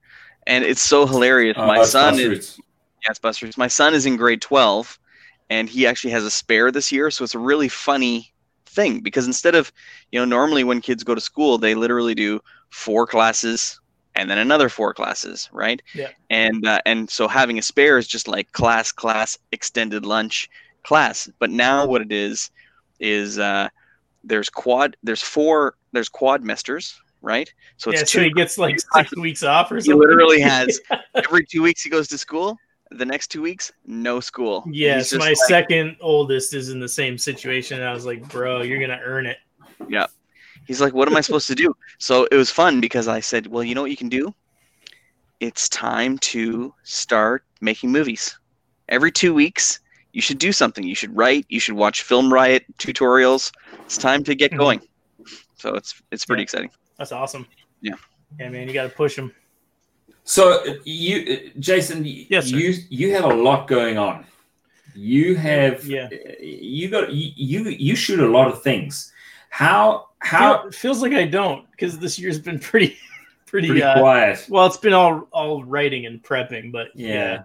and 0.47 0.65
it's 0.65 0.83
so 0.83 1.07
hilarious. 1.07 1.57
Uh, 1.59 1.67
my 1.67 1.81
it's 1.81 1.91
son 1.91 2.15
bus 2.15 2.21
is 2.21 2.29
routes. 2.29 2.59
yeah, 3.03 3.11
it's 3.11 3.19
bus 3.19 3.43
routes. 3.43 3.57
My 3.59 3.67
son 3.69 3.95
is 3.95 4.07
in 4.07 4.17
grade 4.17 4.41
twelve, 4.41 4.99
and 5.51 5.69
he 5.69 5.87
actually 5.87 6.13
has 6.13 6.25
a 6.25 6.31
spare 6.31 6.71
this 6.71 6.93
year, 6.93 7.11
so 7.11 7.25
it's 7.25 7.35
a 7.35 7.39
really 7.39 7.69
funny 7.69 8.33
thing 8.67 9.01
because 9.01 9.27
instead 9.27 9.55
of 9.55 9.73
you 10.13 10.19
know 10.19 10.25
normally 10.25 10.65
when 10.65 10.81
kids 10.81 11.05
go 11.05 11.15
to 11.15 11.21
school 11.21 11.59
they 11.59 11.77
literally 11.77 12.13
do 12.15 12.41
four 12.71 13.07
classes 13.07 13.79
and 14.17 14.29
then 14.29 14.39
another 14.39 14.69
four 14.69 14.93
classes 14.93 15.49
right 15.53 15.81
Yeah. 15.95 16.09
and 16.31 16.67
uh, 16.67 16.81
and 16.85 17.09
so 17.09 17.29
having 17.29 17.57
a 17.59 17.63
spare 17.63 17.99
is 17.99 18.09
just 18.09 18.27
like 18.27 18.51
class 18.51 18.91
class 18.91 19.39
extended 19.53 20.05
lunch 20.05 20.51
class 20.85 21.29
but 21.39 21.51
now 21.51 21.87
what 21.87 22.01
it 22.03 22.13
is 22.13 22.51
is 23.01 23.39
uh 23.39 23.69
there's 24.23 24.49
quad 24.49 24.97
there's 25.03 25.23
four 25.23 25.75
there's 25.93 26.09
quadmesters 26.09 26.95
right 27.23 27.53
so 27.77 27.91
it's 27.91 28.01
yeah, 28.01 28.05
two 28.05 28.19
so 28.19 28.25
he 28.25 28.31
gets 28.31 28.59
like 28.59 28.77
six 28.95 29.17
weeks 29.17 29.43
off 29.43 29.73
or 29.73 29.77
he 29.79 29.93
literally 29.93 30.41
has 30.55 30.81
every 31.15 31.45
two 31.45 31.63
weeks 31.63 31.83
he 31.83 31.91
goes 31.91 32.07
to 32.09 32.19
school 32.19 32.57
the 32.91 33.05
next 33.05 33.29
two 33.29 33.43
weeks 33.43 33.73
no 33.87 34.21
school 34.21 34.63
Yes, 34.71 35.13
my 35.15 35.29
like- 35.29 35.37
second 35.37 35.97
oldest 36.01 36.55
is 36.55 36.69
in 36.69 36.79
the 36.79 36.89
same 36.89 37.19
situation. 37.19 37.81
And 37.81 37.89
I 37.89 37.93
was 37.93 38.07
like, 38.07 38.29
bro, 38.29 38.63
you're 38.63 38.79
gonna 38.79 39.01
earn 39.03 39.27
it. 39.27 39.39
Yeah. 39.89 40.07
He's 40.67 40.81
like, 40.81 40.95
"What 40.95 41.09
am 41.09 41.17
I 41.17 41.21
supposed 41.21 41.49
to 41.49 41.55
do?" 41.57 41.75
So 41.99 42.29
it 42.31 42.37
was 42.37 42.51
fun 42.51 42.81
because 42.81 43.09
I 43.09 43.21
said, 43.21 43.47
"Well, 43.49 43.65
you 43.65 43.75
know 43.75 43.83
what 43.83 43.91
you 43.91 43.97
can 43.97 44.09
do? 44.09 44.33
It's 45.41 45.69
time 45.71 46.19
to 46.19 46.73
start 46.85 47.43
making 47.61 47.91
movies. 47.91 48.39
Every 48.89 49.11
two 49.11 49.35
weeks, 49.35 49.81
you 50.15 50.23
should 50.23 50.39
do 50.39 50.53
something. 50.53 50.85
You 50.85 50.95
should 50.95 51.15
write. 51.17 51.45
You 51.49 51.61
should 51.61 51.75
watch 51.75 52.03
Film 52.03 52.33
Riot 52.33 52.65
tutorials. 52.79 53.53
It's 53.85 53.99
time 53.99 54.23
to 54.25 54.35
get 54.35 54.53
Mhm. 54.53 54.59
going." 54.59 54.81
So 55.57 55.75
it's 55.75 56.01
it's 56.13 56.25
pretty 56.25 56.41
Yeah. 56.43 56.45
exciting. 56.45 56.71
That's 56.99 57.13
awesome. 57.13 57.47
Yeah. 57.81 57.95
Yeah, 58.39 58.49
man, 58.49 58.67
you 58.69 58.75
got 58.75 58.85
to 58.85 58.97
push 58.97 59.17
them. 59.17 59.33
So 60.25 60.65
uh, 60.65 60.75
you, 60.85 61.17
uh, 61.55 61.59
Jason, 61.61 62.05
Yes, 62.05 62.49
sir. 62.51 62.57
you 62.57 62.75
you 62.89 63.13
have 63.15 63.25
a 63.25 63.35
lot 63.35 63.69
going 63.69 63.99
on. 63.99 64.25
You 64.95 65.35
have 65.37 65.85
Yeah. 65.85 66.09
uh, 66.13 66.33
You 66.41 66.89
got 66.89 67.13
you 67.13 67.33
you, 67.37 67.69
you 67.71 67.97
shoot 67.97 68.21
a 68.21 68.29
lot 68.29 68.49
of 68.49 68.63
things. 68.63 69.13
How 69.51 70.09
how 70.21 70.63
Feel, 70.63 70.71
feels 70.73 71.03
like 71.03 71.13
I 71.13 71.27
don't 71.27 71.71
because 71.73 71.99
this 71.99 72.19
year's 72.19 72.39
been 72.39 72.59
pretty, 72.59 72.97
pretty. 73.47 73.69
pretty 73.69 73.83
uh, 73.83 73.99
quiet? 74.01 74.47
well, 74.49 74.67
it's 74.67 74.79
been 74.79 74.95
all 74.95 75.29
all 75.33 75.65
writing 75.65 76.07
and 76.07 76.23
prepping, 76.23 76.73
but 76.73 76.89
Yeah. 76.95 77.43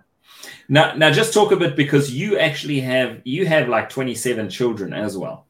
Now 0.67 0.93
now 0.95 1.11
just 1.11 1.33
talk 1.33 1.51
a 1.51 1.55
bit 1.57 1.75
because 1.75 2.11
you 2.11 2.37
actually 2.37 2.79
have 2.81 3.21
you 3.23 3.45
have 3.47 3.67
like 3.69 3.89
twenty 3.89 4.15
seven 4.15 4.49
children 4.49 4.93
as 4.93 5.17
well. 5.17 5.45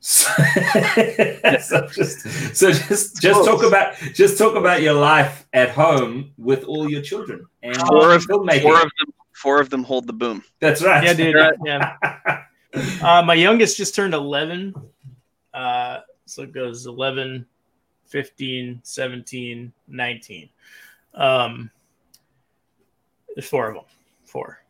So, 0.00 0.30
so 1.60 1.86
just 1.88 2.54
so 2.54 2.70
just 2.70 3.20
just 3.20 3.44
talk 3.44 3.64
about 3.64 3.96
just 4.14 4.38
talk 4.38 4.54
about 4.54 4.80
your 4.80 4.94
life 4.94 5.46
at 5.52 5.70
home 5.70 6.32
with 6.38 6.64
all 6.64 6.88
your 6.88 7.02
children 7.02 7.46
and 7.64 7.76
Four 7.76 8.14
of, 8.14 8.24
filmmaking. 8.24 8.62
four 8.62 8.76
of 8.76 8.82
them, 8.98 9.12
four 9.32 9.60
of 9.60 9.70
them 9.70 9.82
hold 9.82 10.06
the 10.06 10.12
boom. 10.12 10.44
That's 10.60 10.84
right. 10.84 11.02
Yeah, 11.02 11.14
dude. 11.14 11.36
Yeah. 11.64 11.96
Uh, 13.02 13.22
my 13.22 13.34
youngest 13.34 13.76
just 13.76 13.94
turned 13.94 14.14
11. 14.14 14.74
Uh, 15.54 16.00
so 16.26 16.42
it 16.42 16.52
goes 16.52 16.86
11, 16.86 17.46
15, 18.06 18.80
17, 18.82 19.72
19. 19.88 20.48
Um, 21.14 21.70
there's 23.34 23.48
four 23.48 23.68
of 23.68 23.74
them. 23.76 23.84
Four. 24.28 24.60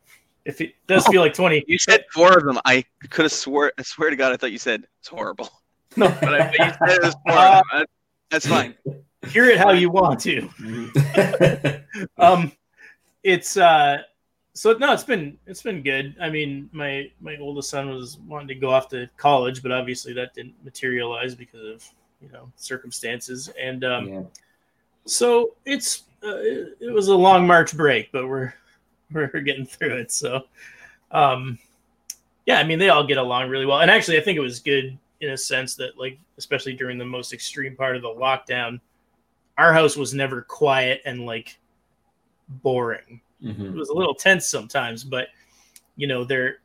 If 0.45 0.61
it 0.61 0.73
does 0.87 1.05
feel 1.07 1.21
like 1.21 1.33
20. 1.33 1.65
You 1.67 1.77
said 1.77 2.05
four 2.13 2.37
of 2.37 2.43
them. 2.45 2.59
I 2.65 2.83
could 3.09 3.23
have 3.23 3.31
swore. 3.31 3.71
I 3.77 3.83
swear 3.83 4.09
to 4.09 4.15
God, 4.15 4.31
I 4.31 4.37
thought 4.37 4.51
you 4.51 4.57
said 4.57 4.85
it's 4.99 5.07
horrible. 5.09 5.49
No, 5.97 6.07
But 6.21 6.41
I, 6.41 6.47
but 6.47 6.59
you 6.59 6.73
said 6.87 6.95
it 6.97 7.03
was 7.03 7.15
four. 7.27 7.37
Uh, 7.37 7.59
of 7.59 7.63
them. 7.79 7.85
That's 8.31 8.47
fine. 8.47 8.75
hear 9.29 9.45
it 9.45 9.57
how 9.57 9.71
you 9.71 9.89
want 9.89 10.19
to. 10.21 10.49
um 12.17 12.51
it's 13.23 13.57
uh 13.57 13.97
so 14.53 14.73
no 14.73 14.93
it's 14.93 15.03
been 15.03 15.37
it's 15.45 15.61
been 15.61 15.81
good 15.83 16.15
i 16.21 16.29
mean 16.29 16.69
my 16.71 17.09
my 17.19 17.35
oldest 17.37 17.69
son 17.69 17.89
was 17.89 18.17
wanting 18.27 18.47
to 18.47 18.55
go 18.55 18.69
off 18.69 18.87
to 18.87 19.09
college 19.17 19.61
but 19.61 19.71
obviously 19.71 20.13
that 20.13 20.33
didn't 20.33 20.53
materialize 20.63 21.35
because 21.35 21.65
of 21.65 21.85
you 22.21 22.29
know 22.31 22.49
circumstances 22.55 23.49
and 23.61 23.83
um 23.83 24.07
Yeah. 24.07 24.21
so 25.05 25.55
it's 25.65 26.03
uh, 26.23 26.37
it, 26.37 26.77
it 26.79 26.91
was 26.93 27.07
a 27.09 27.15
long 27.15 27.45
march 27.47 27.75
break 27.75 28.11
but 28.13 28.27
we're 28.27 28.53
we're 29.13 29.27
getting 29.41 29.65
through 29.65 29.97
it. 29.97 30.11
So 30.11 30.43
um 31.11 31.57
yeah 32.45 32.59
i 32.59 32.63
mean 32.63 32.77
they 32.79 32.89
all 32.89 33.03
get 33.05 33.17
along 33.17 33.49
really 33.49 33.65
well. 33.65 33.79
And 33.81 33.89
actually 33.91 34.17
i 34.17 34.21
think 34.21 34.37
it 34.37 34.41
was 34.41 34.59
good 34.59 34.97
in 35.21 35.31
a 35.31 35.37
sense 35.37 35.75
that 35.75 35.97
like 35.97 36.17
especially 36.37 36.73
during 36.73 36.97
the 36.97 37.05
most 37.05 37.33
extreme 37.33 37.75
part 37.75 37.95
of 37.95 38.01
the 38.01 38.09
lockdown 38.09 38.79
our 39.57 39.73
house 39.73 39.95
was 39.97 40.13
never 40.13 40.41
quiet 40.43 41.01
and 41.05 41.25
like 41.25 41.59
boring. 42.47 43.21
It 43.41 43.57
Mhm. 43.57 43.73
was 43.73 43.89
a 43.89 43.93
little 43.93 44.13
tense 44.15 44.47
sometimes 44.47 45.03
but 45.03 45.27
you 45.95 46.07
know 46.07 46.23
they're 46.23 46.59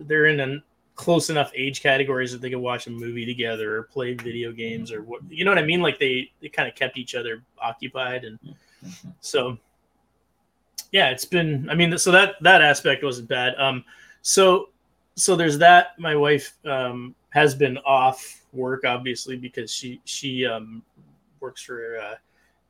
they're 0.00 0.26
in 0.26 0.40
a 0.40 0.62
close 0.94 1.28
enough 1.30 1.52
age 1.54 1.82
categories 1.82 2.32
that 2.32 2.40
they 2.40 2.48
could 2.50 2.58
watch 2.58 2.86
a 2.86 2.90
movie 2.90 3.26
together 3.26 3.76
or 3.76 3.82
play 3.84 4.14
video 4.14 4.50
games 4.50 4.90
or 4.90 5.02
what 5.02 5.20
you 5.28 5.44
know 5.44 5.50
what 5.50 5.58
i 5.58 5.64
mean? 5.64 5.80
Like 5.82 5.98
they 5.98 6.30
they 6.40 6.48
kind 6.48 6.68
of 6.68 6.74
kept 6.74 6.96
each 6.96 7.14
other 7.14 7.42
occupied 7.60 8.24
and 8.24 8.38
so 9.20 9.58
yeah 10.96 11.10
it's 11.10 11.26
been 11.26 11.68
i 11.68 11.74
mean 11.74 11.98
so 11.98 12.10
that 12.10 12.36
that 12.40 12.62
aspect 12.62 13.04
wasn't 13.04 13.28
bad 13.28 13.54
um 13.58 13.84
so 14.22 14.70
so 15.14 15.36
there's 15.36 15.58
that 15.58 15.88
my 15.98 16.16
wife 16.16 16.56
um 16.64 17.14
has 17.28 17.54
been 17.54 17.76
off 17.78 18.42
work 18.54 18.82
obviously 18.86 19.36
because 19.36 19.70
she 19.70 20.00
she 20.04 20.46
um 20.46 20.82
works 21.38 21.60
for 21.60 21.96
a 21.96 22.18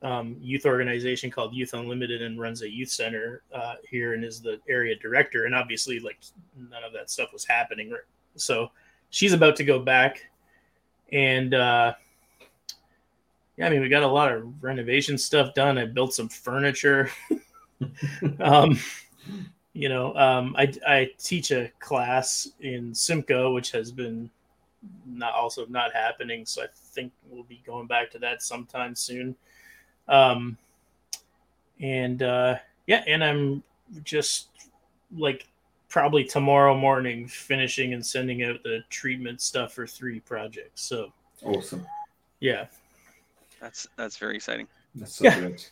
um, 0.03 0.35
youth 0.39 0.67
organization 0.67 1.31
called 1.31 1.55
Youth 1.55 1.73
Unlimited 1.73 2.21
and 2.21 2.39
runs 2.39 2.61
a 2.61 2.69
youth 2.69 2.91
center 2.91 3.41
uh, 3.51 3.75
here 3.89 4.13
and 4.13 4.23
is 4.23 4.39
the 4.39 4.59
area 4.69 4.95
director. 4.95 5.45
And 5.45 5.55
obviously, 5.55 5.99
like 5.99 6.19
none 6.55 6.83
of 6.83 6.93
that 6.93 7.09
stuff 7.09 7.33
was 7.33 7.45
happening. 7.45 7.91
So 8.35 8.69
she's 9.09 9.33
about 9.33 9.55
to 9.55 9.63
go 9.63 9.79
back, 9.79 10.29
and 11.11 11.55
uh, 11.55 11.93
yeah, 13.57 13.65
I 13.65 13.69
mean, 13.71 13.81
we 13.81 13.89
got 13.89 14.03
a 14.03 14.07
lot 14.07 14.31
of 14.31 14.63
renovation 14.63 15.17
stuff 15.17 15.55
done. 15.55 15.79
I 15.79 15.85
built 15.85 16.13
some 16.13 16.29
furniture. 16.29 17.09
um, 18.39 18.77
you 19.73 19.89
know, 19.89 20.15
um, 20.15 20.55
I 20.57 20.71
I 20.87 21.11
teach 21.17 21.51
a 21.51 21.71
class 21.79 22.49
in 22.61 22.93
Simcoe, 22.93 23.53
which 23.53 23.71
has 23.71 23.91
been 23.91 24.29
not 25.05 25.33
also 25.33 25.65
not 25.67 25.93
happening. 25.93 26.45
So 26.45 26.63
I 26.63 26.67
think 26.73 27.11
we'll 27.29 27.43
be 27.43 27.61
going 27.65 27.87
back 27.87 28.09
to 28.11 28.19
that 28.19 28.41
sometime 28.41 28.95
soon 28.95 29.35
um 30.09 30.57
and 31.81 32.23
uh 32.23 32.55
yeah 32.85 33.03
and 33.07 33.21
i'm 33.21 33.61
just 34.05 34.47
like 35.17 35.47
probably 35.89 36.23
tomorrow 36.23 36.73
morning 36.73 37.27
finishing 37.27 37.93
and 37.93 38.05
sending 38.05 38.43
out 38.43 38.63
the 38.63 38.79
treatment 38.89 39.41
stuff 39.41 39.73
for 39.73 39.85
three 39.85 40.21
projects 40.21 40.81
so 40.81 41.11
Awesome. 41.43 41.85
yeah 42.39 42.67
That's 43.59 43.85
that's 43.97 44.15
very 44.15 44.37
exciting. 44.37 44.67
That's 44.95 45.15
so 45.15 45.25
Yeah. 45.25 45.39
good. 45.41 45.65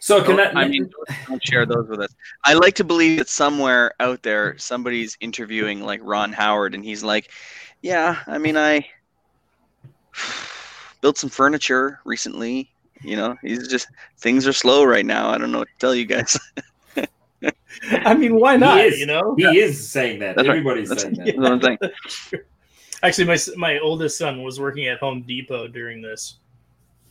So 0.00 0.22
can 0.22 0.36
Don't- 0.36 0.56
I, 0.56 0.62
I 0.62 0.68
mean, 0.68 0.90
don't 1.26 1.44
share 1.44 1.66
those 1.66 1.88
with 1.88 2.00
us. 2.00 2.14
I 2.44 2.54
like 2.54 2.74
to 2.76 2.84
believe 2.84 3.18
that 3.18 3.28
somewhere 3.28 3.92
out 4.00 4.22
there, 4.22 4.56
somebody's 4.58 5.16
interviewing 5.20 5.82
like 5.82 6.00
Ron 6.02 6.32
Howard, 6.32 6.74
and 6.74 6.84
he's 6.84 7.02
like, 7.02 7.30
"Yeah, 7.82 8.18
I 8.26 8.38
mean, 8.38 8.56
I 8.56 8.86
built 11.00 11.18
some 11.18 11.30
furniture 11.30 12.00
recently. 12.04 12.70
You 13.02 13.16
know, 13.16 13.36
he's 13.42 13.68
just 13.68 13.88
things 14.18 14.46
are 14.46 14.52
slow 14.52 14.84
right 14.84 15.06
now. 15.06 15.30
I 15.30 15.38
don't 15.38 15.52
know 15.52 15.58
what 15.60 15.68
to 15.68 15.78
tell 15.78 15.94
you 15.94 16.06
guys. 16.06 16.38
i 17.92 18.12
mean 18.12 18.40
why 18.40 18.56
not 18.56 18.80
is. 18.80 18.98
you 18.98 19.06
know 19.06 19.36
he 19.36 19.44
is 19.60 19.88
saying 19.88 20.18
that. 20.18 20.34
That's. 20.34 20.48
Everybody's 20.48 20.88
That's- 20.88 21.02
saying 21.02 21.14
that. 21.16 21.26
That's 21.36 21.38
what 21.38 21.52
I'm 21.52 21.78
saying. 22.32 22.42
actually 23.04 23.26
my 23.28 23.38
my 23.56 23.78
oldest 23.78 24.18
son 24.18 24.42
was 24.42 24.58
working 24.58 24.88
at 24.88 24.98
home 24.98 25.22
depot 25.22 25.68
during 25.68 26.02
this 26.02 26.38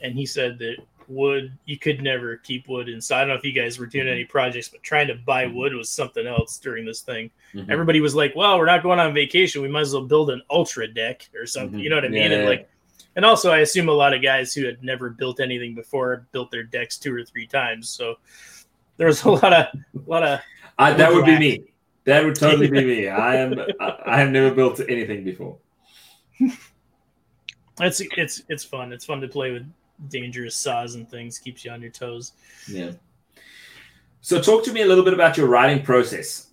and 0.01 0.13
he 0.13 0.25
said 0.25 0.59
that 0.59 0.75
wood 1.07 1.57
you 1.65 1.77
could 1.77 2.01
never 2.01 2.37
keep 2.37 2.67
wood 2.67 2.89
inside 2.89 3.17
i 3.17 3.19
don't 3.21 3.29
know 3.29 3.35
if 3.35 3.43
you 3.43 3.53
guys 3.53 3.79
were 3.79 3.85
doing 3.85 4.07
any 4.07 4.25
projects 4.25 4.69
but 4.69 4.83
trying 4.83 5.07
to 5.07 5.15
buy 5.15 5.45
wood 5.45 5.73
was 5.73 5.89
something 5.89 6.27
else 6.27 6.57
during 6.57 6.85
this 6.85 7.01
thing 7.01 7.29
Mhm. 7.53 7.69
everybody 7.69 8.01
was 8.01 8.13
like, 8.13 8.35
"Well, 8.35 8.57
we're 8.59 8.65
not 8.65 8.83
going 8.83 8.99
on 8.99 9.13
vacation. 9.13 9.61
We 9.61 9.69
might 9.69 9.81
as 9.81 9.93
well 9.93 10.03
build 10.03 10.29
an 10.31 10.41
ultra 10.49 10.85
deck 10.85 11.29
or 11.33 11.45
something." 11.45 11.79
Mhm. 11.79 11.83
You 11.83 11.89
know 11.89 11.95
what 11.95 12.03
I 12.05 12.09
mean? 12.09 12.31
Yeah, 12.31 12.37
and 12.39 12.45
like, 12.49 12.69
and 13.15 13.23
also, 13.23 13.51
I 13.51 13.59
assume 13.59 13.87
a 13.87 13.93
lot 13.93 14.13
of 14.13 14.21
guys 14.21 14.53
who 14.53 14.65
had 14.65 14.83
never 14.83 15.09
built 15.09 15.39
anything 15.39 15.73
before 15.73 16.27
built 16.33 16.51
their 16.51 16.63
decks 16.63 16.97
two 16.99 17.15
or 17.15 17.23
three 17.23 17.47
times. 17.47 17.87
So 17.89 18.17
there 18.97 19.07
was 19.07 19.23
a 19.23 19.31
lot 19.41 19.53
of, 19.53 19.65
a 19.73 20.09
lot 20.09 20.23
of. 20.23 20.39
I, 20.77 20.91
that 20.93 21.11
would 21.13 21.25
be 21.25 21.39
me. 21.39 21.63
That 22.03 22.25
would 22.25 22.35
totally 22.35 22.69
be 22.69 22.83
me. 22.83 23.07
I 23.29 23.37
am. 23.37 23.57
I, 23.79 23.97
I 24.05 24.19
have 24.19 24.29
never 24.29 24.53
built 24.53 24.81
anything 24.87 25.23
before. 25.23 25.57
It's 27.79 28.01
it's 28.17 28.41
it's 28.49 28.63
fun. 28.63 28.91
It's 28.91 29.05
fun 29.05 29.21
to 29.21 29.27
play 29.27 29.51
with 29.51 29.71
dangerous 30.09 30.55
saws 30.55 30.95
and 30.95 31.09
things. 31.09 31.39
Keeps 31.39 31.65
you 31.65 31.71
on 31.71 31.81
your 31.81 31.91
toes. 31.91 32.33
Yeah. 32.67 32.91
So 34.21 34.41
talk 34.41 34.63
to 34.65 34.73
me 34.73 34.81
a 34.81 34.85
little 34.85 35.03
bit 35.03 35.13
about 35.13 35.37
your 35.37 35.47
writing 35.47 35.83
process. 35.83 36.47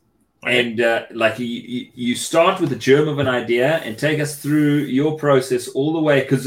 And 0.46 0.80
uh, 0.80 1.06
like 1.10 1.38
you, 1.38 1.88
you, 1.94 2.14
start 2.14 2.60
with 2.60 2.68
the 2.68 2.76
germ 2.76 3.08
of 3.08 3.18
an 3.18 3.26
idea 3.26 3.78
and 3.78 3.98
take 3.98 4.20
us 4.20 4.36
through 4.38 4.80
your 4.80 5.16
process 5.16 5.68
all 5.68 5.94
the 5.94 6.00
way. 6.00 6.20
Because 6.20 6.46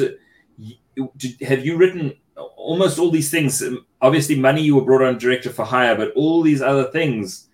have 1.42 1.66
you 1.66 1.78
written 1.78 2.14
almost 2.36 3.00
all 3.00 3.10
these 3.10 3.32
things? 3.32 3.62
Um, 3.64 3.86
Obviously, 4.00 4.40
money 4.40 4.62
you 4.62 4.76
were 4.76 4.84
brought 4.84 5.02
on 5.02 5.18
director 5.18 5.50
for 5.50 5.66
hire, 5.66 5.96
but 5.96 6.12
all 6.16 6.44
these 6.44 6.62
other 6.62 6.92
things 6.92 7.48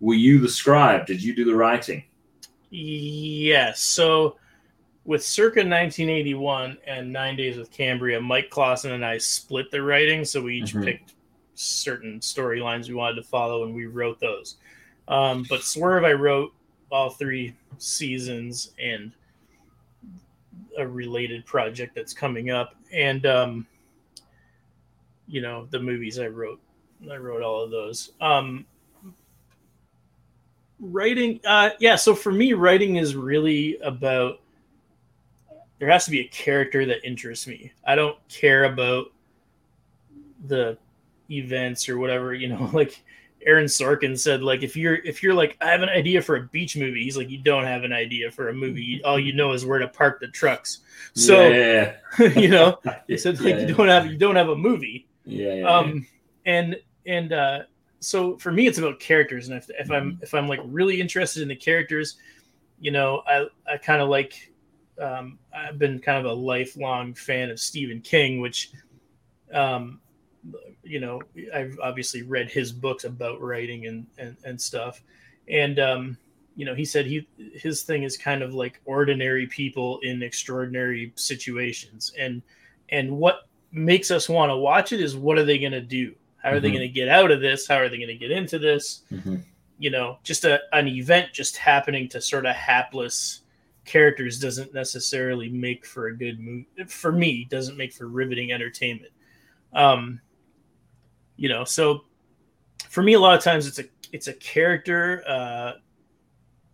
were 0.00 0.14
you 0.14 0.38
the 0.38 0.48
scribe? 0.48 1.06
Did 1.06 1.22
you 1.22 1.34
do 1.34 1.44
the 1.44 1.54
writing? 1.54 2.04
Yes. 2.70 3.80
So 3.80 4.36
with 5.10 5.24
circa 5.24 5.58
1981 5.58 6.78
and 6.86 7.12
Nine 7.12 7.34
Days 7.34 7.56
with 7.56 7.72
Cambria, 7.72 8.20
Mike 8.20 8.48
Clausen 8.48 8.92
and 8.92 9.04
I 9.04 9.18
split 9.18 9.68
the 9.72 9.82
writing. 9.82 10.24
So 10.24 10.40
we 10.40 10.54
each 10.58 10.72
Mhm. 10.72 10.84
picked 10.84 11.14
certain 11.56 12.20
storylines 12.20 12.86
we 12.86 12.94
wanted 12.94 13.16
to 13.16 13.24
follow 13.24 13.64
and 13.64 13.74
we 13.74 13.86
wrote 13.86 14.20
those. 14.20 14.58
Um, 15.08 15.44
but 15.48 15.64
Swerve, 15.64 16.04
I 16.04 16.12
wrote 16.12 16.54
all 16.92 17.10
three 17.10 17.56
seasons 17.78 18.72
and 18.78 19.10
a 20.78 20.86
related 20.86 21.44
project 21.44 21.96
that's 21.96 22.14
coming 22.14 22.50
up. 22.50 22.76
And, 22.92 23.26
um, 23.26 23.66
you 25.26 25.40
know, 25.40 25.66
the 25.72 25.80
movies 25.80 26.20
I 26.20 26.28
wrote, 26.28 26.60
I 27.10 27.16
wrote 27.16 27.42
all 27.42 27.64
of 27.64 27.72
those. 27.72 28.12
Um, 28.20 28.64
writing 30.82 31.38
uh 31.44 31.68
yeah 31.78 31.94
so 31.94 32.14
for 32.14 32.32
me 32.32 32.54
writing 32.54 32.96
is 32.96 33.14
really 33.14 33.76
about 33.80 34.40
there 35.80 35.90
has 35.90 36.04
to 36.04 36.10
be 36.12 36.20
a 36.20 36.28
character 36.28 36.86
that 36.86 37.04
interests 37.04 37.48
me. 37.48 37.72
I 37.84 37.96
don't 37.96 38.16
care 38.28 38.64
about 38.64 39.06
the 40.46 40.78
events 41.30 41.88
or 41.88 41.98
whatever 41.98 42.34
you 42.34 42.48
know 42.48 42.70
like 42.72 43.02
aaron 43.46 43.66
sorkin 43.66 44.18
said 44.18 44.42
like 44.42 44.62
if 44.62 44.76
you're 44.76 44.96
if 44.96 45.22
you're 45.22 45.34
like 45.34 45.56
i 45.60 45.70
have 45.70 45.82
an 45.82 45.88
idea 45.88 46.20
for 46.20 46.36
a 46.36 46.42
beach 46.48 46.76
movie 46.76 47.04
he's 47.04 47.16
like 47.16 47.30
you 47.30 47.38
don't 47.38 47.64
have 47.64 47.84
an 47.84 47.92
idea 47.92 48.30
for 48.30 48.48
a 48.48 48.52
movie. 48.52 49.00
All 49.04 49.18
you 49.18 49.32
know 49.32 49.52
is 49.52 49.64
where 49.64 49.78
to 49.78 49.88
park 49.88 50.20
the 50.20 50.28
trucks. 50.28 50.80
So 51.14 51.48
yeah, 51.48 51.96
you 52.18 52.48
know 52.48 52.78
he 53.06 53.16
said 53.16 53.40
like 53.40 53.56
yeah, 53.56 53.66
you 53.66 53.74
don't 53.74 53.88
have 53.88 54.06
you 54.06 54.18
don't 54.18 54.36
have 54.36 54.48
a 54.48 54.56
movie. 54.56 55.06
Yeah, 55.24 55.54
yeah, 55.54 55.64
um 55.66 56.06
and 56.46 56.76
and 57.06 57.32
uh 57.32 57.60
so 58.00 58.36
for 58.38 58.52
me 58.52 58.66
it's 58.66 58.78
about 58.78 59.00
characters. 59.00 59.48
And 59.48 59.56
if, 59.56 59.70
if 59.70 59.90
i'm 59.90 60.18
if 60.22 60.34
i'm 60.34 60.48
like 60.48 60.60
really 60.64 61.00
interested 61.00 61.42
in 61.42 61.48
the 61.48 61.56
characters 61.56 62.16
you 62.80 62.90
know 62.90 63.22
i 63.26 63.46
i 63.70 63.76
kind 63.76 64.02
of 64.02 64.08
like 64.08 64.49
um 65.00 65.38
i've 65.54 65.78
been 65.78 65.98
kind 65.98 66.18
of 66.18 66.30
a 66.30 66.34
lifelong 66.34 67.14
fan 67.14 67.50
of 67.50 67.58
stephen 67.58 68.00
king 68.00 68.40
which 68.40 68.72
um 69.52 70.00
you 70.82 71.00
know 71.00 71.20
i've 71.54 71.78
obviously 71.82 72.22
read 72.22 72.50
his 72.50 72.72
books 72.72 73.04
about 73.04 73.40
writing 73.40 73.86
and 73.86 74.06
and, 74.18 74.36
and 74.44 74.60
stuff 74.60 75.02
and 75.48 75.78
um 75.78 76.16
you 76.60 76.66
know, 76.66 76.74
he 76.74 76.84
said 76.84 77.06
he 77.06 77.26
his 77.54 77.82
thing 77.84 78.02
is 78.02 78.18
kind 78.18 78.42
of 78.42 78.52
like 78.52 78.82
ordinary 78.84 79.46
people 79.46 79.98
in 80.00 80.22
extraordinary 80.22 81.10
situations, 81.14 82.12
and 82.18 82.42
and 82.90 83.10
what 83.10 83.48
makes 83.72 84.10
us 84.10 84.28
want 84.28 84.50
to 84.50 84.56
watch 84.56 84.92
it 84.92 85.00
is 85.00 85.16
what 85.16 85.38
are 85.38 85.44
they 85.44 85.58
going 85.58 85.72
to 85.72 85.80
do? 85.80 86.14
How 86.36 86.50
are 86.50 86.52
mm-hmm. 86.52 86.62
they 86.62 86.68
going 86.68 86.80
to 86.80 86.88
get 86.88 87.08
out 87.08 87.30
of 87.30 87.40
this? 87.40 87.66
How 87.66 87.76
are 87.76 87.88
they 87.88 87.96
going 87.96 88.08
to 88.08 88.14
get 88.14 88.30
into 88.30 88.58
this? 88.58 89.04
Mm-hmm. 89.10 89.36
You 89.78 89.90
know, 89.90 90.18
just 90.22 90.44
a, 90.44 90.60
an 90.74 90.86
event 90.88 91.32
just 91.32 91.56
happening 91.56 92.10
to 92.10 92.20
sort 92.20 92.44
of 92.44 92.54
hapless 92.54 93.40
characters 93.90 94.38
doesn't 94.38 94.72
necessarily 94.72 95.48
make 95.48 95.84
for 95.84 96.06
a 96.06 96.16
good 96.16 96.38
movie. 96.38 96.68
For 96.86 97.10
me, 97.10 97.46
doesn't 97.50 97.76
make 97.76 97.92
for 97.92 98.06
riveting 98.06 98.52
entertainment. 98.52 99.12
Um, 99.72 100.20
you 101.36 101.48
know, 101.48 101.64
so 101.64 102.04
for 102.88 103.02
me, 103.02 103.14
a 103.14 103.20
lot 103.20 103.36
of 103.36 103.42
times 103.42 103.66
it's 103.66 103.80
a 103.80 103.84
it's 104.12 104.28
a 104.28 104.34
character. 104.34 105.24
Uh, 105.26 105.72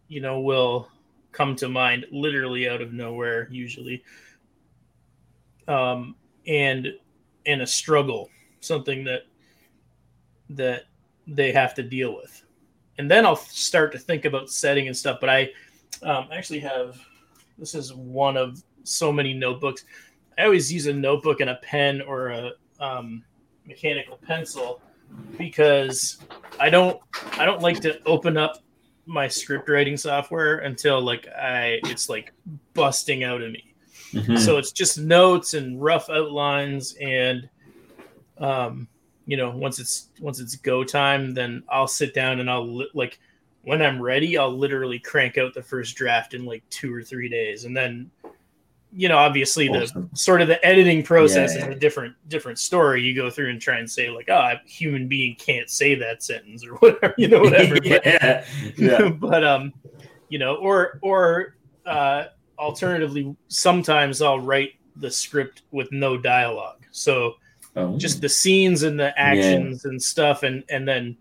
you 0.08 0.20
know, 0.20 0.40
will 0.40 0.90
come 1.32 1.56
to 1.56 1.68
mind 1.70 2.04
literally 2.12 2.68
out 2.68 2.82
of 2.82 2.92
nowhere 2.92 3.48
usually. 3.50 4.04
Um, 5.68 6.16
and 6.46 6.88
and 7.46 7.62
a 7.62 7.66
struggle, 7.66 8.28
something 8.60 9.04
that 9.04 9.22
that 10.50 10.82
they 11.26 11.50
have 11.50 11.72
to 11.74 11.82
deal 11.82 12.14
with. 12.14 12.42
And 12.98 13.10
then 13.10 13.24
I'll 13.24 13.36
start 13.36 13.92
to 13.92 13.98
think 13.98 14.26
about 14.26 14.50
setting 14.50 14.86
and 14.86 14.96
stuff. 14.96 15.18
But 15.18 15.30
I 15.30 15.50
um, 16.02 16.28
actually 16.32 16.60
have 16.60 17.00
this 17.58 17.74
is 17.74 17.94
one 17.94 18.36
of 18.36 18.62
so 18.84 19.12
many 19.12 19.34
notebooks. 19.34 19.84
I 20.38 20.44
always 20.44 20.72
use 20.72 20.86
a 20.86 20.92
notebook 20.92 21.40
and 21.40 21.50
a 21.50 21.56
pen 21.56 22.02
or 22.02 22.28
a 22.28 22.52
um, 22.80 23.24
mechanical 23.66 24.18
pencil 24.18 24.80
because 25.38 26.18
I 26.58 26.70
don't 26.70 27.00
I 27.32 27.44
don't 27.44 27.60
like 27.60 27.80
to 27.80 28.02
open 28.04 28.36
up 28.36 28.62
my 29.06 29.28
script 29.28 29.68
writing 29.68 29.96
software 29.96 30.58
until 30.58 31.00
like 31.00 31.28
I 31.28 31.80
it's 31.84 32.08
like 32.08 32.32
busting 32.74 33.24
out 33.24 33.42
of 33.42 33.52
me. 33.52 33.74
Mm-hmm. 34.12 34.36
So 34.36 34.56
it's 34.58 34.72
just 34.72 34.98
notes 34.98 35.54
and 35.54 35.82
rough 35.82 36.10
outlines 36.10 36.96
and 37.00 37.48
um 38.38 38.88
you 39.26 39.36
know 39.36 39.50
once 39.50 39.78
it's 39.78 40.08
once 40.20 40.40
it's 40.40 40.56
go 40.56 40.84
time 40.84 41.34
then 41.34 41.62
I'll 41.68 41.88
sit 41.88 42.14
down 42.14 42.40
and 42.40 42.50
I'll 42.50 42.76
li- 42.76 42.90
like 42.94 43.18
when 43.66 43.82
I'm 43.82 44.00
ready 44.00 44.38
I'll 44.38 44.56
literally 44.56 45.00
crank 45.00 45.38
out 45.38 45.52
the 45.52 45.62
first 45.62 45.96
draft 45.96 46.34
in 46.34 46.44
like 46.44 46.62
2 46.70 46.94
or 46.94 47.02
3 47.02 47.28
days 47.28 47.64
and 47.64 47.76
then 47.76 48.10
you 48.92 49.08
know 49.08 49.18
obviously 49.18 49.68
awesome. 49.68 50.08
the 50.10 50.16
sort 50.16 50.40
of 50.40 50.46
the 50.46 50.64
editing 50.64 51.02
process 51.02 51.54
yeah, 51.54 51.60
yeah. 51.60 51.70
is 51.70 51.76
a 51.76 51.78
different 51.78 52.14
different 52.28 52.58
story 52.58 53.02
you 53.02 53.14
go 53.14 53.28
through 53.28 53.50
and 53.50 53.60
try 53.60 53.78
and 53.78 53.90
say 53.90 54.08
like 54.08 54.28
oh 54.28 54.34
a 54.34 54.60
human 54.64 55.08
being 55.08 55.34
can't 55.34 55.68
say 55.68 55.96
that 55.96 56.22
sentence 56.22 56.64
or 56.64 56.74
whatever 56.76 57.14
you 57.18 57.28
know 57.28 57.40
whatever 57.40 57.76
yeah. 57.82 58.44
But, 58.64 58.78
yeah. 58.78 59.08
but 59.20 59.44
um 59.44 59.74
you 60.28 60.38
know 60.38 60.54
or 60.54 61.00
or 61.02 61.56
uh 61.84 62.26
alternatively 62.58 63.36
sometimes 63.48 64.22
i'll 64.22 64.40
write 64.40 64.74
the 64.94 65.10
script 65.10 65.62
with 65.72 65.90
no 65.90 66.16
dialogue 66.16 66.86
so 66.92 67.34
oh. 67.74 67.98
just 67.98 68.20
the 68.20 68.28
scenes 68.28 68.84
and 68.84 68.98
the 68.98 69.18
actions 69.18 69.84
and 69.84 70.00
stuff 70.00 70.44
and 70.44 70.62
and 70.70 70.86
then 70.86 71.16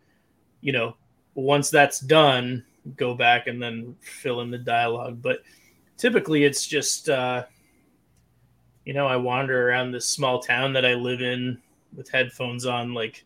you 0.62 0.72
know 0.72 0.96
once 1.36 1.70
that's 1.70 2.00
done 2.00 2.64
go 2.98 3.14
back 3.14 3.48
and 3.48 3.62
then 3.62 3.96
fill 4.02 4.42
in 4.42 4.50
the 4.50 4.58
dialogue 4.58 5.22
but 5.22 5.40
typically 5.98 6.44
it's 6.44 6.66
just 6.66 7.10
uh 7.10 7.44
you 8.86 8.94
know, 8.94 9.08
I 9.08 9.18
wander 9.18 9.68
around 9.68 9.92
this 9.92 10.08
small 10.08 10.40
town 10.40 10.72
that 10.74 10.86
I 10.86 10.94
live 10.94 11.22
in 11.22 11.60
with 11.96 12.10
headphones 12.10 12.66
on 12.66 12.94
like 12.94 13.26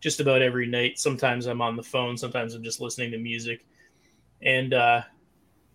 just 0.00 0.20
about 0.20 0.42
every 0.42 0.66
night. 0.66 0.98
Sometimes 0.98 1.46
I'm 1.46 1.62
on 1.62 1.76
the 1.76 1.82
phone, 1.82 2.16
sometimes 2.16 2.54
I'm 2.54 2.64
just 2.64 2.80
listening 2.80 3.12
to 3.12 3.18
music. 3.18 3.64
And 4.42 4.74
uh 4.74 5.02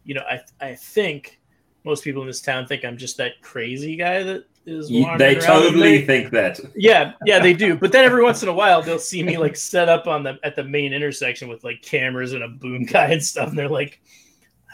you 0.03 0.13
know, 0.13 0.23
I 0.29 0.41
I 0.59 0.75
think 0.75 1.39
most 1.85 2.03
people 2.03 2.21
in 2.21 2.27
this 2.27 2.41
town 2.41 2.67
think 2.67 2.83
I'm 2.83 2.97
just 2.97 3.17
that 3.17 3.41
crazy 3.41 3.95
guy 3.95 4.23
that 4.23 4.45
is 4.65 4.89
they 5.17 5.35
totally 5.35 6.05
think 6.05 6.31
that. 6.31 6.59
Yeah 6.75 7.13
yeah 7.25 7.39
they 7.39 7.53
do. 7.53 7.75
But 7.75 7.91
then 7.91 8.05
every 8.05 8.23
once 8.23 8.43
in 8.43 8.49
a 8.49 8.53
while 8.53 8.81
they'll 8.81 8.99
see 8.99 9.23
me 9.23 9.37
like 9.37 9.55
set 9.55 9.89
up 9.89 10.07
on 10.07 10.23
the 10.23 10.39
at 10.43 10.55
the 10.55 10.63
main 10.63 10.93
intersection 10.93 11.49
with 11.49 11.63
like 11.63 11.81
cameras 11.81 12.33
and 12.33 12.43
a 12.43 12.47
boom 12.47 12.83
guy 12.83 13.07
and 13.07 13.23
stuff 13.23 13.49
and 13.49 13.57
they're 13.57 13.69
like 13.69 14.01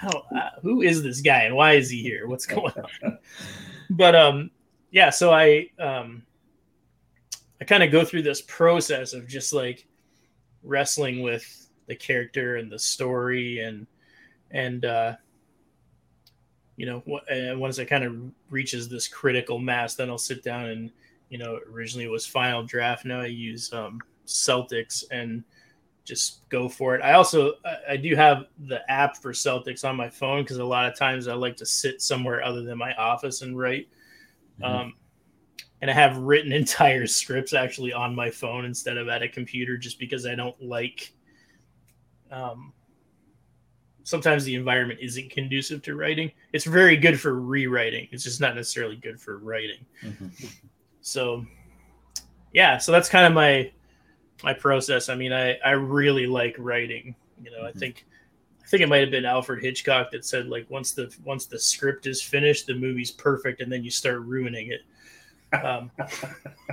oh, 0.04 0.24
uh, 0.36 0.50
who 0.62 0.82
is 0.82 1.04
this 1.04 1.22
guy 1.22 1.44
and 1.44 1.56
why 1.56 1.74
is 1.74 1.90
he 1.90 2.02
here? 2.02 2.28
What's 2.28 2.46
going 2.46 2.74
on? 3.04 3.18
But 3.92 4.14
um, 4.14 4.52
yeah. 4.92 5.10
So 5.10 5.34
I 5.34 5.72
um, 5.80 6.22
I 7.60 7.66
kind 7.66 7.82
of 7.82 7.92
go 7.92 8.06
through 8.06 8.22
this 8.22 8.44
process 8.44 9.14
of 9.14 9.28
just 9.28 9.52
like 9.52 9.88
wrestling 10.62 11.24
with 11.24 11.68
the 11.88 11.96
character 11.96 12.58
and 12.58 12.72
the 12.72 12.78
story 12.78 13.62
and 13.62 13.88
and 14.52 14.86
uh, 14.86 15.16
you 16.80 16.86
know 16.86 17.04
once 17.58 17.78
it 17.78 17.88
kind 17.88 18.06
of 18.06 18.16
reaches 18.50 18.88
this 18.88 19.06
critical 19.06 19.60
mass, 19.60 19.96
then 19.96 20.10
I'll 20.10 20.18
sit 20.18 20.42
down 20.42 20.68
and 20.68 20.90
you 21.28 21.38
know 21.38 21.60
originally 21.70 22.06
it 22.06 22.10
was 22.10 22.26
Final 22.26 22.64
Draft. 22.64 23.04
Now 23.04 23.20
I 23.20 23.26
use 23.26 23.72
um, 23.74 24.00
Celtx 24.26 25.04
and 25.12 25.44
just 26.06 26.48
go 26.48 26.70
for 26.70 26.96
it. 26.96 27.02
I 27.02 27.14
also 27.14 27.56
I 27.88 27.98
do 27.98 28.16
have 28.16 28.46
the 28.68 28.90
app 28.90 29.18
for 29.18 29.34
Celtx 29.34 29.84
on 29.84 29.98
my 29.98 30.10
phone 30.10 30.44
because 30.44 30.58
a 30.58 30.64
lot 30.64 30.90
of 30.90 30.98
times 30.98 31.28
I 31.28 31.34
like 31.34 31.58
to 31.58 31.66
sit 31.66 32.02
somewhere 32.02 32.42
other 32.42 32.64
than 32.64 32.78
my 32.78 32.94
office 32.94 33.42
and 33.42 33.60
write. 33.60 33.90
Mm-hmm. 34.62 34.64
Um, 34.64 34.94
and 35.82 35.92
I 35.92 35.94
have 35.94 36.16
written 36.16 36.52
entire 36.54 37.08
scripts 37.08 37.54
actually 37.54 37.92
on 37.92 38.16
my 38.16 38.32
phone 38.32 38.64
instead 38.64 38.98
of 38.98 39.10
at 39.10 39.22
a 39.22 39.28
computer, 39.28 39.78
just 39.78 40.00
because 40.00 40.26
I 40.26 40.34
don't 40.34 40.60
like. 40.64 41.12
Um, 42.32 42.72
sometimes 44.04 44.44
the 44.44 44.56
environment 44.56 45.00
isn't 45.02 45.30
conducive 45.30 45.82
to 45.84 45.96
writing. 45.96 46.32
It's 46.54 46.66
very 46.66 46.98
good 46.98 47.20
for 47.20 47.40
rewriting. 47.40 48.08
It's 48.12 48.24
just 48.24 48.42
not 48.42 48.56
necessarily 48.56 48.96
good 48.96 49.20
for 49.20 49.38
writing. 49.38 49.86
Mm-hmm. 50.04 50.28
So, 51.02 51.46
yeah, 52.54 52.78
so 52.78 52.92
that's 52.92 53.10
kind 53.10 53.26
of 53.26 53.34
my 53.34 53.72
my 54.44 54.54
process. 54.54 55.10
I 55.10 55.16
mean, 55.16 55.34
I 55.34 55.58
I 55.66 55.72
really 55.72 56.28
like 56.28 56.56
writing. 56.58 57.16
You 57.42 57.52
know, 57.52 57.60
mm-hmm. 57.60 57.78
I 57.78 57.80
think 57.80 58.06
I 58.64 58.68
think 58.68 58.84
it 58.84 58.90
might 58.90 59.02
have 59.02 59.12
been 59.12 59.26
Alfred 59.26 59.64
Hitchcock 59.64 60.12
that 60.12 60.26
said 60.26 60.48
like 60.48 60.70
once 60.70 60.92
the 60.92 61.14
once 61.24 61.46
the 61.46 61.60
script 61.60 62.08
is 62.08 62.22
finished, 62.22 62.68
the 62.68 62.76
movie's 62.76 63.12
perfect, 63.12 63.62
and 63.62 63.72
then 63.72 63.84
you 63.84 63.92
start 63.92 64.22
ruining 64.22 64.72
it. 64.72 64.82
Um, 65.52 65.90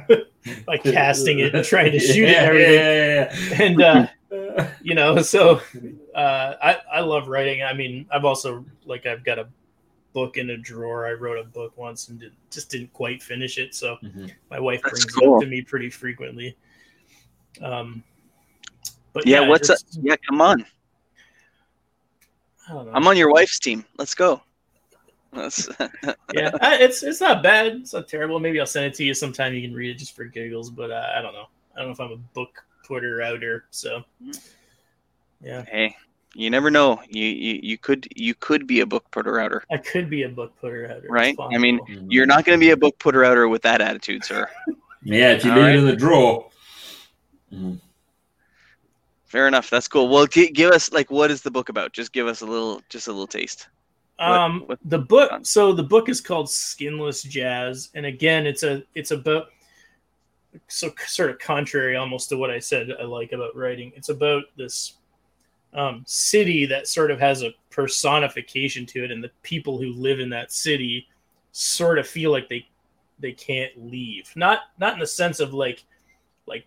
by 0.66 0.76
casting 0.76 1.38
it 1.38 1.54
and 1.54 1.64
trying 1.64 1.92
to 1.92 1.98
shoot 1.98 2.28
it 2.28 2.36
and 2.36 2.46
everything. 2.46 2.74
Yeah, 2.74 3.32
yeah, 3.50 3.62
and 3.64 3.82
uh, 3.82 4.06
you 4.82 4.94
know, 4.94 5.22
so 5.22 5.60
uh, 6.16 6.56
I 6.62 6.98
I 6.98 7.00
love 7.00 7.28
writing. 7.28 7.62
I 7.62 7.74
mean, 7.74 8.06
I've 8.10 8.24
also 8.24 8.64
like 8.86 9.04
I've 9.04 9.22
got 9.22 9.38
a 9.38 9.46
book 10.14 10.38
in 10.38 10.50
a 10.50 10.56
drawer. 10.56 11.06
I 11.06 11.12
wrote 11.12 11.38
a 11.38 11.44
book 11.44 11.76
once 11.76 12.08
and 12.08 12.18
did, 12.18 12.32
just 12.50 12.70
didn't 12.70 12.90
quite 12.94 13.22
finish 13.22 13.58
it. 13.58 13.74
So 13.74 13.98
mm-hmm. 14.02 14.28
my 14.50 14.58
wife 14.58 14.80
That's 14.82 15.04
brings 15.04 15.14
cool. 15.14 15.38
it 15.38 15.44
to 15.44 15.50
me 15.50 15.60
pretty 15.60 15.90
frequently. 15.90 16.56
Um, 17.60 18.02
but 19.12 19.26
yeah, 19.26 19.42
yeah 19.42 19.48
what's 19.48 19.68
up? 19.68 19.78
Yeah, 20.00 20.16
come 20.26 20.40
on. 20.40 20.64
I'm 22.68 23.06
on 23.06 23.16
your 23.16 23.30
wife's 23.30 23.58
team. 23.58 23.84
Let's 23.98 24.14
go. 24.14 24.42
yeah, 25.36 25.50
it's 26.32 27.02
it's 27.02 27.20
not 27.20 27.42
bad. 27.42 27.74
It's 27.74 27.92
not 27.92 28.08
terrible. 28.08 28.40
Maybe 28.40 28.58
I'll 28.58 28.66
send 28.66 28.86
it 28.86 28.94
to 28.94 29.04
you 29.04 29.12
sometime. 29.12 29.52
You 29.52 29.60
can 29.60 29.74
read 29.74 29.90
it 29.90 29.98
just 29.98 30.16
for 30.16 30.24
giggles. 30.24 30.70
But 30.70 30.90
uh, 30.90 31.08
I 31.14 31.20
don't 31.20 31.34
know. 31.34 31.46
I 31.74 31.80
don't 31.80 31.88
know 31.88 31.92
if 31.92 32.00
I'm 32.00 32.12
a 32.12 32.16
book 32.16 32.64
putter 32.88 33.20
outer. 33.20 33.66
So 33.70 34.02
yeah. 35.40 35.64
Hey, 35.64 35.96
you 36.34 36.50
never 36.50 36.70
know. 36.70 37.00
You, 37.08 37.24
you 37.24 37.60
you 37.62 37.78
could 37.78 38.06
you 38.14 38.34
could 38.34 38.66
be 38.66 38.80
a 38.80 38.86
book 38.86 39.10
putter 39.10 39.40
outer. 39.40 39.64
I 39.70 39.78
could 39.78 40.10
be 40.10 40.24
a 40.24 40.28
book 40.28 40.52
putter 40.60 40.86
outer. 40.90 41.06
Right. 41.08 41.36
I 41.38 41.58
mean, 41.58 41.80
you're 42.10 42.26
not 42.26 42.44
going 42.44 42.58
to 42.58 42.64
be 42.64 42.70
a 42.70 42.76
book 42.76 42.98
putter 42.98 43.24
outer 43.24 43.48
with 43.48 43.62
that 43.62 43.80
attitude, 43.80 44.24
sir. 44.24 44.48
yeah, 45.02 45.32
if 45.32 45.44
you 45.44 45.52
leave 45.52 45.62
right? 45.62 45.74
it 45.74 45.78
in 45.78 45.86
the 45.86 45.96
drawer. 45.96 46.50
Mm. 47.52 47.80
Fair 49.24 49.48
enough. 49.48 49.70
That's 49.70 49.88
cool. 49.88 50.08
Well, 50.08 50.26
g- 50.26 50.50
give 50.50 50.70
us 50.70 50.92
like 50.92 51.10
what 51.10 51.30
is 51.30 51.42
the 51.42 51.50
book 51.50 51.68
about? 51.68 51.92
Just 51.92 52.12
give 52.12 52.26
us 52.26 52.42
a 52.42 52.46
little, 52.46 52.82
just 52.88 53.08
a 53.08 53.12
little 53.12 53.26
taste. 53.26 53.68
Um, 54.18 54.60
what, 54.60 54.68
what, 54.68 54.78
the 54.84 54.98
book. 54.98 55.46
So 55.46 55.72
the 55.72 55.82
book 55.82 56.08
is 56.08 56.20
called 56.20 56.50
Skinless 56.50 57.22
Jazz, 57.22 57.90
and 57.94 58.06
again, 58.06 58.46
it's 58.46 58.62
a 58.62 58.82
it's 58.94 59.10
about 59.10 59.48
so 60.68 60.90
sort 61.06 61.30
of 61.30 61.38
contrary 61.38 61.96
almost 61.96 62.28
to 62.30 62.36
what 62.36 62.50
I 62.50 62.58
said 62.58 62.90
I 63.00 63.04
like 63.04 63.32
about 63.32 63.56
writing. 63.56 63.92
It's 63.94 64.08
about 64.08 64.44
this 64.56 64.94
um, 65.76 66.02
city 66.06 66.66
that 66.66 66.88
sort 66.88 67.10
of 67.10 67.20
has 67.20 67.42
a 67.42 67.54
personification 67.70 68.86
to 68.86 69.04
it, 69.04 69.10
and 69.12 69.22
the 69.22 69.30
people 69.42 69.78
who 69.78 69.92
live 69.92 70.18
in 70.18 70.30
that 70.30 70.50
city 70.50 71.06
sort 71.52 71.98
of 71.98 72.08
feel 72.08 72.32
like 72.32 72.48
they 72.48 72.66
they 73.20 73.32
can't 73.32 73.72
leave. 73.76 74.32
Not 74.34 74.60
not 74.80 74.94
in 74.94 74.98
the 74.98 75.06
sense 75.06 75.38
of 75.38 75.54
like 75.54 75.84
like 76.46 76.66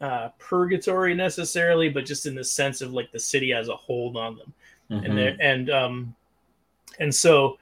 uh, 0.00 0.30
purgatory 0.38 1.14
necessarily, 1.14 1.88
but 1.88 2.04
just 2.04 2.26
in 2.26 2.34
the 2.34 2.44
sense 2.44 2.80
of 2.80 2.92
like 2.92 3.12
the 3.12 3.20
city 3.20 3.50
has 3.52 3.68
a 3.68 3.76
hold 3.76 4.16
on 4.16 4.36
them, 4.36 4.52
mm-hmm. 4.90 5.06
and 5.06 5.18
there 5.18 5.36
and 5.40 5.70
um, 5.70 6.14
and 6.98 7.14
so 7.14 7.58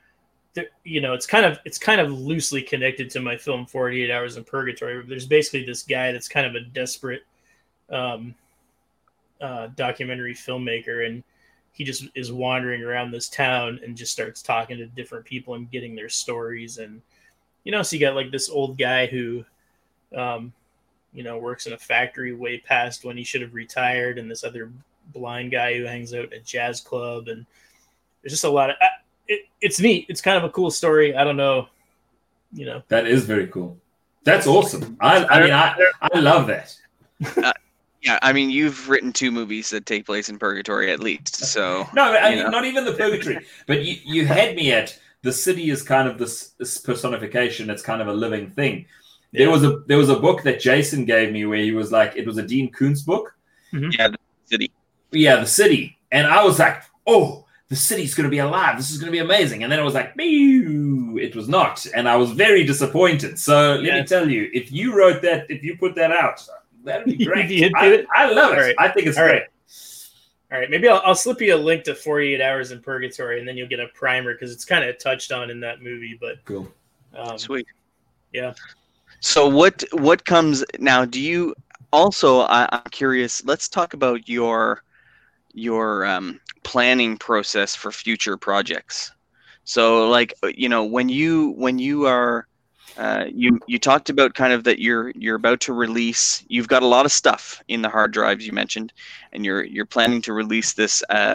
you 0.85 1.03
know 1.03 1.13
it's 1.13 1.27
kind 1.27 1.45
of 1.45 1.59
it's 1.67 1.79
kind 1.79 2.01
of 2.01 2.11
loosely 2.11 2.63
connected 2.63 3.11
to 3.11 3.21
my 3.21 3.37
film 3.37 3.67
48 3.67 4.11
hours 4.11 4.39
in 4.39 4.45
purgatory 4.45 5.05
there's 5.07 5.27
basically 5.27 5.67
this 5.67 5.83
guy 5.83 6.13
that's 6.13 6.29
kind 6.29 6.47
of 6.47 6.55
a 6.55 6.61
desperate 6.61 7.25
um, 7.91 8.35
uh, 9.41 9.69
documentary 9.77 10.35
filmmaker 10.35 11.07
and 11.07 11.23
he 11.73 11.85
just 11.85 12.09
is 12.15 12.33
wandering 12.33 12.83
around 12.83 13.11
this 13.11 13.29
town 13.29 13.79
and 13.85 13.97
just 13.97 14.11
starts 14.11 14.41
talking 14.41 14.79
to 14.79 14.87
different 14.87 15.27
people 15.27 15.55
and 15.55 15.71
getting 15.71 15.95
their 15.95 16.09
stories. 16.09 16.79
And 16.79 17.03
you 17.65 17.73
know 17.73 17.83
so 17.83 17.97
you 17.97 18.01
got 18.01 18.15
like 18.15 18.31
this 18.31 18.49
old 18.49 18.79
guy 18.79 19.07
who 19.07 19.45
um 20.17 20.53
you 21.13 21.23
know 21.23 21.37
works 21.37 21.67
in 21.67 21.73
a 21.73 21.79
factory 21.79 22.33
way 22.33 22.59
past 22.59 23.05
when 23.05 23.17
he 23.17 23.25
should 23.25 23.43
have 23.43 23.55
retired 23.55 24.19
and 24.19 24.31
this 24.31 24.45
other 24.45 24.73
blind 25.13 25.51
guy 25.51 25.77
who 25.77 25.85
hangs 25.85 26.15
out 26.15 26.25
at 26.25 26.33
a 26.33 26.41
jazz 26.41 26.81
club. 26.81 27.29
And 27.29 27.45
there's 28.23 28.33
just 28.33 28.45
a 28.45 28.51
lot 28.51 28.71
of 28.71 28.77
it, 29.29 29.43
it's 29.61 29.81
neat. 29.81 30.07
It's 30.09 30.23
kind 30.23 30.39
of 30.39 30.45
a 30.45 30.51
cool 30.51 30.71
story. 30.71 31.15
I 31.15 31.25
don't 31.25 31.37
know 31.37 31.69
you 32.53 32.65
know. 32.65 32.83
That 32.89 33.07
is 33.07 33.25
very 33.25 33.49
cool. 33.49 33.77
That's 34.25 34.47
awesome. 34.47 34.97
I, 35.01 35.25
I 35.27 35.41
mean 35.43 35.53
I, 35.53 35.77
I 36.01 36.19
love 36.19 36.47
that. 36.47 36.75
Uh, 37.37 37.53
yeah 38.07 38.19
i 38.23 38.33
mean 38.33 38.49
you've 38.49 38.89
written 38.89 39.13
two 39.13 39.31
movies 39.31 39.71
that 39.71 39.85
take 39.85 40.07
place 40.07 40.29
in 40.29 40.39
purgatory 40.39 40.93
at 40.93 41.01
least 41.01 41.37
so 41.37 41.87
no 41.93 42.15
i 42.17 42.31
mean 42.31 42.45
know. 42.45 42.51
not 42.51 42.65
even 42.65 42.85
the 42.85 42.93
purgatory 42.93 43.45
but 43.67 43.85
you, 43.85 43.97
you 44.05 44.27
had 44.27 44.55
me 44.55 44.73
at 44.73 44.99
the 45.23 45.33
city 45.33 45.71
is 45.71 45.83
kind 45.83 46.09
of 46.09 46.19
this, 46.19 46.51
this 46.59 46.79
personification 46.79 47.69
it's 47.69 47.83
kind 47.83 48.01
of 48.01 48.09
a 48.09 48.13
living 48.13 48.51
thing 48.51 48.87
yeah. 49.33 49.45
there 49.45 49.51
was 49.51 49.65
a 49.65 49.83
there 49.87 49.99
was 49.99 50.09
a 50.09 50.19
book 50.19 50.43
that 50.43 50.61
jason 50.61 51.05
gave 51.05 51.33
me 51.33 51.45
where 51.45 51.59
he 51.59 51.73
was 51.73 51.93
like 51.93 52.17
it 52.17 52.27
was 52.27 52.39
a 52.39 52.43
dean 52.43 52.71
koontz 52.73 53.03
book 53.03 53.35
mm-hmm. 53.73 53.91
yeah 53.99 54.09
the 54.09 54.19
city 54.45 54.71
yeah 55.11 55.37
the 55.37 55.47
city 55.47 55.99
and 56.13 56.27
i 56.27 56.43
was 56.45 56.59
like 56.59 56.83
oh 57.07 57.43
the 57.69 57.77
city's 57.77 58.15
going 58.15 58.25
to 58.25 58.31
be 58.31 58.39
alive. 58.39 58.77
This 58.77 58.91
is 58.91 58.99
going 58.99 59.07
to 59.07 59.13
be 59.13 59.19
amazing. 59.19 59.65
And 59.65 59.73
then 59.73 59.81
it 59.81 59.83
was 59.83 59.95
like, 59.95 60.17
Mew! 60.17 61.19
it 61.19 61.35
was 61.35 61.49
not. 61.49 61.85
And 61.95 62.09
I 62.09 62.17
was 62.17 62.31
very 62.31 62.65
disappointed. 62.65 63.39
So 63.39 63.75
let 63.75 63.85
yeah. 63.85 64.01
me 64.01 64.07
tell 64.07 64.31
you, 64.31 64.49
if 64.53 64.71
you 64.71 64.97
wrote 64.97 65.21
that, 65.23 65.51
if 65.51 65.65
you 65.65 65.77
put 65.77 65.97
that 65.97 66.13
out, 66.13 66.47
that'd 66.87 67.19
be 67.19 67.25
great. 67.25 67.73
I, 67.75 68.07
I, 68.15 68.33
love 68.33 68.55
it. 68.55 68.61
Right. 68.61 68.75
I 68.79 68.89
think 68.89 69.07
it's 69.07 69.19
All 69.19 69.25
great. 69.25 69.41
Right. 69.41 69.51
All 70.53 70.61
right, 70.61 70.71
maybe 70.71 70.89
I'll, 70.89 71.03
I'll, 71.05 71.17
slip 71.17 71.41
you 71.41 71.57
a 71.57 71.57
link 71.57 71.83
to 71.85 71.95
48 71.95 72.41
Hours 72.41 72.71
in 72.71 72.81
Purgatory, 72.81 73.41
and 73.41 73.49
then 73.49 73.57
you'll 73.57 73.69
get 73.69 73.81
a 73.81 73.89
primer 73.89 74.33
because 74.33 74.53
it's 74.53 74.65
kind 74.65 74.85
of 74.85 74.97
touched 74.97 75.33
on 75.33 75.51
in 75.51 75.59
that 75.61 75.83
movie. 75.83 76.17
But 76.21 76.45
cool, 76.45 76.73
um, 77.17 77.37
sweet, 77.37 77.67
yeah. 78.33 78.55
So 79.19 79.49
what 79.49 79.83
what 79.91 80.25
comes 80.25 80.65
now? 80.79 81.05
Do 81.05 81.21
you 81.21 81.53
also? 81.93 82.43
I, 82.43 82.69
I'm 82.71 82.83
curious. 82.93 83.45
Let's 83.45 83.69
talk 83.69 83.93
about 83.93 84.29
your 84.29 84.85
your 85.53 86.07
um, 86.07 86.39
planning 86.63 87.17
process 87.17 87.75
for 87.75 87.91
future 87.91 88.37
projects. 88.37 89.11
So, 89.65 90.09
like 90.09 90.33
you 90.55 90.69
know, 90.69 90.85
when 90.85 91.09
you 91.09 91.55
when 91.57 91.81
you 91.81 92.07
are 92.07 92.47
uh, 92.99 93.27
you 93.33 93.59
you 93.67 93.79
talked 93.79 94.09
about 94.09 94.35
kind 94.35 94.53
of 94.53 94.65
that 94.65 94.79
you're 94.79 95.11
you're 95.11 95.37
about 95.37 95.61
to 95.61 95.73
release. 95.73 96.45
You've 96.49 96.69
got 96.69 96.83
a 96.83 96.87
lot 96.87 97.05
of 97.05 97.13
stuff 97.13 97.63
in 97.69 97.83
the 97.83 97.89
hard 97.89 98.13
drives 98.13 98.47
you 98.47 98.53
mentioned, 98.53 98.93
and 99.33 99.45
you're 99.45 99.65
you're 99.65 99.87
planning 99.87 100.23
to 100.23 100.33
release 100.33 100.73
this 100.73 101.03
uh, 101.11 101.35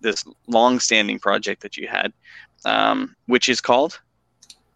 this 0.00 0.24
long-standing 0.46 1.18
project 1.18 1.62
that 1.62 1.76
you 1.76 1.88
had, 1.88 2.12
um, 2.64 3.14
which 3.26 3.48
is 3.48 3.60
called 3.60 4.00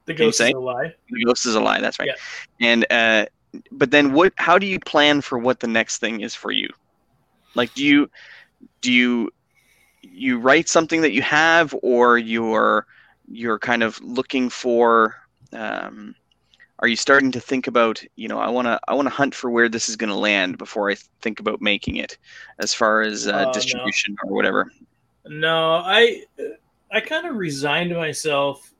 the 0.07 0.15
Ghost 0.15 0.41
is 0.41 0.53
a 0.53 0.59
Lie. 0.59 0.95
The 1.11 1.25
Ghost 1.25 1.47
is 1.47 1.55
a 1.55 1.61
Lie. 1.61 1.81
That's 1.81 1.99
right. 1.99 2.09
Yeah. 2.09 2.67
And 2.69 2.87
uh, 2.91 3.27
but 3.71 3.91
then 3.91 4.13
what? 4.13 4.33
How 4.37 4.59
do 4.59 4.67
you 4.67 4.81
plan 4.81 5.21
for 5.21 5.39
what 5.39 5.61
the 5.61 5.67
next 5.67 5.99
thing 5.99 6.21
is 6.21 6.35
for 6.35 6.51
you? 6.51 6.69
Like, 7.55 7.73
do 7.75 7.85
you 7.85 8.11
do 8.81 8.93
you 8.93 9.31
you 10.01 10.39
write 10.39 10.69
something 10.69 11.01
that 11.03 11.13
you 11.13 11.23
have 11.23 11.75
or 11.83 12.19
you're 12.19 12.87
you're 13.29 13.59
kind 13.59 13.83
of 13.83 14.01
looking 14.01 14.49
for 14.49 15.17
um, 15.53 16.15
are 16.83 16.89
you 16.89 16.97
starting 16.97 17.31
to 17.31 17.41
think 17.41 17.67
about 17.67 18.03
you 18.17 18.29
know 18.29 18.39
i 18.39 18.49
want 18.49 18.67
to 18.67 18.79
i 18.89 18.95
want 18.95 19.07
to 19.07 19.15
hunt 19.15 19.35
for 19.35 19.51
where 19.51 19.69
this 19.69 19.89
is 19.89 19.97
going 19.97 20.11
to 20.11 20.17
land 20.17 20.59
before 20.59 20.91
i 20.91 20.97
think 21.21 21.41
about 21.41 21.63
making 21.63 21.97
it 21.97 22.19
as 22.59 22.75
far 22.75 23.01
as 23.01 23.27
uh, 23.27 23.31
uh, 23.31 23.53
distribution 23.53 24.15
no. 24.23 24.31
or 24.31 24.35
whatever 24.35 24.71
no 25.29 25.83
i 25.85 26.23
i 26.91 27.01
kind 27.01 27.27
of 27.27 27.37
resigned 27.37 27.95
myself 27.97 28.75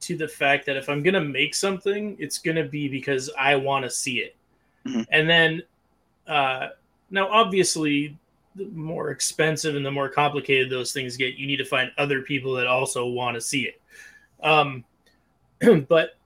to 0.00 0.16
the 0.16 0.28
fact 0.28 0.66
that 0.66 0.76
if 0.76 0.88
i'm 0.88 1.02
going 1.02 1.14
to 1.14 1.20
make 1.20 1.54
something 1.54 2.16
it's 2.18 2.38
going 2.38 2.56
to 2.56 2.64
be 2.64 2.88
because 2.88 3.30
i 3.38 3.56
want 3.56 3.84
to 3.84 3.90
see 3.90 4.18
it 4.18 4.36
mm-hmm. 4.86 5.02
and 5.10 5.30
then 5.30 5.62
uh 6.26 6.68
now 7.10 7.28
obviously 7.28 8.16
the 8.56 8.66
more 8.66 9.10
expensive 9.10 9.74
and 9.76 9.84
the 9.84 9.90
more 9.90 10.08
complicated 10.08 10.70
those 10.70 10.92
things 10.92 11.16
get, 11.16 11.34
you 11.34 11.46
need 11.46 11.56
to 11.56 11.64
find 11.64 11.90
other 11.98 12.22
people 12.22 12.54
that 12.54 12.66
also 12.66 13.06
want 13.06 13.34
to 13.34 13.40
see 13.40 13.62
it. 13.62 13.80
Um, 14.42 14.84
but 15.88 16.16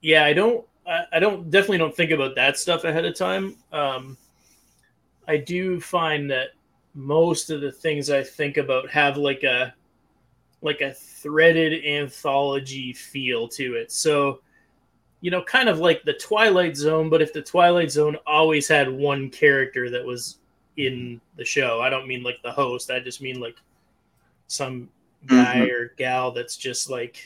yeah, 0.00 0.24
I 0.24 0.32
don't, 0.32 0.64
I, 1.12 1.18
don't 1.18 1.50
definitely 1.50 1.78
don't 1.78 1.94
think 1.94 2.12
about 2.12 2.34
that 2.36 2.56
stuff 2.56 2.84
ahead 2.84 3.04
of 3.04 3.16
time. 3.16 3.56
Um, 3.72 4.16
I 5.26 5.36
do 5.36 5.80
find 5.80 6.30
that 6.30 6.50
most 6.94 7.50
of 7.50 7.60
the 7.60 7.72
things 7.72 8.08
I 8.08 8.22
think 8.22 8.56
about 8.56 8.88
have 8.90 9.16
like 9.16 9.42
a, 9.42 9.74
like 10.62 10.80
a 10.80 10.94
threaded 10.94 11.84
anthology 11.84 12.92
feel 12.92 13.48
to 13.48 13.74
it. 13.74 13.90
So, 13.90 14.40
you 15.20 15.30
know, 15.30 15.42
kind 15.42 15.68
of 15.68 15.80
like 15.80 16.04
the 16.04 16.12
Twilight 16.12 16.76
Zone, 16.76 17.10
but 17.10 17.20
if 17.20 17.32
the 17.32 17.42
Twilight 17.42 17.90
Zone 17.90 18.16
always 18.26 18.68
had 18.68 18.88
one 18.88 19.28
character 19.28 19.90
that 19.90 20.04
was 20.04 20.38
in 20.76 21.20
the 21.36 21.44
show. 21.44 21.80
I 21.80 21.90
don't 21.90 22.06
mean 22.06 22.22
like 22.22 22.40
the 22.42 22.52
host. 22.52 22.90
I 22.90 23.00
just 23.00 23.20
mean 23.20 23.40
like 23.40 23.56
some 24.46 24.88
guy 25.26 25.56
mm-hmm. 25.56 25.70
or 25.70 25.92
gal 25.96 26.30
that's 26.32 26.56
just 26.56 26.90
like 26.90 27.24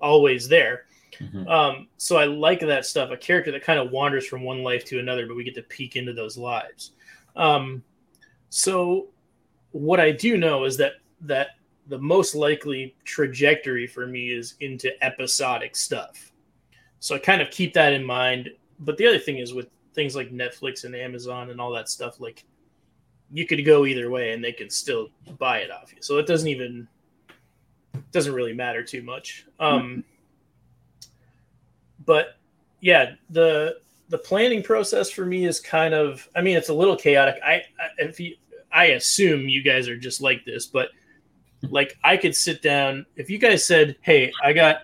always 0.00 0.48
there. 0.48 0.86
Mm-hmm. 1.18 1.48
Um, 1.48 1.88
so 1.96 2.16
I 2.16 2.24
like 2.24 2.60
that 2.60 2.86
stuff. 2.86 3.10
A 3.10 3.16
character 3.16 3.50
that 3.52 3.62
kind 3.62 3.78
of 3.78 3.90
wanders 3.90 4.26
from 4.26 4.42
one 4.42 4.62
life 4.62 4.84
to 4.86 4.98
another, 4.98 5.26
but 5.26 5.36
we 5.36 5.44
get 5.44 5.54
to 5.56 5.62
peek 5.62 5.96
into 5.96 6.12
those 6.12 6.36
lives. 6.36 6.92
Um, 7.36 7.82
so 8.50 9.08
what 9.72 10.00
I 10.00 10.12
do 10.12 10.36
know 10.36 10.64
is 10.64 10.76
that 10.76 10.94
that 11.22 11.48
the 11.88 11.98
most 11.98 12.34
likely 12.34 12.94
trajectory 13.04 13.86
for 13.86 14.06
me 14.06 14.30
is 14.30 14.54
into 14.60 14.90
episodic 15.04 15.76
stuff. 15.76 16.32
So 17.00 17.14
I 17.14 17.18
kind 17.18 17.42
of 17.42 17.50
keep 17.50 17.74
that 17.74 17.92
in 17.92 18.04
mind. 18.04 18.50
But 18.80 18.96
the 18.96 19.06
other 19.06 19.18
thing 19.18 19.38
is 19.38 19.52
with 19.52 19.68
things 19.94 20.16
like 20.16 20.30
Netflix 20.30 20.84
and 20.84 20.94
Amazon 20.94 21.50
and 21.50 21.60
all 21.60 21.72
that 21.72 21.88
stuff, 21.88 22.20
like 22.20 22.44
you 23.30 23.46
could 23.46 23.64
go 23.64 23.84
either 23.84 24.10
way 24.10 24.32
and 24.32 24.42
they 24.42 24.52
could 24.52 24.72
still 24.72 25.08
buy 25.38 25.58
it 25.58 25.70
off 25.70 25.92
you. 25.92 26.00
So 26.00 26.18
it 26.18 26.26
doesn't 26.26 26.48
even 26.48 26.88
doesn't 28.12 28.32
really 28.32 28.54
matter 28.54 28.82
too 28.82 29.02
much. 29.02 29.46
Um, 29.58 30.04
but 32.06 32.36
yeah, 32.80 33.14
the 33.30 33.78
the 34.08 34.18
planning 34.18 34.62
process 34.62 35.10
for 35.10 35.24
me 35.24 35.46
is 35.46 35.60
kind 35.60 35.94
of 35.94 36.28
I 36.36 36.42
mean 36.42 36.56
it's 36.56 36.68
a 36.68 36.74
little 36.74 36.96
chaotic. 36.96 37.36
I, 37.44 37.54
I 37.54 37.88
if 37.98 38.20
you 38.20 38.36
I 38.72 38.86
assume 38.86 39.48
you 39.48 39.62
guys 39.62 39.88
are 39.88 39.96
just 39.96 40.20
like 40.20 40.44
this, 40.44 40.66
but 40.66 40.88
like 41.70 41.96
I 42.04 42.16
could 42.16 42.34
sit 42.34 42.62
down 42.62 43.06
if 43.16 43.30
you 43.30 43.38
guys 43.38 43.64
said, 43.64 43.96
"Hey, 44.02 44.32
I 44.42 44.52
got 44.52 44.82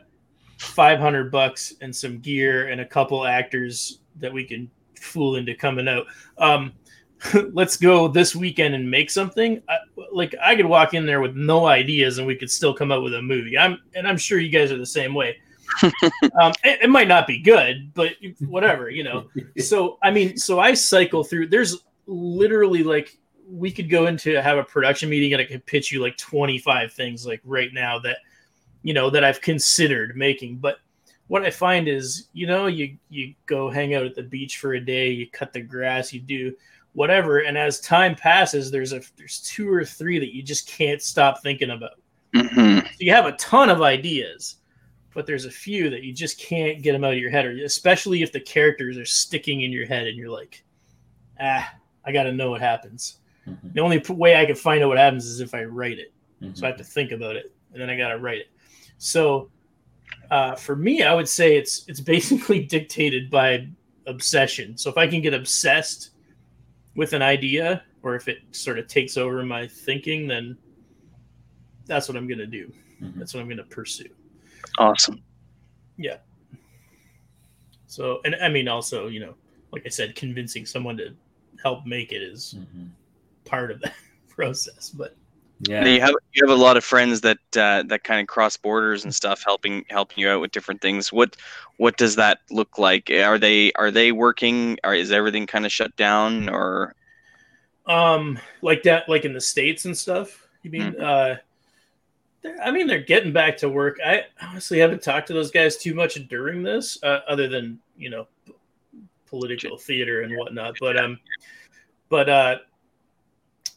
500 0.58 1.30
bucks 1.30 1.74
and 1.80 1.94
some 1.94 2.18
gear 2.20 2.68
and 2.68 2.80
a 2.80 2.86
couple 2.86 3.26
actors 3.26 4.00
that 4.16 4.32
we 4.32 4.44
can 4.44 4.70
fool 4.98 5.36
into 5.36 5.54
coming 5.54 5.88
out." 5.88 6.06
Um, 6.38 6.72
let's 7.52 7.76
go 7.76 8.08
this 8.08 8.34
weekend 8.34 8.74
and 8.74 8.90
make 8.90 9.10
something. 9.10 9.62
I, 9.68 9.78
like 10.12 10.34
I 10.42 10.56
could 10.56 10.66
walk 10.66 10.94
in 10.94 11.04
there 11.04 11.20
with 11.20 11.36
no 11.36 11.66
ideas 11.66 12.18
and 12.18 12.26
we 12.26 12.36
could 12.36 12.50
still 12.50 12.72
come 12.72 12.90
up 12.90 13.02
with 13.02 13.14
a 13.14 13.22
movie. 13.22 13.58
I'm 13.58 13.78
and 13.94 14.08
I'm 14.08 14.16
sure 14.16 14.38
you 14.38 14.50
guys 14.50 14.72
are 14.72 14.78
the 14.78 14.86
same 14.86 15.14
way. 15.14 15.36
um, 16.40 16.52
it, 16.64 16.82
it, 16.82 16.90
might 16.90 17.08
not 17.08 17.26
be 17.26 17.38
good, 17.38 17.92
but 17.94 18.12
whatever, 18.40 18.90
you 18.90 19.04
know. 19.04 19.28
So 19.58 19.98
I 20.02 20.10
mean, 20.10 20.36
so 20.36 20.60
I 20.60 20.74
cycle 20.74 21.24
through. 21.24 21.48
There's 21.48 21.84
literally 22.06 22.82
like 22.82 23.16
we 23.48 23.70
could 23.70 23.90
go 23.90 24.06
into 24.06 24.40
have 24.40 24.58
a 24.58 24.64
production 24.64 25.08
meeting 25.08 25.32
and 25.32 25.42
I 25.42 25.44
could 25.44 25.66
pitch 25.66 25.90
you 25.90 26.00
like 26.00 26.16
25 26.16 26.92
things 26.92 27.26
like 27.26 27.40
right 27.44 27.72
now 27.72 27.98
that 28.00 28.18
you 28.82 28.94
know 28.94 29.10
that 29.10 29.24
I've 29.24 29.40
considered 29.40 30.16
making, 30.16 30.58
but 30.58 30.78
what 31.30 31.44
I 31.44 31.50
find 31.50 31.86
is, 31.86 32.26
you 32.32 32.48
know, 32.48 32.66
you 32.66 32.96
you 33.08 33.34
go 33.46 33.70
hang 33.70 33.94
out 33.94 34.04
at 34.04 34.16
the 34.16 34.22
beach 34.24 34.58
for 34.58 34.74
a 34.74 34.80
day, 34.80 35.10
you 35.10 35.30
cut 35.30 35.52
the 35.52 35.60
grass, 35.60 36.12
you 36.12 36.18
do 36.18 36.52
whatever. 36.92 37.38
And 37.38 37.56
as 37.56 37.80
time 37.80 38.16
passes, 38.16 38.68
there's 38.68 38.92
a 38.92 39.00
there's 39.16 39.38
two 39.40 39.72
or 39.72 39.84
three 39.84 40.18
that 40.18 40.34
you 40.34 40.42
just 40.42 40.68
can't 40.68 41.00
stop 41.00 41.40
thinking 41.40 41.70
about. 41.70 42.00
Mm-hmm. 42.34 42.80
So 42.80 42.90
you 42.98 43.12
have 43.12 43.26
a 43.26 43.36
ton 43.36 43.70
of 43.70 43.80
ideas, 43.80 44.56
but 45.14 45.26
there's 45.26 45.44
a 45.44 45.50
few 45.50 45.90
that 45.90 46.02
you 46.02 46.12
just 46.12 46.38
can't 46.38 46.82
get 46.82 46.92
them 46.92 47.04
out 47.04 47.12
of 47.12 47.18
your 47.18 47.30
head, 47.30 47.46
or 47.46 47.50
especially 47.64 48.22
if 48.22 48.32
the 48.32 48.40
characters 48.40 48.96
are 48.96 49.04
sticking 49.04 49.62
in 49.62 49.72
your 49.72 49.86
head 49.86 50.06
and 50.06 50.16
you're 50.16 50.30
like, 50.30 50.62
ah, 51.40 51.72
I 52.04 52.12
got 52.12 52.24
to 52.24 52.32
know 52.32 52.50
what 52.50 52.60
happens. 52.60 53.18
Mm-hmm. 53.48 53.68
The 53.72 53.80
only 53.80 53.98
way 54.08 54.36
I 54.36 54.46
can 54.46 54.54
find 54.54 54.82
out 54.82 54.88
what 54.88 54.98
happens 54.98 55.26
is 55.26 55.40
if 55.40 55.54
I 55.54 55.64
write 55.64 55.98
it. 55.98 56.12
Mm-hmm. 56.40 56.54
So 56.54 56.66
I 56.66 56.68
have 56.68 56.78
to 56.78 56.84
think 56.84 57.12
about 57.12 57.36
it, 57.36 57.52
and 57.72 57.80
then 57.80 57.90
I 57.90 57.96
got 57.96 58.08
to 58.08 58.18
write 58.18 58.38
it. 58.38 58.50
So 58.98 59.50
uh, 60.30 60.54
for 60.54 60.76
me, 60.76 61.02
I 61.02 61.14
would 61.14 61.28
say 61.28 61.56
it's 61.56 61.84
it's 61.88 62.00
basically 62.00 62.64
dictated 62.66 63.30
by 63.30 63.68
obsession. 64.06 64.76
So 64.76 64.90
if 64.90 64.96
I 64.96 65.06
can 65.06 65.20
get 65.20 65.34
obsessed 65.34 66.10
with 66.96 67.12
an 67.12 67.22
idea 67.22 67.82
or 68.02 68.14
if 68.14 68.28
it 68.28 68.38
sort 68.52 68.78
of 68.78 68.86
takes 68.88 69.16
over 69.16 69.42
my 69.44 69.66
thinking, 69.66 70.26
then 70.26 70.56
that's 71.86 72.08
what 72.08 72.16
I'm 72.16 72.26
going 72.26 72.38
to 72.38 72.46
do. 72.46 72.72
Mm-hmm. 73.02 73.18
That's 73.18 73.34
what 73.34 73.40
I'm 73.40 73.46
going 73.46 73.58
to 73.58 73.64
pursue. 73.64 74.08
Awesome. 74.78 75.22
Yeah. 75.96 76.16
So, 77.86 78.20
and 78.24 78.36
I 78.36 78.48
mean, 78.48 78.68
also, 78.68 79.08
you 79.08 79.20
know, 79.20 79.34
like 79.72 79.82
I 79.84 79.88
said, 79.88 80.14
convincing 80.14 80.66
someone 80.66 80.96
to 80.98 81.14
help 81.62 81.86
make 81.86 82.12
it 82.12 82.22
is 82.22 82.54
mm-hmm. 82.56 82.86
part 83.44 83.70
of 83.70 83.80
that 83.80 83.94
process. 84.28 84.90
But 84.90 85.16
Yeah, 85.68 85.84
you 85.84 86.00
have 86.00 86.14
you 86.32 86.46
have 86.46 86.56
a 86.56 86.60
lot 86.60 86.76
of 86.76 86.84
friends 86.84 87.20
that 87.22 87.38
uh, 87.56 87.82
that 87.88 88.04
kind 88.04 88.20
of 88.20 88.26
cross 88.26 88.56
borders 88.56 89.04
and 89.04 89.14
stuff, 89.14 89.42
helping 89.44 89.84
helping 89.90 90.18
you 90.18 90.28
out 90.28 90.40
with 90.40 90.52
different 90.52 90.80
things. 90.80 91.12
What 91.12 91.36
what 91.76 91.96
does 91.96 92.16
that 92.16 92.38
look 92.50 92.78
like? 92.78 93.10
Are 93.10 93.38
they 93.38 93.72
are 93.72 93.90
they 93.90 94.12
working? 94.12 94.78
Or 94.84 94.94
is 94.94 95.12
everything 95.12 95.46
kind 95.46 95.66
of 95.66 95.72
shut 95.72 95.94
down 95.96 96.48
or? 96.48 96.94
Um, 97.86 98.38
like 98.62 98.84
that, 98.84 99.08
like 99.08 99.24
in 99.24 99.32
the 99.32 99.40
states 99.40 99.84
and 99.84 99.96
stuff. 99.96 100.46
You 100.62 100.70
mean? 100.70 100.92
Mm-hmm. 100.92 101.04
Uh, 101.04 101.36
I 102.62 102.70
mean, 102.70 102.86
they're 102.86 103.00
getting 103.00 103.32
back 103.32 103.56
to 103.58 103.68
work. 103.68 103.98
I 104.04 104.24
honestly 104.42 104.78
haven't 104.78 105.02
talked 105.02 105.26
to 105.28 105.34
those 105.34 105.50
guys 105.50 105.76
too 105.76 105.94
much 105.94 106.14
during 106.28 106.62
this, 106.62 106.98
uh, 107.02 107.20
other 107.28 107.48
than 107.48 107.78
you 107.96 108.10
know, 108.10 108.26
political 109.26 109.76
theater 109.76 110.22
and 110.22 110.36
whatnot. 110.36 110.76
But 110.80 110.96
um, 110.96 111.18
but 112.08 112.28
uh, 112.28 112.58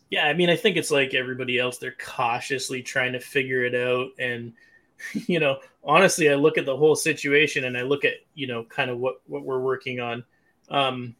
yeah, 0.10 0.28
I 0.28 0.34
mean, 0.34 0.50
I 0.50 0.56
think 0.56 0.78
it's 0.78 0.92
like 0.92 1.14
everybody 1.14 1.60
else. 1.60 1.78
They're 1.78 1.96
cautiously 2.00 2.82
trying 2.82 3.14
to 3.14 3.20
figure 3.20 3.66
it 3.66 3.76
out, 3.76 4.12
and 4.18 4.54
you 5.14 5.40
know, 5.40 5.60
honestly, 5.84 6.30
I 6.30 6.36
look 6.36 6.58
at 6.58 6.66
the 6.66 6.78
whole 6.78 6.96
situation 6.96 7.66
and 7.66 7.78
I 7.78 7.82
look 7.82 8.06
at 8.06 8.14
you 8.34 8.48
know, 8.48 8.64
kind 8.64 8.90
of 8.90 9.00
what 9.00 9.22
what 9.28 9.44
we're 9.44 9.60
working 9.60 10.00
on, 10.00 10.24
um, 10.70 11.16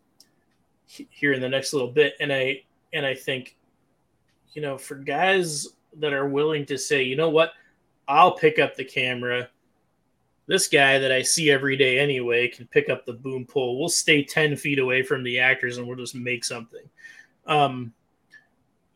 here 0.86 1.34
in 1.34 1.42
the 1.42 1.50
next 1.50 1.74
little 1.74 1.92
bit, 1.92 2.14
and 2.22 2.32
I 2.32 2.64
and 2.94 3.06
I 3.06 3.16
think, 3.16 3.58
you 4.54 4.62
know, 4.62 4.78
for 4.78 4.96
guys 4.96 5.68
that 6.00 6.14
are 6.14 6.28
willing 6.28 6.66
to 6.68 6.78
say, 6.78 7.04
you 7.04 7.16
know 7.16 7.30
what, 7.30 7.54
I'll 8.08 8.36
pick 8.36 8.60
up 8.60 8.76
the 8.76 8.86
camera. 8.86 9.50
This 10.46 10.68
guy 10.68 11.00
that 11.00 11.12
I 11.12 11.22
see 11.22 11.52
every 11.52 11.78
day 11.78 12.00
anyway 12.00 12.48
can 12.50 12.68
pick 12.68 12.90
up 12.90 13.06
the 13.06 13.14
boom 13.14 13.46
pole. 13.46 13.80
We'll 13.80 13.90
stay 13.90 14.24
10 14.24 14.58
feet 14.58 14.80
away 14.80 15.04
from 15.04 15.24
the 15.24 15.40
actors 15.40 15.78
and 15.78 15.88
we'll 15.88 15.98
just 15.98 16.16
make 16.16 16.44
something. 16.44 16.84
Um, 17.46 17.94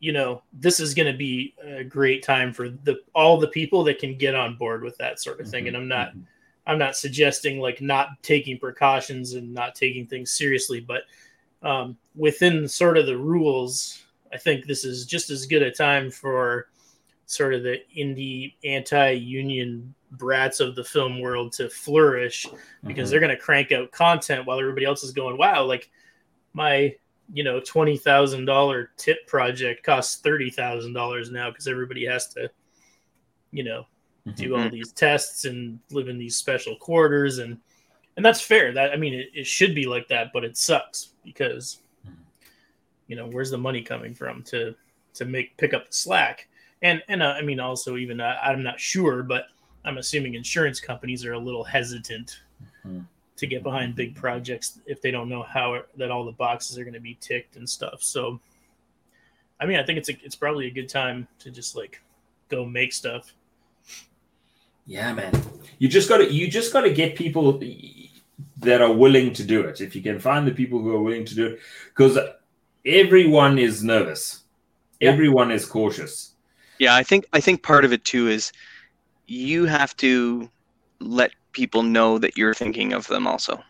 you 0.00 0.12
know, 0.12 0.42
this 0.52 0.78
is 0.78 0.94
going 0.94 1.10
to 1.10 1.18
be 1.18 1.54
a 1.62 1.82
great 1.82 2.22
time 2.22 2.52
for 2.52 2.68
the 2.68 3.00
all 3.14 3.38
the 3.38 3.48
people 3.48 3.82
that 3.84 3.98
can 3.98 4.16
get 4.16 4.34
on 4.34 4.56
board 4.56 4.82
with 4.82 4.96
that 4.98 5.20
sort 5.20 5.40
of 5.40 5.48
thing. 5.48 5.64
Mm-hmm. 5.64 5.74
And 5.74 5.76
I'm 5.76 5.88
not, 5.88 6.08
mm-hmm. 6.10 6.20
I'm 6.66 6.78
not 6.78 6.96
suggesting 6.96 7.58
like 7.58 7.80
not 7.80 8.22
taking 8.22 8.58
precautions 8.58 9.32
and 9.32 9.52
not 9.52 9.74
taking 9.74 10.06
things 10.06 10.30
seriously, 10.30 10.80
but 10.80 11.02
um, 11.62 11.96
within 12.14 12.68
sort 12.68 12.98
of 12.98 13.06
the 13.06 13.16
rules, 13.16 14.04
I 14.32 14.36
think 14.36 14.66
this 14.66 14.84
is 14.84 15.06
just 15.06 15.30
as 15.30 15.46
good 15.46 15.62
a 15.62 15.70
time 15.70 16.10
for 16.10 16.68
sort 17.28 17.52
of 17.52 17.62
the 17.62 17.76
indie 17.94 18.54
anti-union 18.64 19.94
brats 20.12 20.60
of 20.60 20.74
the 20.74 20.82
film 20.82 21.20
world 21.20 21.52
to 21.52 21.68
flourish 21.68 22.46
because 22.86 23.04
mm-hmm. 23.04 23.10
they're 23.10 23.20
going 23.20 23.36
to 23.36 23.36
crank 23.36 23.70
out 23.70 23.92
content 23.92 24.46
while 24.46 24.58
everybody 24.58 24.86
else 24.86 25.04
is 25.04 25.12
going 25.12 25.36
wow 25.36 25.62
like 25.62 25.90
my 26.54 26.94
you 27.30 27.44
know 27.44 27.60
$20,000 27.60 28.86
tip 28.96 29.26
project 29.26 29.82
costs 29.84 30.22
$30,000 30.22 31.30
now 31.30 31.50
because 31.50 31.68
everybody 31.68 32.06
has 32.06 32.28
to 32.28 32.50
you 33.50 33.62
know 33.62 33.84
mm-hmm. 34.26 34.30
do 34.42 34.56
all 34.56 34.70
these 34.70 34.92
tests 34.92 35.44
and 35.44 35.78
live 35.90 36.08
in 36.08 36.16
these 36.16 36.36
special 36.36 36.76
quarters 36.76 37.38
and 37.38 37.58
and 38.16 38.24
that's 38.24 38.40
fair 38.40 38.72
that 38.72 38.90
i 38.92 38.96
mean 38.96 39.12
it, 39.12 39.28
it 39.34 39.46
should 39.46 39.74
be 39.74 39.86
like 39.86 40.08
that 40.08 40.28
but 40.32 40.44
it 40.44 40.56
sucks 40.56 41.10
because 41.24 41.82
you 43.06 43.16
know 43.16 43.26
where's 43.26 43.50
the 43.50 43.58
money 43.58 43.82
coming 43.82 44.14
from 44.14 44.42
to 44.42 44.74
to 45.12 45.26
make 45.26 45.56
pick 45.58 45.74
up 45.74 45.86
the 45.86 45.92
slack 45.92 46.48
and 46.82 47.02
and 47.08 47.22
uh, 47.22 47.34
I 47.36 47.42
mean 47.42 47.60
also 47.60 47.96
even 47.96 48.20
uh, 48.20 48.36
I'm 48.42 48.62
not 48.62 48.78
sure, 48.78 49.22
but 49.22 49.46
I'm 49.84 49.98
assuming 49.98 50.34
insurance 50.34 50.80
companies 50.80 51.24
are 51.24 51.32
a 51.32 51.38
little 51.38 51.64
hesitant 51.64 52.40
mm-hmm. 52.86 53.00
to 53.36 53.46
get 53.46 53.62
behind 53.62 53.94
big 53.94 54.14
projects 54.14 54.80
if 54.86 55.00
they 55.00 55.10
don't 55.10 55.28
know 55.28 55.42
how 55.42 55.82
that 55.96 56.10
all 56.10 56.24
the 56.24 56.32
boxes 56.32 56.78
are 56.78 56.84
going 56.84 56.94
to 56.94 57.00
be 57.00 57.16
ticked 57.20 57.56
and 57.56 57.68
stuff. 57.68 58.02
So, 58.02 58.40
I 59.60 59.66
mean, 59.66 59.78
I 59.78 59.84
think 59.84 59.98
it's 59.98 60.08
a, 60.08 60.12
it's 60.22 60.36
probably 60.36 60.66
a 60.66 60.70
good 60.70 60.88
time 60.88 61.26
to 61.40 61.50
just 61.50 61.76
like 61.76 62.00
go 62.48 62.64
make 62.64 62.92
stuff. 62.92 63.32
Yeah, 64.86 65.12
man. 65.12 65.32
You 65.78 65.88
just 65.88 66.08
got 66.08 66.18
to 66.18 66.32
you 66.32 66.48
just 66.48 66.72
got 66.72 66.82
to 66.82 66.92
get 66.92 67.16
people 67.16 67.60
that 68.58 68.80
are 68.80 68.92
willing 68.92 69.32
to 69.34 69.44
do 69.44 69.62
it. 69.62 69.80
If 69.80 69.94
you 69.94 70.02
can 70.02 70.18
find 70.18 70.46
the 70.46 70.52
people 70.52 70.80
who 70.80 70.94
are 70.94 71.02
willing 71.02 71.24
to 71.26 71.34
do 71.34 71.46
it, 71.46 71.60
because 71.88 72.18
everyone 72.84 73.58
is 73.58 73.82
nervous, 73.84 74.44
yeah. 75.00 75.10
everyone 75.10 75.50
is 75.50 75.66
cautious 75.66 76.34
yeah, 76.78 76.94
I 76.94 77.02
think 77.02 77.26
I 77.32 77.40
think 77.40 77.62
part 77.62 77.84
of 77.84 77.92
it 77.92 78.04
too 78.04 78.28
is 78.28 78.52
you 79.26 79.66
have 79.66 79.96
to 79.98 80.50
let 81.00 81.32
people 81.52 81.82
know 81.82 82.18
that 82.18 82.36
you're 82.36 82.54
thinking 82.54 82.92
of 82.92 83.06
them 83.06 83.26
also. 83.26 83.62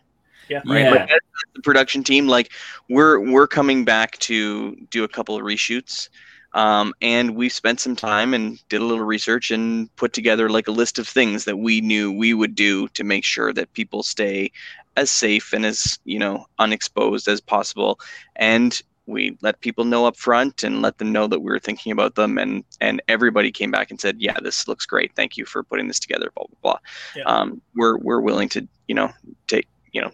Yeah. 0.48 0.62
Right. 0.66 0.84
Yeah. 0.84 0.90
Like 0.90 1.10
the 1.54 1.62
production 1.62 2.02
team, 2.02 2.26
like 2.26 2.52
we're 2.88 3.18
we're 3.20 3.46
coming 3.46 3.84
back 3.84 4.18
to 4.18 4.76
do 4.90 5.04
a 5.04 5.08
couple 5.08 5.36
of 5.36 5.42
reshoots. 5.42 6.08
Um, 6.54 6.94
and 7.02 7.36
we 7.36 7.50
spent 7.50 7.78
some 7.78 7.94
time 7.94 8.32
and 8.32 8.58
did 8.70 8.80
a 8.80 8.84
little 8.84 9.04
research 9.04 9.50
and 9.50 9.94
put 9.96 10.14
together 10.14 10.48
like 10.48 10.66
a 10.66 10.72
list 10.72 10.98
of 10.98 11.06
things 11.06 11.44
that 11.44 11.58
we 11.58 11.82
knew 11.82 12.10
we 12.10 12.32
would 12.32 12.54
do 12.54 12.88
to 12.88 13.04
make 13.04 13.24
sure 13.24 13.52
that 13.52 13.74
people 13.74 14.02
stay 14.02 14.50
as 14.96 15.10
safe 15.10 15.52
and 15.52 15.66
as 15.66 15.98
you 16.04 16.18
know 16.18 16.46
unexposed 16.58 17.28
as 17.28 17.40
possible 17.40 18.00
and 18.36 18.82
we 19.08 19.36
let 19.40 19.60
people 19.60 19.84
know 19.84 20.06
up 20.06 20.16
front 20.16 20.62
and 20.62 20.82
let 20.82 20.98
them 20.98 21.10
know 21.10 21.26
that 21.26 21.40
we 21.40 21.50
were 21.50 21.58
thinking 21.58 21.90
about 21.90 22.14
them 22.14 22.38
and 22.38 22.62
and 22.80 23.02
everybody 23.08 23.50
came 23.50 23.70
back 23.70 23.90
and 23.90 24.00
said 24.00 24.16
yeah 24.20 24.38
this 24.42 24.68
looks 24.68 24.86
great. 24.86 25.12
Thank 25.16 25.36
you 25.36 25.44
for 25.44 25.62
putting 25.62 25.88
this 25.88 25.98
together 25.98 26.30
blah 26.34 26.44
blah 26.46 26.58
blah. 26.62 26.78
Yeah. 27.16 27.24
um, 27.24 27.60
we're 27.74 27.96
we're 27.98 28.20
willing 28.20 28.48
to 28.50 28.68
you 28.86 28.94
know 28.94 29.10
take 29.46 29.66
you 29.92 30.02
know 30.02 30.10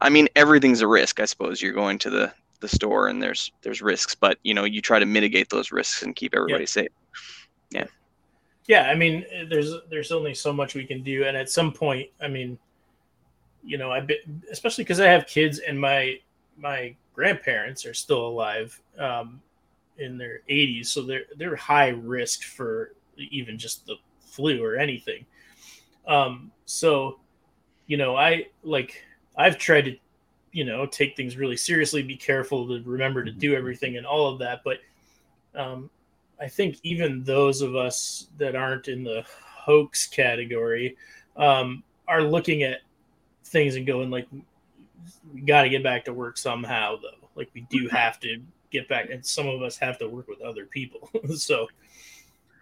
i 0.00 0.10
mean 0.10 0.28
everything's 0.36 0.80
a 0.80 0.88
risk 0.88 1.20
i 1.20 1.24
suppose. 1.24 1.62
You're 1.62 1.72
going 1.72 1.98
to 2.00 2.10
the 2.10 2.32
the 2.60 2.68
store 2.68 3.08
and 3.08 3.22
there's 3.22 3.52
there's 3.62 3.80
risks 3.80 4.14
but 4.14 4.38
you 4.42 4.52
know 4.52 4.64
you 4.64 4.80
try 4.80 4.98
to 4.98 5.06
mitigate 5.06 5.48
those 5.50 5.70
risks 5.70 6.02
and 6.02 6.16
keep 6.16 6.34
everybody 6.34 6.64
yeah. 6.64 6.68
safe. 6.68 6.88
Yeah. 7.70 7.86
Yeah 8.66 8.88
i 8.90 8.94
mean 8.94 9.24
there's 9.48 9.72
there's 9.90 10.10
only 10.10 10.34
so 10.34 10.52
much 10.52 10.74
we 10.74 10.84
can 10.84 11.02
do 11.02 11.24
and 11.24 11.36
at 11.36 11.50
some 11.50 11.72
point 11.72 12.10
i 12.20 12.28
mean 12.28 12.58
you 13.62 13.78
know 13.78 13.92
i 13.92 14.06
especially 14.50 14.84
because 14.84 15.00
i 15.00 15.06
have 15.06 15.26
kids 15.26 15.58
and 15.58 15.80
my 15.80 16.18
my 16.56 16.94
grandparents 17.14 17.86
are 17.86 17.94
still 17.94 18.26
alive 18.26 18.80
um, 18.98 19.40
in 19.98 20.18
their 20.18 20.40
80s, 20.50 20.86
so 20.86 21.02
they're 21.02 21.24
they're 21.36 21.56
high 21.56 21.88
risk 21.88 22.42
for 22.42 22.92
even 23.16 23.58
just 23.58 23.86
the 23.86 23.96
flu 24.20 24.62
or 24.62 24.76
anything. 24.76 25.24
Um, 26.06 26.50
so, 26.66 27.20
you 27.86 27.96
know, 27.96 28.16
I 28.16 28.46
like 28.62 29.04
I've 29.36 29.58
tried 29.58 29.82
to, 29.82 29.96
you 30.52 30.64
know, 30.64 30.86
take 30.86 31.16
things 31.16 31.36
really 31.36 31.56
seriously, 31.56 32.02
be 32.02 32.16
careful 32.16 32.66
to 32.68 32.82
remember 32.84 33.24
to 33.24 33.32
do 33.32 33.54
everything 33.54 33.96
and 33.96 34.06
all 34.06 34.32
of 34.32 34.38
that, 34.40 34.62
but 34.64 34.78
um, 35.54 35.88
I 36.40 36.48
think 36.48 36.78
even 36.82 37.22
those 37.22 37.62
of 37.62 37.76
us 37.76 38.28
that 38.38 38.56
aren't 38.56 38.88
in 38.88 39.04
the 39.04 39.24
hoax 39.26 40.06
category 40.06 40.96
um, 41.36 41.82
are 42.08 42.22
looking 42.22 42.62
at 42.64 42.80
things 43.44 43.76
and 43.76 43.86
going 43.86 44.10
like 44.10 44.26
we 45.32 45.40
got 45.40 45.62
to 45.62 45.68
get 45.68 45.82
back 45.82 46.04
to 46.04 46.12
work 46.12 46.36
somehow 46.38 46.96
though 46.96 47.28
like 47.36 47.50
we 47.54 47.62
do 47.70 47.88
have 47.88 48.18
to 48.20 48.40
get 48.70 48.88
back 48.88 49.08
and 49.10 49.24
some 49.24 49.46
of 49.46 49.62
us 49.62 49.76
have 49.76 49.98
to 49.98 50.08
work 50.08 50.28
with 50.28 50.40
other 50.40 50.66
people 50.66 51.10
so 51.36 51.66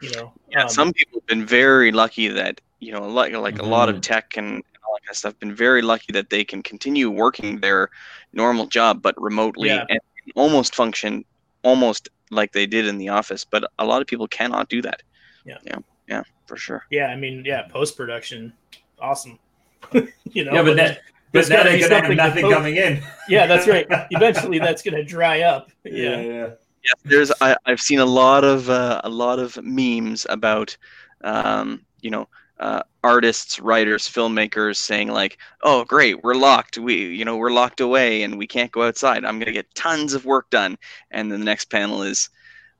you 0.00 0.10
know 0.12 0.32
yeah 0.50 0.62
um, 0.62 0.68
some 0.68 0.92
people 0.92 1.20
have 1.20 1.26
been 1.26 1.46
very 1.46 1.92
lucky 1.92 2.28
that 2.28 2.60
you 2.80 2.92
know 2.92 3.08
like 3.08 3.32
like 3.34 3.54
mm-hmm. 3.54 3.64
a 3.64 3.68
lot 3.68 3.88
of 3.88 3.96
mm-hmm. 3.96 4.00
tech 4.00 4.36
and 4.36 4.62
all 4.84 4.94
that 4.94 5.02
kind 5.02 5.10
of 5.10 5.16
stuff 5.16 5.38
been 5.38 5.54
very 5.54 5.80
lucky 5.80 6.12
that 6.12 6.28
they 6.30 6.44
can 6.44 6.62
continue 6.62 7.10
working 7.10 7.60
their 7.60 7.88
normal 8.32 8.66
job 8.66 9.00
but 9.00 9.20
remotely 9.20 9.68
yeah. 9.68 9.84
and 9.88 10.00
almost 10.34 10.74
function 10.74 11.24
almost 11.62 12.08
like 12.30 12.52
they 12.52 12.66
did 12.66 12.86
in 12.86 12.98
the 12.98 13.08
office 13.08 13.44
but 13.44 13.64
a 13.78 13.84
lot 13.84 14.00
of 14.00 14.06
people 14.06 14.26
cannot 14.28 14.68
do 14.68 14.82
that 14.82 15.02
yeah 15.44 15.58
yeah 15.64 15.78
yeah 16.08 16.22
for 16.46 16.56
sure 16.56 16.84
yeah 16.90 17.06
i 17.06 17.16
mean 17.16 17.42
yeah 17.46 17.62
post 17.68 17.96
production 17.96 18.52
awesome 19.00 19.38
you 19.92 20.44
know 20.44 20.52
yeah 20.52 20.62
but, 20.62 20.64
but 20.64 20.76
that 20.76 21.00
but 21.32 21.48
now 21.48 21.62
they're 21.62 21.78
going 21.78 21.90
to 21.90 22.00
have 22.00 22.16
nothing 22.16 22.50
coming 22.50 22.76
in. 22.76 23.02
yeah, 23.28 23.46
that's 23.46 23.66
right. 23.66 23.86
Eventually, 24.10 24.58
that's 24.58 24.82
going 24.82 24.94
to 24.94 25.04
dry 25.04 25.42
up. 25.42 25.70
Yeah, 25.84 25.92
yeah. 25.92 26.20
yeah. 26.20 26.46
yeah 26.84 26.92
there's 27.04 27.32
I, 27.40 27.56
have 27.66 27.80
seen 27.80 27.98
a 27.98 28.06
lot 28.06 28.44
of 28.44 28.68
uh, 28.68 29.00
a 29.04 29.08
lot 29.08 29.38
of 29.38 29.58
memes 29.62 30.26
about, 30.28 30.76
um, 31.24 31.84
you 32.00 32.10
know, 32.10 32.28
uh, 32.60 32.82
artists, 33.02 33.58
writers, 33.58 34.08
filmmakers 34.08 34.76
saying 34.76 35.08
like, 35.08 35.38
"Oh, 35.62 35.84
great, 35.84 36.22
we're 36.22 36.34
locked. 36.34 36.78
We, 36.78 37.06
you 37.06 37.24
know, 37.24 37.36
we're 37.36 37.50
locked 37.50 37.80
away 37.80 38.22
and 38.22 38.38
we 38.38 38.46
can't 38.46 38.70
go 38.70 38.82
outside. 38.82 39.24
I'm 39.24 39.38
going 39.38 39.46
to 39.46 39.52
get 39.52 39.74
tons 39.74 40.14
of 40.14 40.24
work 40.24 40.50
done." 40.50 40.76
And 41.10 41.32
then 41.32 41.40
the 41.40 41.46
next 41.46 41.70
panel 41.70 42.02
is, 42.02 42.28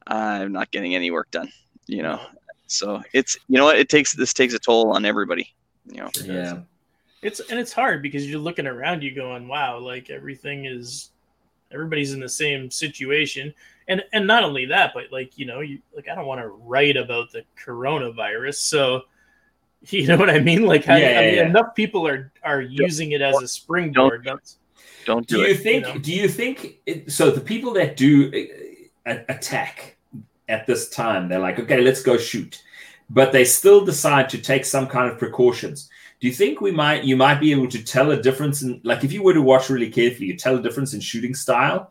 "I'm 0.07 0.53
not 0.53 0.70
getting 0.70 0.94
any 0.94 1.11
work 1.11 1.30
done." 1.30 1.50
You 1.86 2.03
know, 2.03 2.20
so 2.66 3.03
it's 3.14 3.36
you 3.48 3.57
know 3.57 3.64
what 3.64 3.78
it 3.78 3.88
takes. 3.88 4.12
This 4.12 4.34
takes 4.34 4.55
a 4.55 4.59
toll 4.59 4.92
on 4.92 5.05
everybody. 5.05 5.55
You 5.86 6.03
know. 6.03 6.11
Yeah 6.24 6.61
it's 7.22 7.40
and 7.40 7.58
it's 7.58 7.72
hard 7.72 8.02
because 8.02 8.28
you're 8.28 8.40
looking 8.40 8.66
around 8.66 9.02
you 9.02 9.14
going 9.14 9.48
wow 9.48 9.78
like 9.78 10.10
everything 10.10 10.66
is 10.66 11.10
everybody's 11.72 12.12
in 12.12 12.20
the 12.20 12.28
same 12.28 12.70
situation 12.70 13.52
and 13.88 14.02
and 14.12 14.26
not 14.26 14.44
only 14.44 14.66
that 14.66 14.92
but 14.94 15.04
like 15.10 15.38
you 15.38 15.46
know 15.46 15.60
you 15.60 15.78
like 15.94 16.08
i 16.08 16.14
don't 16.14 16.26
want 16.26 16.40
to 16.40 16.48
write 16.48 16.96
about 16.96 17.30
the 17.32 17.42
coronavirus 17.58 18.56
so 18.56 19.02
you 19.88 20.06
know 20.06 20.16
what 20.16 20.30
i 20.30 20.38
mean 20.38 20.66
like 20.66 20.86
yeah, 20.86 20.94
I, 20.94 20.96
I 20.96 21.00
mean, 21.00 21.34
yeah. 21.34 21.46
enough 21.46 21.74
people 21.74 22.06
are 22.06 22.32
are 22.42 22.60
using 22.60 23.12
it 23.12 23.22
as 23.22 23.40
a 23.40 23.48
springboard 23.48 24.24
don't, 24.24 24.56
don't 25.06 25.26
do, 25.26 25.38
do 25.38 25.42
you 25.42 25.54
think 25.54 25.86
you 25.86 25.94
know? 25.94 25.98
do 26.00 26.12
you 26.12 26.28
think 26.28 26.80
it, 26.86 27.10
so 27.10 27.30
the 27.30 27.40
people 27.40 27.72
that 27.74 27.96
do 27.96 28.48
uh, 29.06 29.14
attack 29.28 29.96
at 30.48 30.66
this 30.66 30.88
time. 30.88 31.28
They're 31.28 31.38
like, 31.38 31.58
okay, 31.58 31.80
let's 31.80 32.02
go 32.02 32.16
shoot. 32.16 32.62
But 33.10 33.32
they 33.32 33.44
still 33.44 33.84
decide 33.84 34.28
to 34.30 34.38
take 34.38 34.64
some 34.64 34.86
kind 34.86 35.10
of 35.10 35.18
precautions. 35.18 35.88
Do 36.22 36.28
you 36.28 36.34
think 36.34 36.60
we 36.60 36.70
might 36.70 37.02
you 37.02 37.16
might 37.16 37.40
be 37.40 37.50
able 37.50 37.66
to 37.66 37.82
tell 37.82 38.12
a 38.12 38.22
difference 38.22 38.62
in 38.62 38.80
like 38.84 39.02
if 39.02 39.12
you 39.12 39.24
were 39.24 39.34
to 39.34 39.42
watch 39.42 39.68
really 39.68 39.90
carefully, 39.90 40.28
you 40.28 40.36
tell 40.36 40.56
a 40.56 40.62
difference 40.62 40.94
in 40.94 41.00
shooting 41.00 41.34
style? 41.34 41.90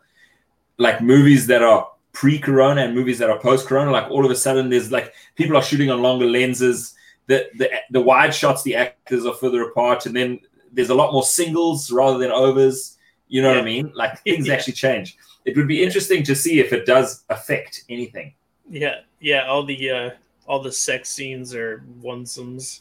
Like 0.78 1.02
movies 1.02 1.46
that 1.48 1.62
are 1.62 1.90
pre-corona 2.14 2.80
and 2.80 2.94
movies 2.94 3.18
that 3.18 3.28
are 3.28 3.38
post-corona, 3.38 3.90
like 3.90 4.10
all 4.10 4.24
of 4.24 4.30
a 4.30 4.34
sudden 4.34 4.70
there's 4.70 4.90
like 4.90 5.12
people 5.34 5.54
are 5.54 5.62
shooting 5.62 5.90
on 5.90 6.00
longer 6.00 6.24
lenses. 6.24 6.94
The 7.26 7.50
the 7.58 7.70
the 7.90 8.00
wide 8.00 8.34
shots, 8.34 8.62
the 8.62 8.74
actors 8.74 9.26
are 9.26 9.34
further 9.34 9.64
apart, 9.64 10.06
and 10.06 10.16
then 10.16 10.40
there's 10.72 10.88
a 10.88 10.94
lot 10.94 11.12
more 11.12 11.24
singles 11.24 11.92
rather 11.92 12.16
than 12.16 12.30
overs. 12.30 12.96
You 13.28 13.42
know 13.42 13.50
yeah. 13.50 13.56
what 13.56 13.62
I 13.62 13.66
mean? 13.66 13.92
Like 13.94 14.18
things 14.24 14.46
yeah. 14.46 14.54
actually 14.54 14.72
change. 14.72 15.18
It 15.44 15.58
would 15.58 15.68
be 15.68 15.82
interesting 15.82 16.22
to 16.22 16.34
see 16.34 16.58
if 16.58 16.72
it 16.72 16.86
does 16.86 17.22
affect 17.28 17.84
anything. 17.90 18.32
Yeah, 18.70 19.00
yeah. 19.20 19.44
All 19.46 19.66
the 19.66 19.90
uh, 19.90 20.10
all 20.46 20.60
the 20.60 20.72
sex 20.72 21.10
scenes 21.10 21.54
are 21.54 21.84
onesomes. 22.00 22.80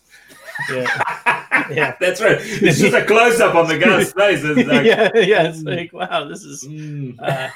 Yeah, 0.69 1.69
yeah. 1.71 1.95
That's 1.99 2.21
right. 2.21 2.37
It's 2.39 2.79
just 2.79 2.95
a 2.95 3.05
close 3.05 3.39
up 3.39 3.55
on 3.55 3.67
the 3.67 3.77
guy's 3.77 4.13
face. 4.13 4.41
It's 4.43 4.67
like, 4.67 4.85
yeah, 4.85 5.09
yeah. 5.15 5.43
It's 5.49 5.63
like 5.63 5.93
wow, 5.93 6.25
this 6.25 6.43
is. 6.43 6.63
Mm. 6.63 7.21
Uh, 7.21 7.49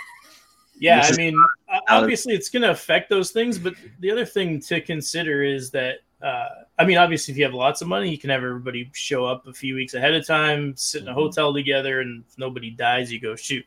yeah, 0.78 1.08
I 1.10 1.16
mean, 1.16 1.42
obviously 1.88 2.34
it's 2.34 2.50
going 2.50 2.64
to 2.64 2.72
affect 2.72 3.10
those 3.10 3.32
things, 3.32 3.58
but 3.58 3.76
the 4.02 4.12
other 4.12 4.26
thing 4.26 4.60
to 4.60 4.82
consider 4.82 5.42
is 5.42 5.72
that 5.72 6.00
uh, 6.22 6.48
I 6.80 6.86
mean, 6.86 6.98
obviously, 6.98 7.34
if 7.34 7.38
you 7.38 7.44
have 7.44 7.54
lots 7.54 7.82
of 7.82 7.88
money, 7.88 8.10
you 8.10 8.18
can 8.18 8.30
have 8.30 8.44
everybody 8.44 8.90
show 8.94 9.26
up 9.26 9.46
a 9.48 9.54
few 9.54 9.76
weeks 9.76 9.94
ahead 9.94 10.14
of 10.14 10.26
time, 10.26 10.76
sit 10.76 11.04
in 11.04 11.08
a 11.08 11.12
mm-hmm. 11.12 11.20
hotel 11.20 11.54
together, 11.54 12.02
and 12.02 12.24
if 12.28 12.38
nobody 12.38 12.72
dies, 12.72 13.12
you 13.12 13.20
go 13.20 13.36
shoot. 13.36 13.66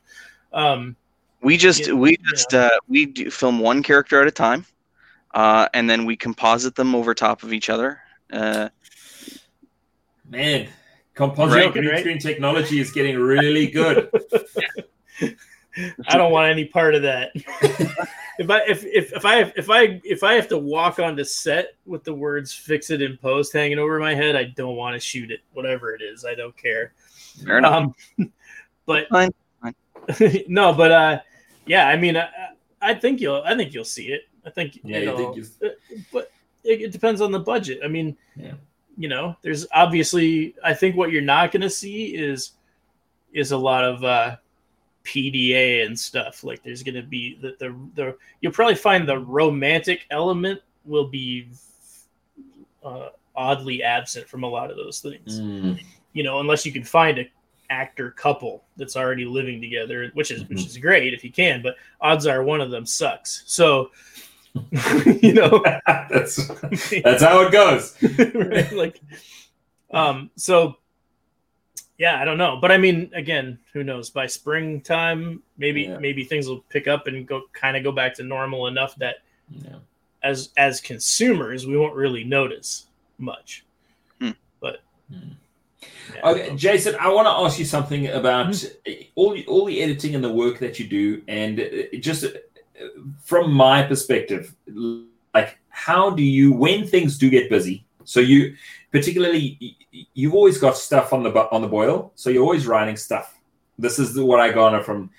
Um, 0.53 0.97
we 1.41 1.57
just 1.57 1.87
you 1.87 1.95
know, 1.95 1.97
we 1.97 2.17
just 2.31 2.55
uh, 2.55 2.71
we 2.89 3.07
do 3.07 3.31
film 3.31 3.61
one 3.61 3.83
character 3.83 4.21
at 4.21 4.27
a 4.27 4.33
time, 4.33 4.67
uh, 5.39 5.69
and 5.73 5.89
then 5.89 6.05
we 6.05 6.17
composite 6.17 6.75
them 6.75 6.97
over 6.97 7.15
top 7.15 7.45
of 7.45 7.53
each 7.53 7.71
other. 7.71 8.01
Uh, 8.33 8.71
Man, 10.29 10.67
composite 11.15 11.73
green 11.73 11.87
right? 11.87 12.01
screen 12.01 12.19
technology 12.19 12.81
is 12.81 12.91
getting 12.91 13.17
really 13.17 13.69
good. 13.69 14.11
I 16.09 16.17
don't 16.17 16.33
want 16.33 16.51
any 16.51 16.65
part 16.65 16.97
of 16.97 17.03
that. 17.03 17.31
if 17.37 18.51
I 18.51 18.63
if, 18.67 18.85
if 18.85 19.13
if 19.13 19.25
I 19.25 19.53
if 19.57 19.71
I 19.71 20.01
if 20.03 20.25
I 20.25 20.35
have 20.35 20.49
to 20.49 20.59
walk 20.59 20.99
onto 20.99 21.23
set 21.23 21.77
with 21.87 22.03
the 22.03 22.13
words 22.13 22.53
"fix 22.53 22.91
it" 22.91 23.01
in 23.01 23.17
post 23.17 23.53
hanging 23.53 23.79
over 23.79 24.01
my 24.01 24.17
head, 24.17 24.35
I 24.35 24.43
don't 24.57 24.75
want 24.75 24.95
to 24.95 25.01
shoot 25.01 25.31
it. 25.31 25.39
Whatever 25.53 25.95
it 25.95 26.03
is, 26.03 26.25
I 26.25 26.35
don't 26.35 26.57
care. 26.57 26.95
Fair 27.45 27.59
enough. 27.59 27.95
Um, 28.19 28.33
but 28.87 29.09
Fine. 29.09 29.31
Fine. 29.63 30.45
no, 30.49 30.73
but 30.73 30.91
uh, 30.91 31.21
yeah, 31.65 31.87
I 31.87 31.97
mean, 31.97 32.17
I, 32.17 32.29
I 32.81 32.95
think 32.95 33.21
you'll 33.21 33.43
I 33.45 33.57
think 33.57 33.75
you'll 33.75 33.85
see 33.85 34.09
it. 34.09 34.23
I 34.45 34.51
think 34.51 34.81
yeah, 34.83 34.99
you 34.99 35.07
know, 35.07 35.33
think 35.35 35.47
uh, 35.65 35.69
but 36.13 36.31
it, 36.65 36.83
it, 36.83 36.93
depends 36.93 37.21
on 37.21 37.33
the 37.33 37.39
budget. 37.39 37.81
I 37.85 37.89
mean, 37.89 38.17
yeah. 38.37 38.55
you 38.97 39.09
know, 39.09 39.37
there's 39.43 39.67
obviously 39.73 40.55
I 40.65 40.75
think 40.75 40.97
what 40.97 41.11
you're 41.11 41.23
not 41.23 41.53
going 41.53 41.63
to 41.63 41.71
see 41.71 42.17
is 42.17 42.53
is 43.33 43.53
a 43.53 43.57
lot 43.57 43.85
of 43.85 44.05
uh 44.05 44.37
PDA 45.05 45.87
and 45.87 45.99
stuff. 45.99 46.45
Like 46.45 46.63
there's 46.63 46.83
going 46.83 46.95
to 46.95 47.03
be 47.03 47.39
the, 47.41 47.57
the 47.59 47.77
the 47.95 48.17
you'll 48.41 48.53
probably 48.53 48.75
find 48.75 49.09
the 49.09 49.19
romantic 49.19 50.07
element 50.11 50.61
will 50.85 51.09
be 51.09 51.49
uh, 52.85 53.09
oddly 53.35 53.83
absent 53.83 54.29
from 54.29 54.43
a 54.43 54.49
lot 54.49 54.71
of 54.71 54.77
those 54.77 55.01
things. 55.01 55.41
Mm. 55.41 55.81
You 56.13 56.23
know, 56.23 56.41
unless 56.41 56.65
you 56.67 56.73
can 56.73 56.85
find 56.85 57.19
a 57.19 57.29
actor 57.71 58.11
couple 58.13 58.65
that's 58.77 58.97
already 58.97 59.25
living 59.25 59.61
together, 59.61 60.11
which 60.15 60.31
is 60.31 60.43
mm-hmm. 60.43 60.55
which 60.55 60.67
is 60.67 60.77
great 60.77 61.15
if 61.15 61.25
you 61.25 61.33
can, 61.33 61.63
but 61.63 61.77
odds 62.01 62.27
are 62.27 62.43
one 62.43 62.61
of 62.61 62.71
them 62.71 62.87
sucks. 62.87 63.43
So 63.47 63.91
you 65.23 65.35
know 65.35 65.63
that's 65.87 66.49
that's 67.03 67.23
how 67.23 67.43
it 67.43 67.53
goes. 67.53 67.97
right? 68.35 68.73
Like 68.73 69.01
um 69.91 70.31
so 70.37 70.79
yeah, 71.99 72.21
I 72.21 72.25
don't 72.25 72.39
know, 72.39 72.59
but 72.61 72.71
I 72.71 72.79
mean, 72.79 73.11
again, 73.13 73.59
who 73.73 73.83
knows? 73.83 74.09
By 74.09 74.29
springtime, 74.29 75.43
maybe 75.59 75.83
yeah. 75.83 75.99
maybe 75.99 76.23
things 76.23 76.49
will 76.49 76.61
pick 76.69 76.87
up 76.87 77.09
and 77.09 77.27
go 77.27 77.43
kind 77.53 77.77
of 77.77 77.83
go 77.83 77.91
back 77.91 78.15
to 78.15 78.23
normal 78.23 78.69
enough 78.69 78.95
that 78.97 79.17
yeah. 79.51 79.77
as 80.23 80.51
as 80.57 80.81
consumers, 80.81 81.67
we 81.67 81.77
won't 81.77 81.97
really 81.97 82.23
notice 82.23 82.87
much. 83.19 83.65
Hmm. 84.21 84.31
But 84.61 84.83
hmm. 85.13 85.33
Okay, 86.25 86.57
Jason, 86.57 86.97
I 87.01 87.09
want 87.09 87.27
to 87.27 87.31
ask 87.31 87.59
you 87.59 87.65
something 87.65 88.09
about 88.09 88.49
mm-hmm. 88.49 89.03
all 89.15 89.39
all 89.47 89.65
the 89.65 89.83
editing 89.83 90.15
and 90.15 90.23
the 90.23 90.33
work 90.33 90.59
that 90.59 90.79
you 90.79 90.87
do, 90.87 91.23
and 91.29 91.61
uh, 91.61 91.97
just 92.01 92.25
uh, 92.25 92.29
from 93.23 93.53
my 93.53 93.83
perspective, 93.83 94.55
like 95.35 95.59
how 95.69 96.11
do 96.11 96.23
you 96.23 96.53
when 96.53 96.87
things 96.87 97.19
do 97.19 97.31
get 97.31 97.51
busy? 97.51 97.85
So 98.05 98.21
you 98.21 98.57
particularly 98.91 99.77
you've 100.15 100.35
always 100.35 100.59
got 100.59 100.77
stuff 100.77 101.13
on 101.13 101.23
the 101.23 101.31
on 101.51 101.63
the 101.63 101.69
boil, 101.69 102.13
so 102.15 102.31
you're 102.31 102.43
always 102.43 102.67
writing 102.67 102.97
stuff. 102.97 103.39
This 103.79 103.99
is 103.99 104.19
what 104.19 104.41
I 104.41 104.51
garner 104.51 104.83
from 104.83 105.11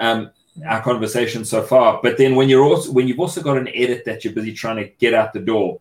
um, 0.00 0.30
our 0.66 0.82
conversation 0.82 1.44
so 1.44 1.62
far. 1.62 2.00
But 2.02 2.16
then 2.16 2.36
when 2.36 2.48
you're 2.48 2.64
also 2.64 2.92
when 2.92 3.08
you've 3.08 3.20
also 3.20 3.42
got 3.42 3.58
an 3.58 3.68
edit 3.74 4.04
that 4.06 4.24
you're 4.24 4.32
busy 4.32 4.52
trying 4.52 4.76
to 4.76 4.88
get 4.98 5.14
out 5.14 5.32
the 5.32 5.40
door, 5.40 5.80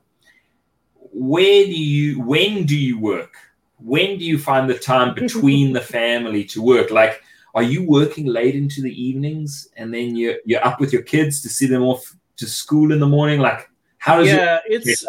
where 1.13 1.65
do 1.65 1.71
you 1.71 2.21
when 2.21 2.65
do 2.65 2.77
you 2.77 2.99
work? 2.99 3.35
When 3.79 4.17
do 4.17 4.25
you 4.25 4.39
find 4.39 4.69
the 4.69 4.77
time 4.77 5.13
between 5.13 5.73
the 5.73 5.81
family 5.81 6.43
to 6.45 6.61
work? 6.61 6.91
Like, 6.91 7.21
are 7.53 7.63
you 7.63 7.83
working 7.83 8.25
late 8.25 8.55
into 8.55 8.81
the 8.81 9.01
evenings 9.01 9.69
and 9.77 9.93
then 9.93 10.15
you're 10.15 10.37
you're 10.45 10.65
up 10.65 10.79
with 10.79 10.93
your 10.93 11.01
kids 11.01 11.41
to 11.41 11.49
see 11.49 11.67
them 11.67 11.83
off 11.83 12.15
to 12.37 12.45
school 12.45 12.91
in 12.91 12.99
the 12.99 13.07
morning? 13.07 13.39
Like, 13.39 13.69
how 13.97 14.17
does 14.17 14.27
yeah, 14.27 14.59
it? 14.67 14.83
it's 14.85 15.05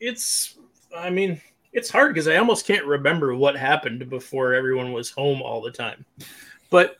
it's. 0.00 0.58
I 0.96 1.08
mean, 1.08 1.40
it's 1.72 1.88
hard 1.88 2.12
because 2.12 2.28
I 2.28 2.36
almost 2.36 2.66
can't 2.66 2.84
remember 2.84 3.34
what 3.34 3.56
happened 3.56 4.08
before 4.10 4.54
everyone 4.54 4.92
was 4.92 5.10
home 5.10 5.40
all 5.40 5.62
the 5.62 5.70
time. 5.70 6.04
But 6.68 6.96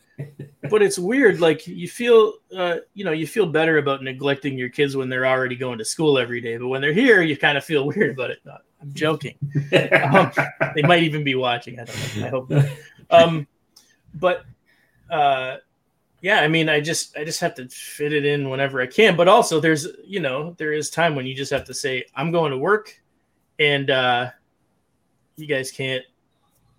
but 0.71 0.83
it's 0.83 0.99
weird. 0.99 1.41
Like 1.41 1.67
you 1.67 1.89
feel, 1.89 2.35
uh, 2.57 2.77
you 2.95 3.05
know, 3.05 3.13
you 3.13 3.27
feel 3.27 3.47
better 3.47 3.79
about 3.79 4.03
neglecting 4.03 4.57
your 4.57 4.69
kids 4.69 4.97
when 4.97 5.09
they're 5.09 5.27
already 5.27 5.57
going 5.57 5.79
to 5.79 5.85
school 5.85 6.19
every 6.19 6.41
day. 6.41 6.57
But 6.57 6.69
when 6.69 6.81
they're 6.81 6.93
here, 6.93 7.23
you 7.23 7.37
kind 7.37 7.59
of 7.59 7.65
feel 7.65 7.87
weird 7.87 8.13
about 8.13 8.31
it. 8.31 8.39
No, 8.45 8.57
I'm 8.81 8.93
joking. 8.93 9.37
um, 10.13 10.33
they 10.75 10.83
might 10.83 11.03
even 11.03 11.25
be 11.25 11.35
watching. 11.35 11.81
I 11.81 11.85
don't 11.85 12.17
know. 12.17 12.27
I 12.27 12.29
hope. 12.29 12.51
Not. 12.51 12.67
Um, 13.11 13.47
but 14.15 14.45
uh, 15.11 15.57
yeah, 16.21 16.41
I 16.41 16.49
mean, 16.49 16.69
I 16.69 16.81
just 16.81 17.17
I 17.17 17.25
just 17.25 17.41
have 17.41 17.55
to 17.57 17.69
fit 17.69 18.13
it 18.13 18.25
in 18.25 18.49
whenever 18.49 18.81
I 18.81 18.87
can. 18.87 19.17
But 19.17 19.29
also, 19.29 19.61
there's 19.61 19.89
you 20.05 20.21
know, 20.21 20.55
there 20.59 20.73
is 20.73 20.89
time 20.89 21.15
when 21.15 21.27
you 21.27 21.35
just 21.35 21.53
have 21.53 21.65
to 21.65 21.75
say, 21.75 22.05
I'm 22.15 22.31
going 22.31 22.53
to 22.53 22.59
work, 22.59 23.01
and 23.59 23.91
uh, 23.91 24.31
you 25.37 25.47
guys 25.47 25.71
can't 25.71 26.05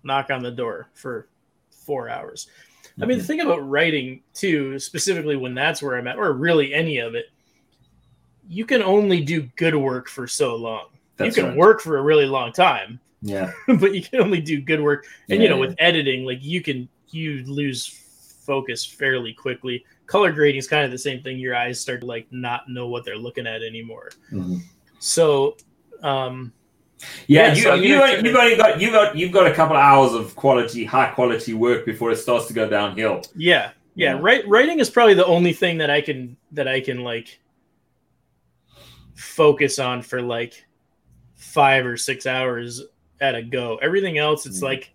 knock 0.02 0.30
on 0.30 0.42
the 0.42 0.50
door 0.50 0.88
for 0.94 1.28
four 1.70 2.08
hours. 2.08 2.48
Mm-hmm. 2.84 3.02
I 3.02 3.06
mean, 3.06 3.18
the 3.18 3.22
mm-hmm. 3.22 3.26
thing 3.26 3.40
about 3.40 3.68
writing 3.68 4.22
too, 4.32 4.78
specifically 4.78 5.36
when 5.36 5.54
that's 5.54 5.82
where 5.82 5.96
I'm 5.96 6.06
at, 6.06 6.16
or 6.16 6.32
really 6.32 6.74
any 6.74 6.98
of 6.98 7.14
it, 7.14 7.26
you 8.48 8.64
can 8.64 8.82
only 8.82 9.22
do 9.22 9.42
good 9.56 9.74
work 9.74 10.08
for 10.08 10.26
so 10.26 10.54
long. 10.56 10.86
That's 11.16 11.36
you 11.36 11.42
can 11.42 11.50
right. 11.50 11.58
work 11.58 11.80
for 11.80 11.98
a 11.98 12.02
really 12.02 12.26
long 12.26 12.52
time. 12.52 13.00
Yeah. 13.22 13.52
but 13.66 13.94
you 13.94 14.02
can 14.02 14.20
only 14.20 14.40
do 14.40 14.60
good 14.60 14.82
work. 14.82 15.06
And 15.28 15.38
yeah, 15.38 15.44
you 15.44 15.48
know, 15.48 15.56
yeah. 15.56 15.68
with 15.68 15.76
editing, 15.78 16.24
like 16.24 16.42
you 16.42 16.60
can 16.60 16.88
you 17.10 17.44
lose 17.44 17.86
focus 18.44 18.84
fairly 18.84 19.32
quickly. 19.32 19.84
Color 20.06 20.32
grading 20.32 20.58
is 20.58 20.68
kind 20.68 20.84
of 20.84 20.90
the 20.90 20.98
same 20.98 21.22
thing. 21.22 21.38
Your 21.38 21.56
eyes 21.56 21.80
start 21.80 22.00
to 22.00 22.06
like 22.06 22.26
not 22.30 22.68
know 22.68 22.88
what 22.88 23.04
they're 23.04 23.16
looking 23.16 23.46
at 23.46 23.62
anymore. 23.62 24.10
Mm-hmm. 24.30 24.56
So 24.98 25.56
um 26.02 26.52
yeah, 27.26 27.48
yeah 27.48 27.54
you, 27.54 27.62
so 27.62 27.74
you, 27.74 27.94
have 27.94 28.24
you've 28.24 28.36
only 28.36 28.56
got 28.56 28.80
you've 28.80 28.92
got 28.92 29.16
you've 29.16 29.32
got 29.32 29.46
a 29.46 29.54
couple 29.54 29.76
of 29.76 29.82
hours 29.82 30.12
of 30.12 30.34
quality, 30.36 30.84
high 30.84 31.10
quality 31.10 31.54
work 31.54 31.84
before 31.84 32.10
it 32.10 32.16
starts 32.16 32.46
to 32.46 32.54
go 32.54 32.68
downhill. 32.68 33.22
Yeah, 33.34 33.70
yeah. 33.94 34.14
yeah. 34.14 34.20
Right, 34.20 34.46
writing 34.48 34.78
is 34.80 34.90
probably 34.90 35.14
the 35.14 35.26
only 35.26 35.52
thing 35.52 35.78
that 35.78 35.90
I 35.90 36.00
can 36.00 36.36
that 36.52 36.68
I 36.68 36.80
can 36.80 37.02
like 37.02 37.40
focus 39.14 39.78
on 39.78 40.02
for 40.02 40.22
like 40.22 40.64
five 41.34 41.86
or 41.86 41.96
six 41.96 42.26
hours 42.26 42.82
at 43.20 43.34
a 43.34 43.42
go. 43.42 43.76
Everything 43.76 44.18
else, 44.18 44.46
it's 44.46 44.60
mm. 44.60 44.64
like 44.64 44.94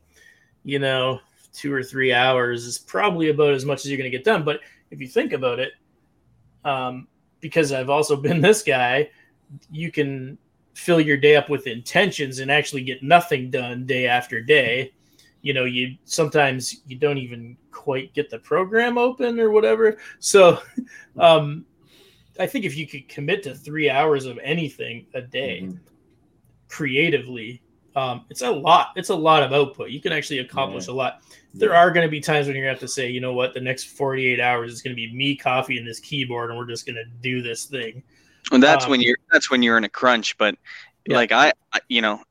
you 0.64 0.80
know, 0.80 1.20
two 1.54 1.74
or 1.74 1.84
three 1.84 2.14
hours 2.14 2.66
is 2.66 2.78
probably 2.78 3.30
about 3.30 3.54
as 3.54 3.66
much 3.66 3.80
as 3.80 3.88
you're 3.90 3.98
going 3.98 4.10
to 4.12 4.16
get 4.16 4.26
done. 4.26 4.44
But 4.44 4.60
if 4.92 5.00
you 5.00 5.08
think 5.08 5.34
about 5.34 5.60
it, 5.60 5.74
um, 6.66 7.08
because 7.40 7.72
I've 7.72 7.90
also 7.90 8.16
been 8.22 8.42
this 8.42 8.62
guy, 8.62 9.10
you 9.72 9.92
can 9.92 10.38
fill 10.74 11.02
your 11.02 11.18
day 11.18 11.36
up 11.36 11.50
with 11.50 11.68
intentions 11.68 12.40
and 12.40 12.52
actually 12.52 12.84
get 12.84 13.04
nothing 13.04 13.50
done 13.50 13.86
day 13.86 14.08
after 14.08 14.42
day 14.42 14.92
you 15.42 15.54
know 15.54 15.66
you 15.66 15.96
sometimes 16.06 16.82
you 16.88 16.98
don't 16.98 17.18
even 17.18 17.56
quite 17.72 18.14
get 18.14 18.30
the 18.30 18.40
program 18.40 18.98
open 18.98 19.40
or 19.40 19.52
whatever 19.52 19.98
so 20.20 20.60
um 21.20 21.66
i 22.40 22.46
think 22.46 22.66
if 22.66 22.76
you 22.76 22.88
could 22.88 23.08
commit 23.08 23.44
to 23.44 23.54
three 23.54 23.90
hours 23.90 24.26
of 24.26 24.38
anything 24.44 25.06
a 25.14 25.22
day 25.22 25.62
mm-hmm. 25.64 25.78
creatively 26.68 27.62
um 27.96 28.26
it's 28.30 28.42
a 28.42 28.52
lot 28.52 28.90
it's 28.96 29.10
a 29.10 29.16
lot 29.16 29.44
of 29.44 29.54
output 29.54 29.90
you 29.90 30.02
can 30.02 30.12
actually 30.12 30.40
accomplish 30.40 30.88
yeah. 30.88 30.94
a 30.94 30.96
lot 30.96 31.22
there 31.54 31.72
yeah. 31.72 31.78
are 31.78 31.90
going 31.90 32.06
to 32.06 32.12
be 32.12 32.20
times 32.20 32.46
when 32.46 32.56
you're 32.56 32.66
going 32.66 32.76
to 32.76 32.80
have 32.80 32.88
to 32.88 32.94
say 32.94 33.10
you 33.10 33.20
know 33.20 33.34
what 33.34 33.54
the 33.54 33.62
next 33.62 33.86
48 33.86 34.40
hours 34.40 34.72
is 34.72 34.82
going 34.82 34.96
to 34.96 34.96
be 34.96 35.12
me 35.14 35.36
coffee 35.36 35.78
and 35.78 35.88
this 35.88 36.00
keyboard 36.00 36.50
and 36.50 36.60
we're 36.60 36.68
just 36.68 36.86
going 36.86 36.96
to 36.96 37.06
do 37.22 37.42
this 37.42 37.66
thing 37.66 38.04
And 38.52 38.64
that's 38.64 38.86
Um, 38.86 38.92
when 38.92 39.02
you're 39.02 39.18
that's 39.32 39.50
when 39.52 39.64
you're 39.64 39.78
in 39.78 39.84
a 39.84 39.90
crunch. 39.90 40.38
But 40.38 40.56
Yeah. 41.06 41.18
like 41.18 41.32
I, 41.32 41.54
I, 41.74 41.80
you 41.90 42.02
know, 42.02 42.24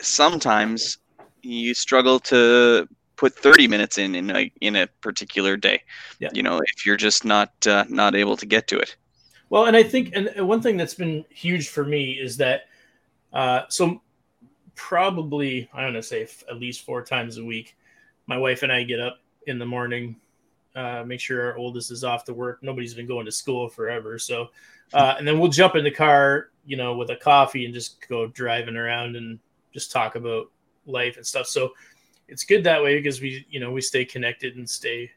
sometimes 0.00 0.98
you 1.42 1.74
struggle 1.74 2.20
to 2.20 2.88
put 3.16 3.34
30 3.34 3.68
minutes 3.68 3.98
in 3.98 4.14
in 4.14 4.30
a 4.30 4.52
in 4.60 4.76
a 4.76 4.86
particular 5.00 5.56
day. 5.56 5.82
Yeah. 6.18 6.28
You 6.32 6.42
know, 6.42 6.58
if 6.58 6.86
you're 6.86 6.96
just 6.96 7.24
not 7.24 7.52
uh, 7.66 7.84
not 7.88 8.14
able 8.14 8.36
to 8.36 8.46
get 8.46 8.66
to 8.68 8.78
it. 8.78 8.96
Well, 9.48 9.66
and 9.66 9.76
I 9.76 9.84
think, 9.84 10.10
and 10.14 10.28
one 10.46 10.60
thing 10.60 10.76
that's 10.76 10.94
been 10.94 11.24
huge 11.30 11.68
for 11.68 11.84
me 11.84 12.12
is 12.12 12.36
that, 12.38 12.62
uh, 13.32 13.62
so 13.68 14.02
probably 14.74 15.68
I 15.72 15.82
don't 15.82 15.92
know, 15.92 16.00
say 16.00 16.24
f- 16.24 16.42
at 16.50 16.58
least 16.58 16.82
four 16.84 17.02
times 17.02 17.38
a 17.38 17.44
week, 17.44 17.76
my 18.26 18.36
wife 18.36 18.62
and 18.64 18.72
I 18.72 18.82
get 18.82 19.00
up 19.00 19.18
in 19.46 19.58
the 19.58 19.66
morning, 19.66 20.16
uh, 20.74 21.04
make 21.06 21.20
sure 21.20 21.42
our 21.46 21.56
oldest 21.56 21.90
is 21.92 22.02
off 22.02 22.24
to 22.24 22.34
work. 22.34 22.58
Nobody's 22.62 22.94
been 22.94 23.06
going 23.06 23.26
to 23.26 23.32
school 23.32 23.68
forever, 23.68 24.18
so, 24.18 24.48
uh, 24.92 25.14
and 25.18 25.26
then 25.26 25.38
we'll 25.38 25.50
jump 25.50 25.74
in 25.74 25.84
the 25.84 25.90
car, 25.90 26.50
you 26.64 26.76
know, 26.76 26.96
with 26.96 27.10
a 27.10 27.16
coffee 27.16 27.64
and 27.64 27.74
just 27.74 28.06
go 28.08 28.26
driving 28.28 28.76
around 28.76 29.16
and 29.16 29.38
just 29.72 29.90
talk 29.92 30.14
about 30.14 30.50
life 30.86 31.16
and 31.16 31.26
stuff. 31.26 31.46
So 31.46 31.72
it's 32.28 32.44
good 32.44 32.64
that 32.64 32.82
way 32.82 32.96
because 32.96 33.20
we, 33.20 33.46
you 33.50 33.60
know, 33.60 33.70
we 33.70 33.80
stay 33.80 34.04
connected 34.04 34.56
and 34.56 34.68
stay 34.68 35.10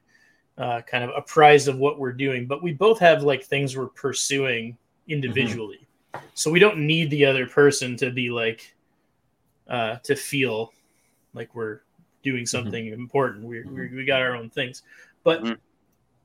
uh, 0.58 0.82
kind 0.82 1.04
of 1.04 1.12
apprised 1.16 1.68
of 1.68 1.78
what 1.78 2.00
we're 2.00 2.12
doing, 2.12 2.46
but 2.46 2.62
we 2.62 2.74
both 2.74 3.00
have 3.00 3.24
like 3.24 3.44
things 3.44 3.78
we're 3.78 3.88
pursuing 3.88 4.78
individually. 5.08 5.88
So 6.34 6.52
we 6.52 6.60
don't 6.60 6.80
need 6.80 7.10
the 7.12 7.26
other 7.26 7.48
person 7.48 7.96
to 7.98 8.12
be 8.12 8.30
like, 8.30 8.76
uh, 9.68 9.98
to 9.98 10.16
feel 10.16 10.74
like 11.34 11.54
we're 11.56 11.82
doing 12.24 12.46
something 12.46 12.88
important. 12.88 13.46
We, 13.46 13.64
we, 13.64 13.96
we 13.96 14.06
got 14.06 14.22
our 14.22 14.36
own 14.36 14.50
things. 14.50 14.84
But, 15.24 15.44
Mhm. 15.44 15.58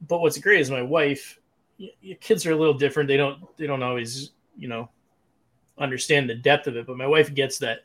but 0.08 0.20
what's 0.20 0.38
great 0.38 0.60
is 0.60 0.70
my 0.70 0.82
wife, 0.82 1.38
y- 1.84 1.90
y- 2.10 2.18
kids 2.20 2.46
are 2.46 2.52
a 2.52 2.56
little 2.56 2.74
different. 2.74 3.08
They 3.08 3.16
don't, 3.16 3.38
they 3.56 3.66
don't 3.66 3.82
always, 3.82 4.30
you 4.58 4.68
know, 4.68 4.88
understand 5.78 6.28
the 6.28 6.34
depth 6.34 6.66
of 6.66 6.76
it, 6.76 6.86
but 6.86 6.96
my 6.96 7.06
wife 7.06 7.34
gets 7.34 7.58
that, 7.58 7.80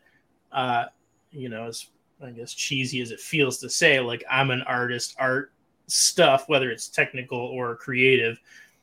uh, 0.51 0.85
you 1.31 1.49
know, 1.49 1.67
as 1.67 1.87
I 2.23 2.31
guess 2.31 2.53
cheesy 2.53 3.01
as 3.01 3.11
it 3.11 3.19
feels 3.19 3.57
to 3.59 3.69
say, 3.69 3.99
like 3.99 4.23
I'm 4.29 4.51
an 4.51 4.61
artist, 4.63 5.15
art 5.19 5.51
stuff, 5.87 6.47
whether 6.49 6.69
it's 6.69 6.87
technical 6.87 7.39
or 7.39 7.75
creative, 7.75 8.39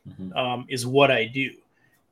Mhm. 0.09 0.35
um, 0.35 0.65
is 0.69 0.85
what 0.85 1.11
I 1.11 1.25
do. 1.25 1.51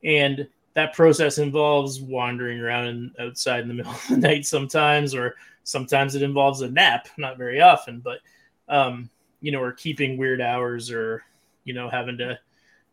And 0.04 0.46
that 0.74 0.92
process 0.94 1.38
involves 1.38 2.00
wandering 2.00 2.60
around 2.60 3.14
outside 3.18 3.60
in 3.60 3.68
the 3.68 3.74
middle 3.80 3.92
of 3.92 4.06
the 4.08 4.16
night 4.18 4.46
sometimes, 4.46 5.14
or 5.14 5.34
sometimes 5.64 6.14
it 6.14 6.22
involves 6.22 6.60
a 6.60 6.68
nap, 6.70 7.08
not 7.16 7.38
very 7.38 7.60
often, 7.60 8.00
but, 8.00 8.20
um, 8.68 9.08
you 9.40 9.50
know, 9.52 9.60
or 9.62 9.72
keeping 9.72 10.16
weird 10.18 10.40
hours 10.40 10.90
or, 10.90 11.24
you 11.64 11.72
know, 11.74 11.88
having 11.88 12.16
to 12.18 12.38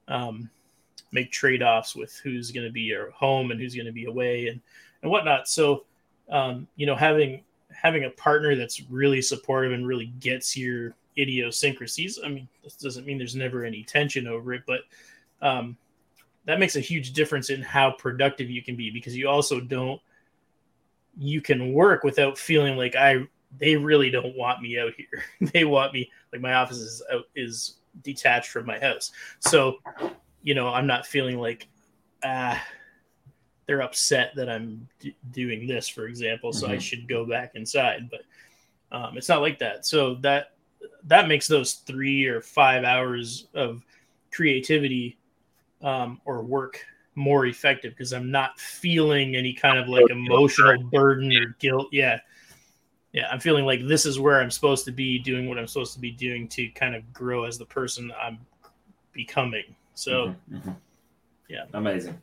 um, 0.07 0.49
make 1.11 1.31
trade 1.31 1.61
offs 1.61 1.95
with 1.95 2.19
who's 2.23 2.51
going 2.51 2.65
to 2.65 2.71
be 2.71 2.81
your 2.81 3.11
home 3.11 3.51
and 3.51 3.59
who's 3.59 3.75
going 3.75 3.85
to 3.85 3.91
be 3.91 4.05
away 4.05 4.47
and, 4.47 4.61
and 5.01 5.11
whatnot. 5.11 5.47
So, 5.47 5.85
um, 6.29 6.67
you 6.75 6.85
know, 6.85 6.95
having 6.95 7.43
having 7.71 8.05
a 8.05 8.09
partner 8.09 8.55
that's 8.55 8.81
really 8.89 9.21
supportive 9.21 9.71
and 9.71 9.87
really 9.87 10.07
gets 10.19 10.55
your 10.55 10.95
idiosyncrasies. 11.17 12.19
I 12.23 12.29
mean, 12.29 12.47
this 12.63 12.75
doesn't 12.75 13.05
mean 13.05 13.17
there's 13.17 13.35
never 13.35 13.65
any 13.65 13.83
tension 13.83 14.27
over 14.27 14.53
it, 14.53 14.63
but 14.65 14.81
um, 15.41 15.77
that 16.45 16.59
makes 16.59 16.75
a 16.75 16.81
huge 16.81 17.13
difference 17.13 17.49
in 17.49 17.61
how 17.61 17.91
productive 17.91 18.49
you 18.49 18.61
can 18.61 18.75
be 18.75 18.89
because 18.91 19.15
you 19.15 19.27
also 19.27 19.59
don't 19.59 20.01
you 21.17 21.41
can 21.41 21.73
work 21.73 22.03
without 22.03 22.37
feeling 22.37 22.75
like 22.75 22.95
I 22.95 23.27
they 23.59 23.75
really 23.75 24.09
don't 24.09 24.35
want 24.35 24.61
me 24.61 24.79
out 24.79 24.93
here. 24.97 25.23
they 25.53 25.65
want 25.65 25.93
me 25.93 26.11
like 26.31 26.41
my 26.41 26.53
office 26.53 26.77
is 26.77 27.03
out 27.11 27.25
is 27.35 27.75
detached 28.01 28.49
from 28.49 28.65
my 28.65 28.79
house. 28.79 29.11
So, 29.39 29.77
you 30.41 30.55
know, 30.55 30.67
I'm 30.69 30.87
not 30.87 31.05
feeling 31.05 31.37
like 31.39 31.67
ah 32.23 32.63
they're 33.65 33.81
upset 33.81 34.33
that 34.35 34.49
I'm 34.49 34.87
d- 34.99 35.15
doing 35.31 35.67
this, 35.67 35.87
for 35.87 36.07
example, 36.07 36.51
so 36.51 36.67
I 36.67 36.75
Mhm. 36.75 36.81
should 36.81 37.07
go 37.07 37.25
back 37.25 37.55
inside. 37.55 38.09
But 38.09 38.21
um, 38.91 39.17
it's 39.17 39.29
not 39.29 39.41
like 39.41 39.59
that. 39.59 39.85
So 39.85 40.15
that 40.15 40.55
that 41.05 41.27
makes 41.27 41.47
those 41.47 41.75
three 41.75 42.25
or 42.25 42.41
five 42.41 42.83
hours 42.83 43.47
of 43.53 43.83
creativity 44.31 45.17
um, 45.81 46.19
or 46.25 46.43
work 46.43 46.85
more 47.15 47.45
effective 47.45 47.93
because 47.93 48.13
I'm 48.13 48.31
not 48.31 48.59
feeling 48.59 49.35
any 49.35 49.53
kind 49.53 49.77
of 49.77 49.87
like 49.87 50.09
emotional 50.09 50.83
burden 50.83 51.35
or 51.35 51.55
guilt. 51.59 51.87
Yeah. 51.91 52.19
Yeah. 53.13 53.27
I'm 53.31 53.39
feeling 53.39 53.65
like 53.65 53.87
this 53.87 54.05
is 54.05 54.19
where 54.19 54.41
I'm 54.41 54.51
supposed 54.51 54.85
to 54.85 54.91
be 54.91 55.19
doing 55.19 55.47
what 55.47 55.57
I'm 55.57 55.67
supposed 55.67 55.93
to 55.93 55.99
be 55.99 56.11
doing 56.11 56.47
to 56.49 56.67
kind 56.69 56.95
of 56.95 57.13
grow 57.13 57.45
as 57.45 57.57
the 57.57 57.65
person 57.65 58.11
I'm 58.21 58.39
becoming. 59.13 59.75
So, 59.93 60.35
Mhm, 60.51 60.61
mhm. 60.63 60.75
yeah. 61.47 61.65
amazing. 61.73 62.19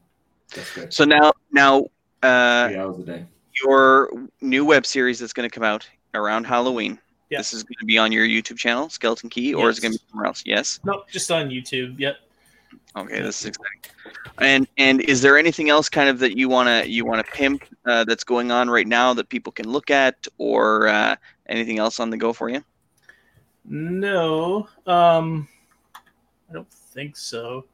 That's 0.55 0.75
great. 0.75 0.93
So 0.93 1.05
now 1.05 1.33
now 1.53 1.85
uh, 2.23 2.69
Three 2.69 2.77
hours 2.79 2.99
a 2.99 3.05
day. 3.05 3.25
your 3.63 4.11
new 4.41 4.65
web 4.65 4.85
series 4.85 5.19
that's 5.21 5.33
going 5.33 5.49
to 5.49 5.55
come 5.55 5.63
out 5.65 5.89
around 6.15 6.45
Halloween. 6.45 6.99
Yeah. 7.31 7.39
This 7.39 7.53
is 7.55 7.63
going 7.63 7.77
to 7.79 7.87
be 7.87 7.97
on 7.97 8.11
your 8.11 8.27
YouTube 8.27 8.57
channel, 8.59 8.89
Skeleton 8.91 9.31
Key, 9.31 9.55
or 9.55 9.71
is 9.71 9.79
it 9.79 9.83
going 9.83 9.93
to 9.93 9.99
be 10.01 10.05
somewhere 10.11 10.27
else? 10.27 10.43
Yes. 10.45 10.81
no, 10.85 11.05
just 11.11 11.31
on 11.31 11.49
YouTube. 11.49 11.97
Yep. 11.99 12.17
Okay, 12.97 13.21
this 13.21 13.41
is 13.43 13.47
exciting. 13.47 13.81
And 14.39 14.67
and 14.77 15.01
is 15.03 15.23
there 15.23 15.39
anything 15.39 15.71
else 15.71 15.89
kind 15.89 16.09
of 16.09 16.19
that 16.21 16.37
you 16.37 16.49
wanna 16.49 16.85
you 16.85 17.05
wanna 17.05 17.25
pimp 17.25 17.65
uh, 17.87 18.05
that's 18.05 18.25
going 18.25 18.51
on 18.51 18.69
right 18.69 18.87
now 18.87 19.15
that 19.15 19.29
people 19.29 19.53
can 19.53 19.69
look 19.69 19.91
at, 19.91 20.27
or 20.39 20.89
uh, 20.89 21.17
anything 21.47 21.79
else 21.79 22.01
on 22.01 22.11
the 22.11 22.17
go 22.17 22.33
for 22.33 22.49
you? 22.49 22.63
No, 23.65 24.69
um, 24.87 25.47
I 25.95 26.53
don't 26.53 26.71
think 26.73 27.17
so. 27.17 27.67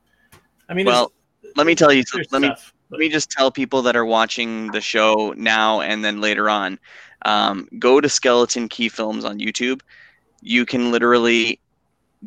I 0.69 0.75
mean, 0.75 0.87
Well, 0.87 1.13
let 1.57 1.67
me 1.67 1.75
tell 1.75 1.93
you. 1.93 2.05
there's 2.13 2.27
Let 2.33 2.43
me 2.43 2.49
stuff, 2.49 2.75
let 2.91 2.99
me 2.99 3.09
just 3.09 3.31
tell 3.31 3.51
people 3.51 3.83
that 3.83 3.97
are 3.97 4.05
watching 4.05 4.71
the 4.73 4.81
show 4.81 5.33
now 5.37 5.81
and 5.81 6.05
then 6.05 6.21
later 6.21 6.51
on. 6.51 6.79
Um, 7.25 7.69
go 7.79 8.01
to 8.01 8.09
Skeleton 8.09 8.69
Key 8.69 8.89
Films 8.89 9.25
on 9.25 9.39
YouTube. 9.39 9.81
You 10.43 10.67
can 10.67 10.91
literally 10.91 11.59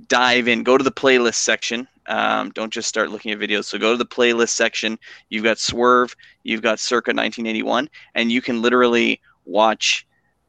dive 0.08 0.48
in. 0.48 0.64
Go 0.64 0.78
to 0.78 0.84
the 0.84 0.92
playlist 0.92 1.36
section. 1.36 1.88
Um, 2.08 2.50
don't 2.52 2.74
just 2.74 2.88
start 2.90 3.12
looking 3.12 3.32
at 3.32 3.40
videos. 3.40 3.66
So 3.66 3.78
go 3.78 3.92
to 3.92 3.98
the 3.98 4.06
playlist 4.06 4.50
section. 4.50 4.98
You've 5.30 5.44
got 5.44 5.60
Swerve. 5.60 6.16
You've 6.44 6.62
got 6.62 6.80
Circa 6.80 7.10
1981, 7.10 7.90
and 8.16 8.32
you 8.32 8.42
can 8.42 8.62
literally 8.62 9.22
watch 9.46 10.08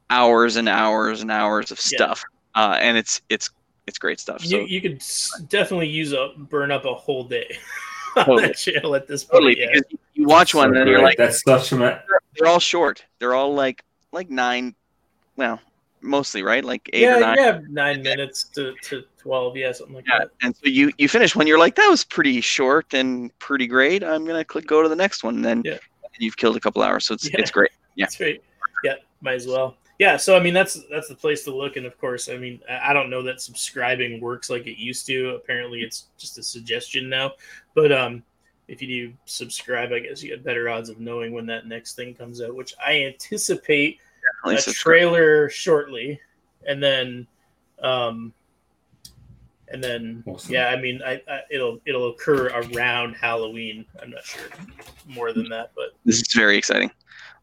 hours 0.09 0.55
and 0.55 0.67
hours 0.67 1.21
and 1.21 1.31
hours 1.31 1.71
of 1.71 1.77
Yeah. 1.77 1.97
stuff. 1.97 2.23
Uh, 2.55 2.77
and 2.81 2.97
it's 2.97 3.21
it's 3.29 3.49
it's 3.87 3.97
great 3.97 4.19
stuff. 4.19 4.43
So 4.43 4.57
you, 4.59 4.65
you 4.67 4.81
could 4.81 5.03
definitely 5.49 5.87
use 5.89 6.13
a 6.13 6.31
burn 6.37 6.71
up 6.71 6.85
a 6.85 6.93
whole 6.93 7.23
day 7.23 7.57
on 8.15 8.25
Totally. 8.25 8.47
that 8.47 8.57
channel 8.57 8.95
at 8.95 9.07
this 9.07 9.23
point. 9.23 9.43
totally 9.43 9.59
yeah. 9.61 9.67
because 9.73 9.83
you 10.15 10.25
watch 10.27 10.53
one 10.53 10.73
So 10.73 10.81
and 10.81 10.89
you're 10.89 11.01
like, 11.01 11.17
that's 11.17 11.41
such 11.43 11.71
a 11.71 11.75
ma- 11.77 11.99
they're 12.37 12.47
all 12.47 12.59
short. 12.59 13.05
They're 13.19 13.33
all 13.35 13.53
like 13.53 13.83
like 14.11 14.29
nine, 14.29 14.75
well, 15.37 15.59
mostly 16.01 16.43
right, 16.43 16.63
like 16.63 16.89
eight 16.93 17.01
yeah, 17.01 17.17
or 17.17 17.19
nine. 17.19 17.37
yeah, 17.37 17.59
nine 17.69 18.01
minutes 18.01 18.45
to, 18.55 18.73
to 18.83 19.03
twelve, 19.17 19.55
yeah, 19.55 19.71
something 19.71 19.95
like 19.95 20.05
Yeah. 20.07 20.19
that. 20.19 20.31
And 20.41 20.55
so 20.55 20.61
you 20.65 20.91
you 20.97 21.07
finish 21.07 21.35
one, 21.35 21.47
you're 21.47 21.59
like, 21.59 21.75
that 21.75 21.87
was 21.87 22.03
pretty 22.03 22.41
short 22.41 22.93
and 22.93 23.37
pretty 23.39 23.67
great. 23.67 24.03
I'm 24.03 24.25
gonna 24.25 24.45
click 24.45 24.67
go 24.67 24.81
to 24.81 24.89
the 24.89 24.95
next 24.95 25.23
one. 25.23 25.35
And 25.35 25.45
then 25.45 25.61
Yeah. 25.65 25.77
you've 26.19 26.37
killed 26.37 26.57
a 26.57 26.59
couple 26.59 26.81
hours, 26.81 27.05
so 27.05 27.13
it's 27.13 27.29
Yeah. 27.29 27.39
it's 27.39 27.51
great. 27.51 27.71
Yeah. 27.95 28.05
That's 28.05 28.19
right. 28.19 28.41
Yeah, 28.83 28.95
might 29.21 29.35
as 29.35 29.47
well. 29.47 29.77
Yeah, 29.99 30.17
so 30.17 30.35
I 30.35 30.39
mean 30.41 30.53
that's 30.55 30.79
that's 30.89 31.07
the 31.09 31.15
place 31.15 31.43
to 31.43 31.55
look, 31.55 31.75
and 31.75 31.85
of 31.85 31.95
course, 31.99 32.27
I 32.29 32.37
mean 32.37 32.59
I 32.67 32.91
don't 32.93 33.09
know 33.11 33.21
that 33.21 33.39
subscribing 33.39 34.19
works 34.19 34.49
like 34.49 34.65
it 34.65 34.79
used 34.79 35.05
to. 35.07 35.35
Apparently, 35.35 35.81
it's 35.81 36.07
just 36.17 36.39
a 36.39 36.43
suggestion 36.43 37.07
now. 37.07 37.33
But 37.75 37.91
um, 37.91 38.23
if 38.67 38.81
you 38.81 38.87
do 38.87 39.13
subscribe, 39.25 39.91
I 39.91 39.99
guess 39.99 40.23
you 40.23 40.29
get 40.29 40.43
better 40.43 40.69
odds 40.69 40.89
of 40.89 40.99
knowing 40.99 41.33
when 41.33 41.45
that 41.47 41.67
next 41.67 41.95
thing 41.95 42.15
comes 42.15 42.41
out, 42.41 42.55
which 42.55 42.73
I 42.83 43.03
anticipate 43.03 43.99
a 44.45 44.57
subscribe. 44.57 44.73
trailer 44.95 45.49
shortly, 45.49 46.19
and 46.67 46.81
then, 46.81 47.27
um, 47.81 48.33
and 49.69 49.83
then 49.83 50.23
Awesome. 50.27 50.53
yeah, 50.53 50.67
I 50.67 50.79
mean, 50.79 51.01
I, 51.05 51.21
I 51.29 51.41
it'll 51.49 51.79
it'll 51.85 52.09
occur 52.09 52.47
around 52.49 53.13
Halloween. 53.15 53.85
I'm 54.01 54.11
not 54.11 54.23
sure 54.23 54.49
more 55.07 55.31
than 55.33 55.47
that, 55.49 55.71
but 55.75 55.91
This 56.05 56.19
is 56.21 56.33
very 56.33 56.57
exciting. 56.57 56.91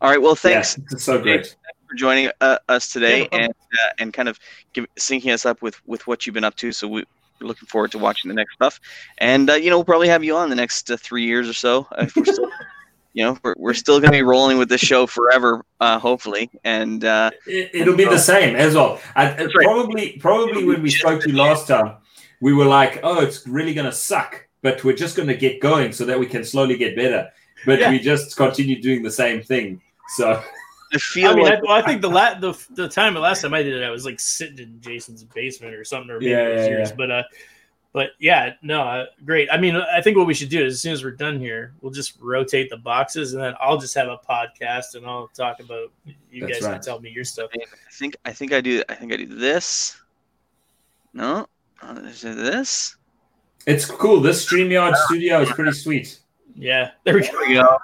All 0.01 0.11
right, 0.11 0.20
well, 0.20 0.35
thanks 0.37 0.76
Yeah, 0.79 0.85
it's 0.93 1.05
so 1.05 1.20
great. 1.20 1.57
for 1.89 1.95
joining 1.97 2.31
uh, 2.41 2.59
us 2.68 2.95
Yeah, 2.95 3.01
today 3.01 3.29
no 3.33 3.39
and 3.39 3.51
uh, 3.53 3.93
and 3.99 4.12
kind 4.12 4.29
of 4.29 4.39
give, 4.72 4.87
syncing 4.99 5.33
us 5.33 5.45
up 5.47 5.62
with 5.62 5.81
with 5.87 6.07
what 6.07 6.26
you've 6.26 6.35
been 6.35 6.45
up 6.45 6.55
to. 6.57 6.70
So 6.70 6.87
we, 6.87 7.05
we're 7.41 7.49
looking 7.49 7.66
forward 7.66 7.91
to 7.93 7.99
watching 7.99 8.29
the 8.29 8.35
next 8.35 8.55
stuff, 8.55 8.79
and 9.18 9.51
uh, 9.51 9.55
you 9.55 9.70
know 9.70 9.79
we'll 9.79 9.85
probably 9.85 10.09
have 10.09 10.22
you 10.22 10.37
on 10.37 10.51
the 10.51 10.57
next 10.57 10.91
uh, 10.91 10.97
three 10.97 11.24
years 11.24 11.49
or 11.49 11.53
so. 11.55 11.87
If 11.99 12.14
we're 12.14 12.24
still, 12.24 12.51
you 13.19 13.25
know, 13.25 13.37
we're, 13.43 13.55
we're 13.59 13.75
still 13.75 13.99
going 13.99 14.12
to 14.12 14.16
be 14.19 14.23
rolling 14.23 14.59
with 14.59 14.69
this 14.69 14.81
show 14.81 15.05
forever, 15.09 15.64
uh, 15.81 15.99
hopefully. 15.99 16.49
And 16.62 17.05
uh, 17.05 17.33
It, 17.49 17.71
it'll 17.75 17.97
be 17.97 18.05
the 18.05 18.16
same 18.19 18.55
as 18.55 18.77
well. 18.77 19.01
I, 19.16 19.35
right. 19.37 19.51
Probably, 19.53 20.12
probably 20.21 20.64
when 20.64 20.83
we 20.83 20.91
spoke 20.91 21.21
to 21.23 21.29
you 21.29 21.37
last 21.37 21.66
time, 21.66 21.97
we 22.41 22.53
were 22.55 22.64
like, 22.64 23.01
"Oh, 23.03 23.19
it's 23.21 23.45
really 23.49 23.75
going 23.75 23.87
to 23.91 23.93
suck," 23.93 24.47
but 24.62 24.85
we're 24.85 24.95
just 24.95 25.16
going 25.16 25.27
to 25.27 25.37
get 25.37 25.61
going 25.61 25.91
so 25.93 26.05
that 26.05 26.16
we 26.16 26.27
can 26.27 26.45
slowly 26.45 26.77
get 26.77 26.95
better. 26.95 27.29
But 27.66 27.81
Yeah. 27.81 27.91
we 27.91 27.99
just 27.99 28.37
continue 28.37 28.81
doing 28.81 29.03
the 29.03 29.11
same 29.11 29.43
thing. 29.43 29.81
So 30.16 30.41
I 30.95 30.99
feel 30.99 31.31
I 31.33 31.35
mean, 31.35 31.45
like 31.47 31.59
I, 31.59 31.61
well, 31.62 31.73
I 31.73 31.83
think 31.83 32.01
the 32.03 32.11
la- 32.11 32.39
the 32.39 32.57
the 32.71 32.89
time 32.89 33.14
the 33.14 33.21
last 33.21 33.43
time 33.43 33.53
I 33.53 33.64
did 33.64 33.75
it, 33.75 33.83
I 33.83 33.91
was 33.91 34.05
like 34.05 34.21
sitting 34.21 34.59
in 34.61 34.81
Jason's 34.81 35.25
basement 35.25 35.75
or 35.75 35.83
something, 35.83 36.09
or 36.11 36.21
maybe 36.21 36.31
Yeah, 36.31 36.47
it 36.47 36.55
was 36.55 36.66
yeah, 36.66 36.71
yours. 36.71 36.89
yeah. 36.91 36.95
But 36.97 37.11
uh, 37.11 37.23
but 37.93 38.11
yeah, 38.18 38.55
no, 38.62 38.82
uh, 38.82 39.07
great. 39.24 39.49
I 39.51 39.57
mean, 39.59 39.74
I 39.76 40.01
think 40.01 40.16
what 40.16 40.26
we 40.26 40.34
should 40.34 40.51
do 40.51 40.64
is 40.64 40.74
as 40.74 40.82
soon 40.82 40.93
as 40.93 41.03
we're 41.03 41.12
done 41.12 41.41
here, 41.41 41.72
we'll 41.80 41.93
just 41.93 42.18
rotate 42.20 42.70
the 42.70 42.76
boxes, 42.76 43.32
and 43.32 43.43
then 43.43 43.55
I'll 43.61 43.78
just 43.78 43.95
have 43.95 44.09
a 44.09 44.18
podcast, 44.18 44.95
and 44.95 45.07
I'll 45.07 45.28
talk 45.28 45.61
about. 45.61 45.91
You 46.30 46.43
That's 46.43 46.53
guys 46.55 46.62
can 46.62 46.72
right. 46.72 46.82
tell 46.82 47.01
me 47.01 47.11
your 47.11 47.24
stuff. 47.24 47.51
I 47.55 47.64
think 47.93 48.16
I 48.24 48.32
think 48.32 48.53
I 48.53 48.61
do 48.61 48.82
I 48.89 48.95
think 48.95 49.12
I 49.12 49.16
do 49.16 49.26
this. 49.26 50.01
No, 51.14 51.47
uh, 51.82 52.01
is 52.05 52.24
it 52.24 52.36
this? 52.36 52.97
It's 53.66 53.84
cool. 53.86 54.20
This 54.20 54.47
StreamYard 54.47 54.95
studio 55.07 55.41
is 55.41 55.51
pretty 55.51 55.72
sweet. 55.72 56.20
Yeah, 56.55 56.91
there 57.05 57.14
we 57.14 57.22
go. 57.22 57.28
There 57.32 57.49
we 57.49 57.55
go. 57.55 57.78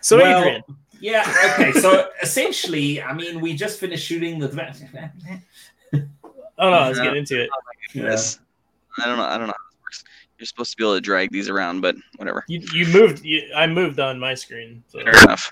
So 0.00 0.18
Well, 0.18 0.40
Adrian, 0.40 0.62
Yeah. 1.00 1.24
Okay. 1.54 1.72
So 1.72 2.10
essentially, 2.22 3.02
I 3.02 3.12
mean, 3.12 3.40
we 3.40 3.54
just 3.54 3.80
finished 3.80 4.06
shooting 4.06 4.38
the. 4.38 4.48
oh 5.94 6.70
no, 6.70 6.70
let's 6.70 6.98
Yeah. 6.98 7.04
get 7.04 7.16
into 7.16 7.42
it. 7.42 7.50
Yeah. 7.94 8.16
I 9.00 9.06
don't 9.06 9.16
know. 9.16 9.24
I 9.24 9.38
don't 9.38 9.46
know 9.46 9.54
how 9.56 9.70
this 9.70 9.80
works. 9.82 10.04
You're 10.38 10.46
supposed 10.46 10.70
to 10.72 10.76
be 10.76 10.84
able 10.84 10.94
to 10.94 11.00
drag 11.00 11.30
these 11.32 11.48
around, 11.48 11.80
but 11.80 11.96
whatever. 12.16 12.44
You 12.48 12.60
you 12.72 12.86
moved. 12.86 13.24
You, 13.24 13.42
I 13.54 13.66
moved 13.66 14.00
on 14.00 14.18
my 14.18 14.34
screen. 14.34 14.82
So. 14.88 15.00
Fair 15.00 15.22
enough. 15.22 15.50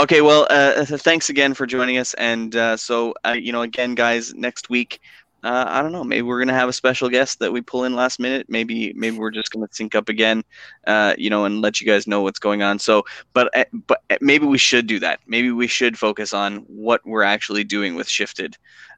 Okay, 0.00 0.20
well, 0.20 0.46
uh, 0.50 0.84
thanks 0.84 1.28
again 1.28 1.54
for 1.54 1.66
joining 1.66 1.98
us. 1.98 2.14
And 2.14 2.54
uh, 2.56 2.76
so, 2.76 3.14
uh, 3.26 3.32
you 3.32 3.52
know, 3.52 3.62
again, 3.62 3.94
guys, 3.94 4.34
next 4.34 4.70
week, 4.70 5.00
uh, 5.44 5.64
I 5.66 5.82
don't 5.82 5.92
know, 5.92 6.04
maybe 6.04 6.22
we're 6.22 6.38
gonna 6.38 6.54
have 6.54 6.68
a 6.68 6.72
special 6.72 7.08
guest 7.08 7.40
that 7.40 7.52
we 7.52 7.60
pull 7.60 7.84
in 7.84 7.94
last 7.94 8.20
minute. 8.20 8.46
Maybe, 8.48 8.92
maybe 8.94 9.18
we're 9.18 9.30
just 9.30 9.50
gonna 9.50 9.66
sync 9.70 9.94
up 9.94 10.08
again, 10.08 10.44
uh, 10.86 11.14
you 11.18 11.30
know, 11.30 11.44
and 11.46 11.60
let 11.60 11.80
you 11.80 11.86
guys 11.86 12.06
know 12.06 12.22
what's 12.22 12.38
going 12.38 12.62
on. 12.62 12.78
So, 12.78 13.04
but, 13.32 13.54
uh, 13.56 13.64
but 13.86 14.02
uh, 14.10 14.18
maybe 14.20 14.46
we 14.46 14.58
should 14.58 14.86
do 14.86 14.98
that. 15.00 15.20
Maybe 15.26 15.50
we 15.50 15.66
should 15.66 15.98
focus 15.98 16.32
on 16.32 16.58
what 16.68 17.04
we're 17.04 17.24
actually 17.24 17.64
doing 17.64 17.94
with 17.94 18.08
Shifted, 18.08 18.56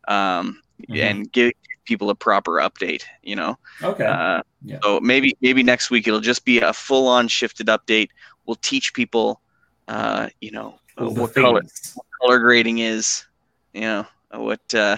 um, 0.09 0.61
Mhm. 0.89 1.01
and 1.03 1.33
give 1.33 1.53
people 1.85 2.11
a 2.11 2.15
proper 2.15 2.53
update. 2.59 3.03
You 3.23 3.37
know. 3.37 3.59
Okay. 3.83 4.05
Uh, 4.07 4.43
Yeah. 4.67 4.79
So 4.83 4.99
maybe 5.01 5.37
maybe 5.43 5.63
next 5.63 5.91
week 5.91 6.09
it'll 6.09 6.21
just 6.21 6.45
be 6.47 6.59
a 6.61 6.73
full 6.73 7.07
on 7.07 7.29
shifted 7.29 7.67
update. 7.67 8.09
We'll 8.47 8.57
teach 8.57 8.95
people, 8.95 9.41
uh, 9.89 10.29
you 10.41 10.51
know, 10.53 10.79
All 10.97 11.11
the 11.11 11.21
what 11.21 11.35
color 11.35 11.61
things. 11.61 11.97
color 12.21 12.39
grading 12.39 12.79
is, 12.79 13.27
you 13.75 13.83
know, 13.83 14.07
what. 14.33 14.61
Uh, 14.75 14.97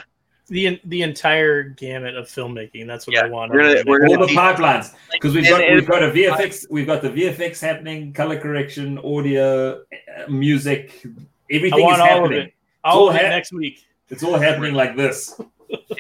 The 0.49 0.81
the 0.85 1.03
entire 1.03 1.65
gamut 1.65 2.15
of 2.17 2.27
filmmaking. 2.27 2.87
That's 2.87 3.09
what 3.09 3.19
I 3.19 3.29
want. 3.29 3.51
we're 3.51 3.63
gonna- 3.75 3.83
we're 3.85 4.07
All 4.07 4.25
the 4.25 4.33
pipelines, 4.33 4.95
because 5.11 5.35
we've 5.35 5.49
got 5.49 5.61
we've 5.69 5.85
got 5.89 6.05
a 6.05 6.11
VFX, 6.13 6.67
we've 6.71 6.87
got 6.87 7.03
the 7.03 7.11
VFX 7.11 7.61
happening, 7.61 8.13
color 8.13 8.39
correction, 8.39 8.99
audio, 8.99 9.81
uh, 9.81 10.31
music, 10.31 10.93
I 11.05 11.09
everything 11.51 11.81
is 11.81 11.85
want 11.85 12.01
all 12.01 12.07
of 12.07 12.31
happening. 12.31 12.47
it. 12.47 12.55
All 12.85 13.09
of 13.09 13.15
all 13.17 13.21
it 13.21 13.25
ha- 13.25 13.29
next 13.31 13.53
week. 13.53 13.85
It's 14.09 14.23
all 14.23 14.39
happening 14.39 14.75
like 14.75 14.97
this. 14.97 15.39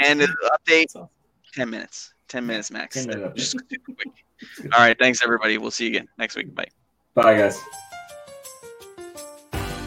and 0.04 0.20
the 0.20 0.26
update 0.26 0.82
That's 0.92 0.96
awesome. 0.96 1.08
ten 1.54 1.70
minutes, 1.70 2.14
ten 2.28 2.46
minutes 2.46 2.70
max. 2.70 2.94
10 2.94 3.06
minute 3.08 3.32
update. 3.32 3.36
Just 3.36 3.52
super 3.70 3.92
quick. 3.94 4.08
All 4.74 4.80
right, 4.80 4.96
thanks 4.98 5.20
everybody. 5.24 5.58
We'll 5.58 5.70
see 5.70 5.84
you 5.84 5.90
again 5.90 6.08
next 6.18 6.36
week. 6.36 6.54
Bye. 6.54 6.66
Bye, 7.14 7.36
guys. 7.38 7.60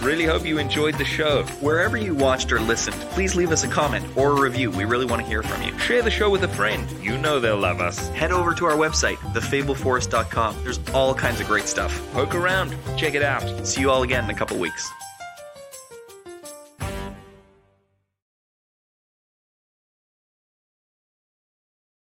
Really 0.02 0.24
hope 0.24 0.46
you 0.46 0.58
enjoyed 0.60 0.96
the 0.98 1.04
show. 1.04 1.44
Wherever 1.60 1.98
you 1.98 2.16
watched 2.16 2.54
or 2.54 2.60
listened, 2.62 2.96
please 3.12 3.36
leave 3.36 3.52
us 3.52 3.66
a 3.66 3.68
comment 3.68 4.06
or 4.18 4.32
a 4.32 4.42
review. 4.42 4.72
We 4.72 4.86
really 4.86 5.06
want 5.06 5.22
to 5.22 5.28
hear 5.28 5.44
from 5.44 5.62
you. 5.62 5.78
Share 5.78 6.02
the 6.02 6.10
show 6.10 6.30
with 6.30 6.42
a 6.44 6.48
friend. 6.48 6.90
You 7.04 7.18
know 7.18 7.40
they'll 7.42 7.58
love 7.58 7.82
us. 7.82 8.08
Head 8.10 8.32
over 8.32 8.54
to 8.56 8.66
our 8.66 8.76
website, 8.78 9.18
thefableforest.com. 9.34 10.56
There's 10.64 10.80
all 10.94 11.14
kinds 11.14 11.42
of 11.42 11.48
great 11.48 11.66
stuff. 11.66 12.02
Poke 12.14 12.34
around. 12.34 12.74
Check 12.98 13.14
it 13.14 13.22
out. 13.24 13.68
See 13.68 13.82
you 13.82 13.92
all 13.92 14.04
again 14.04 14.24
in 14.24 14.30
a 14.30 14.34
couple 14.34 14.58
weeks. 14.58 14.90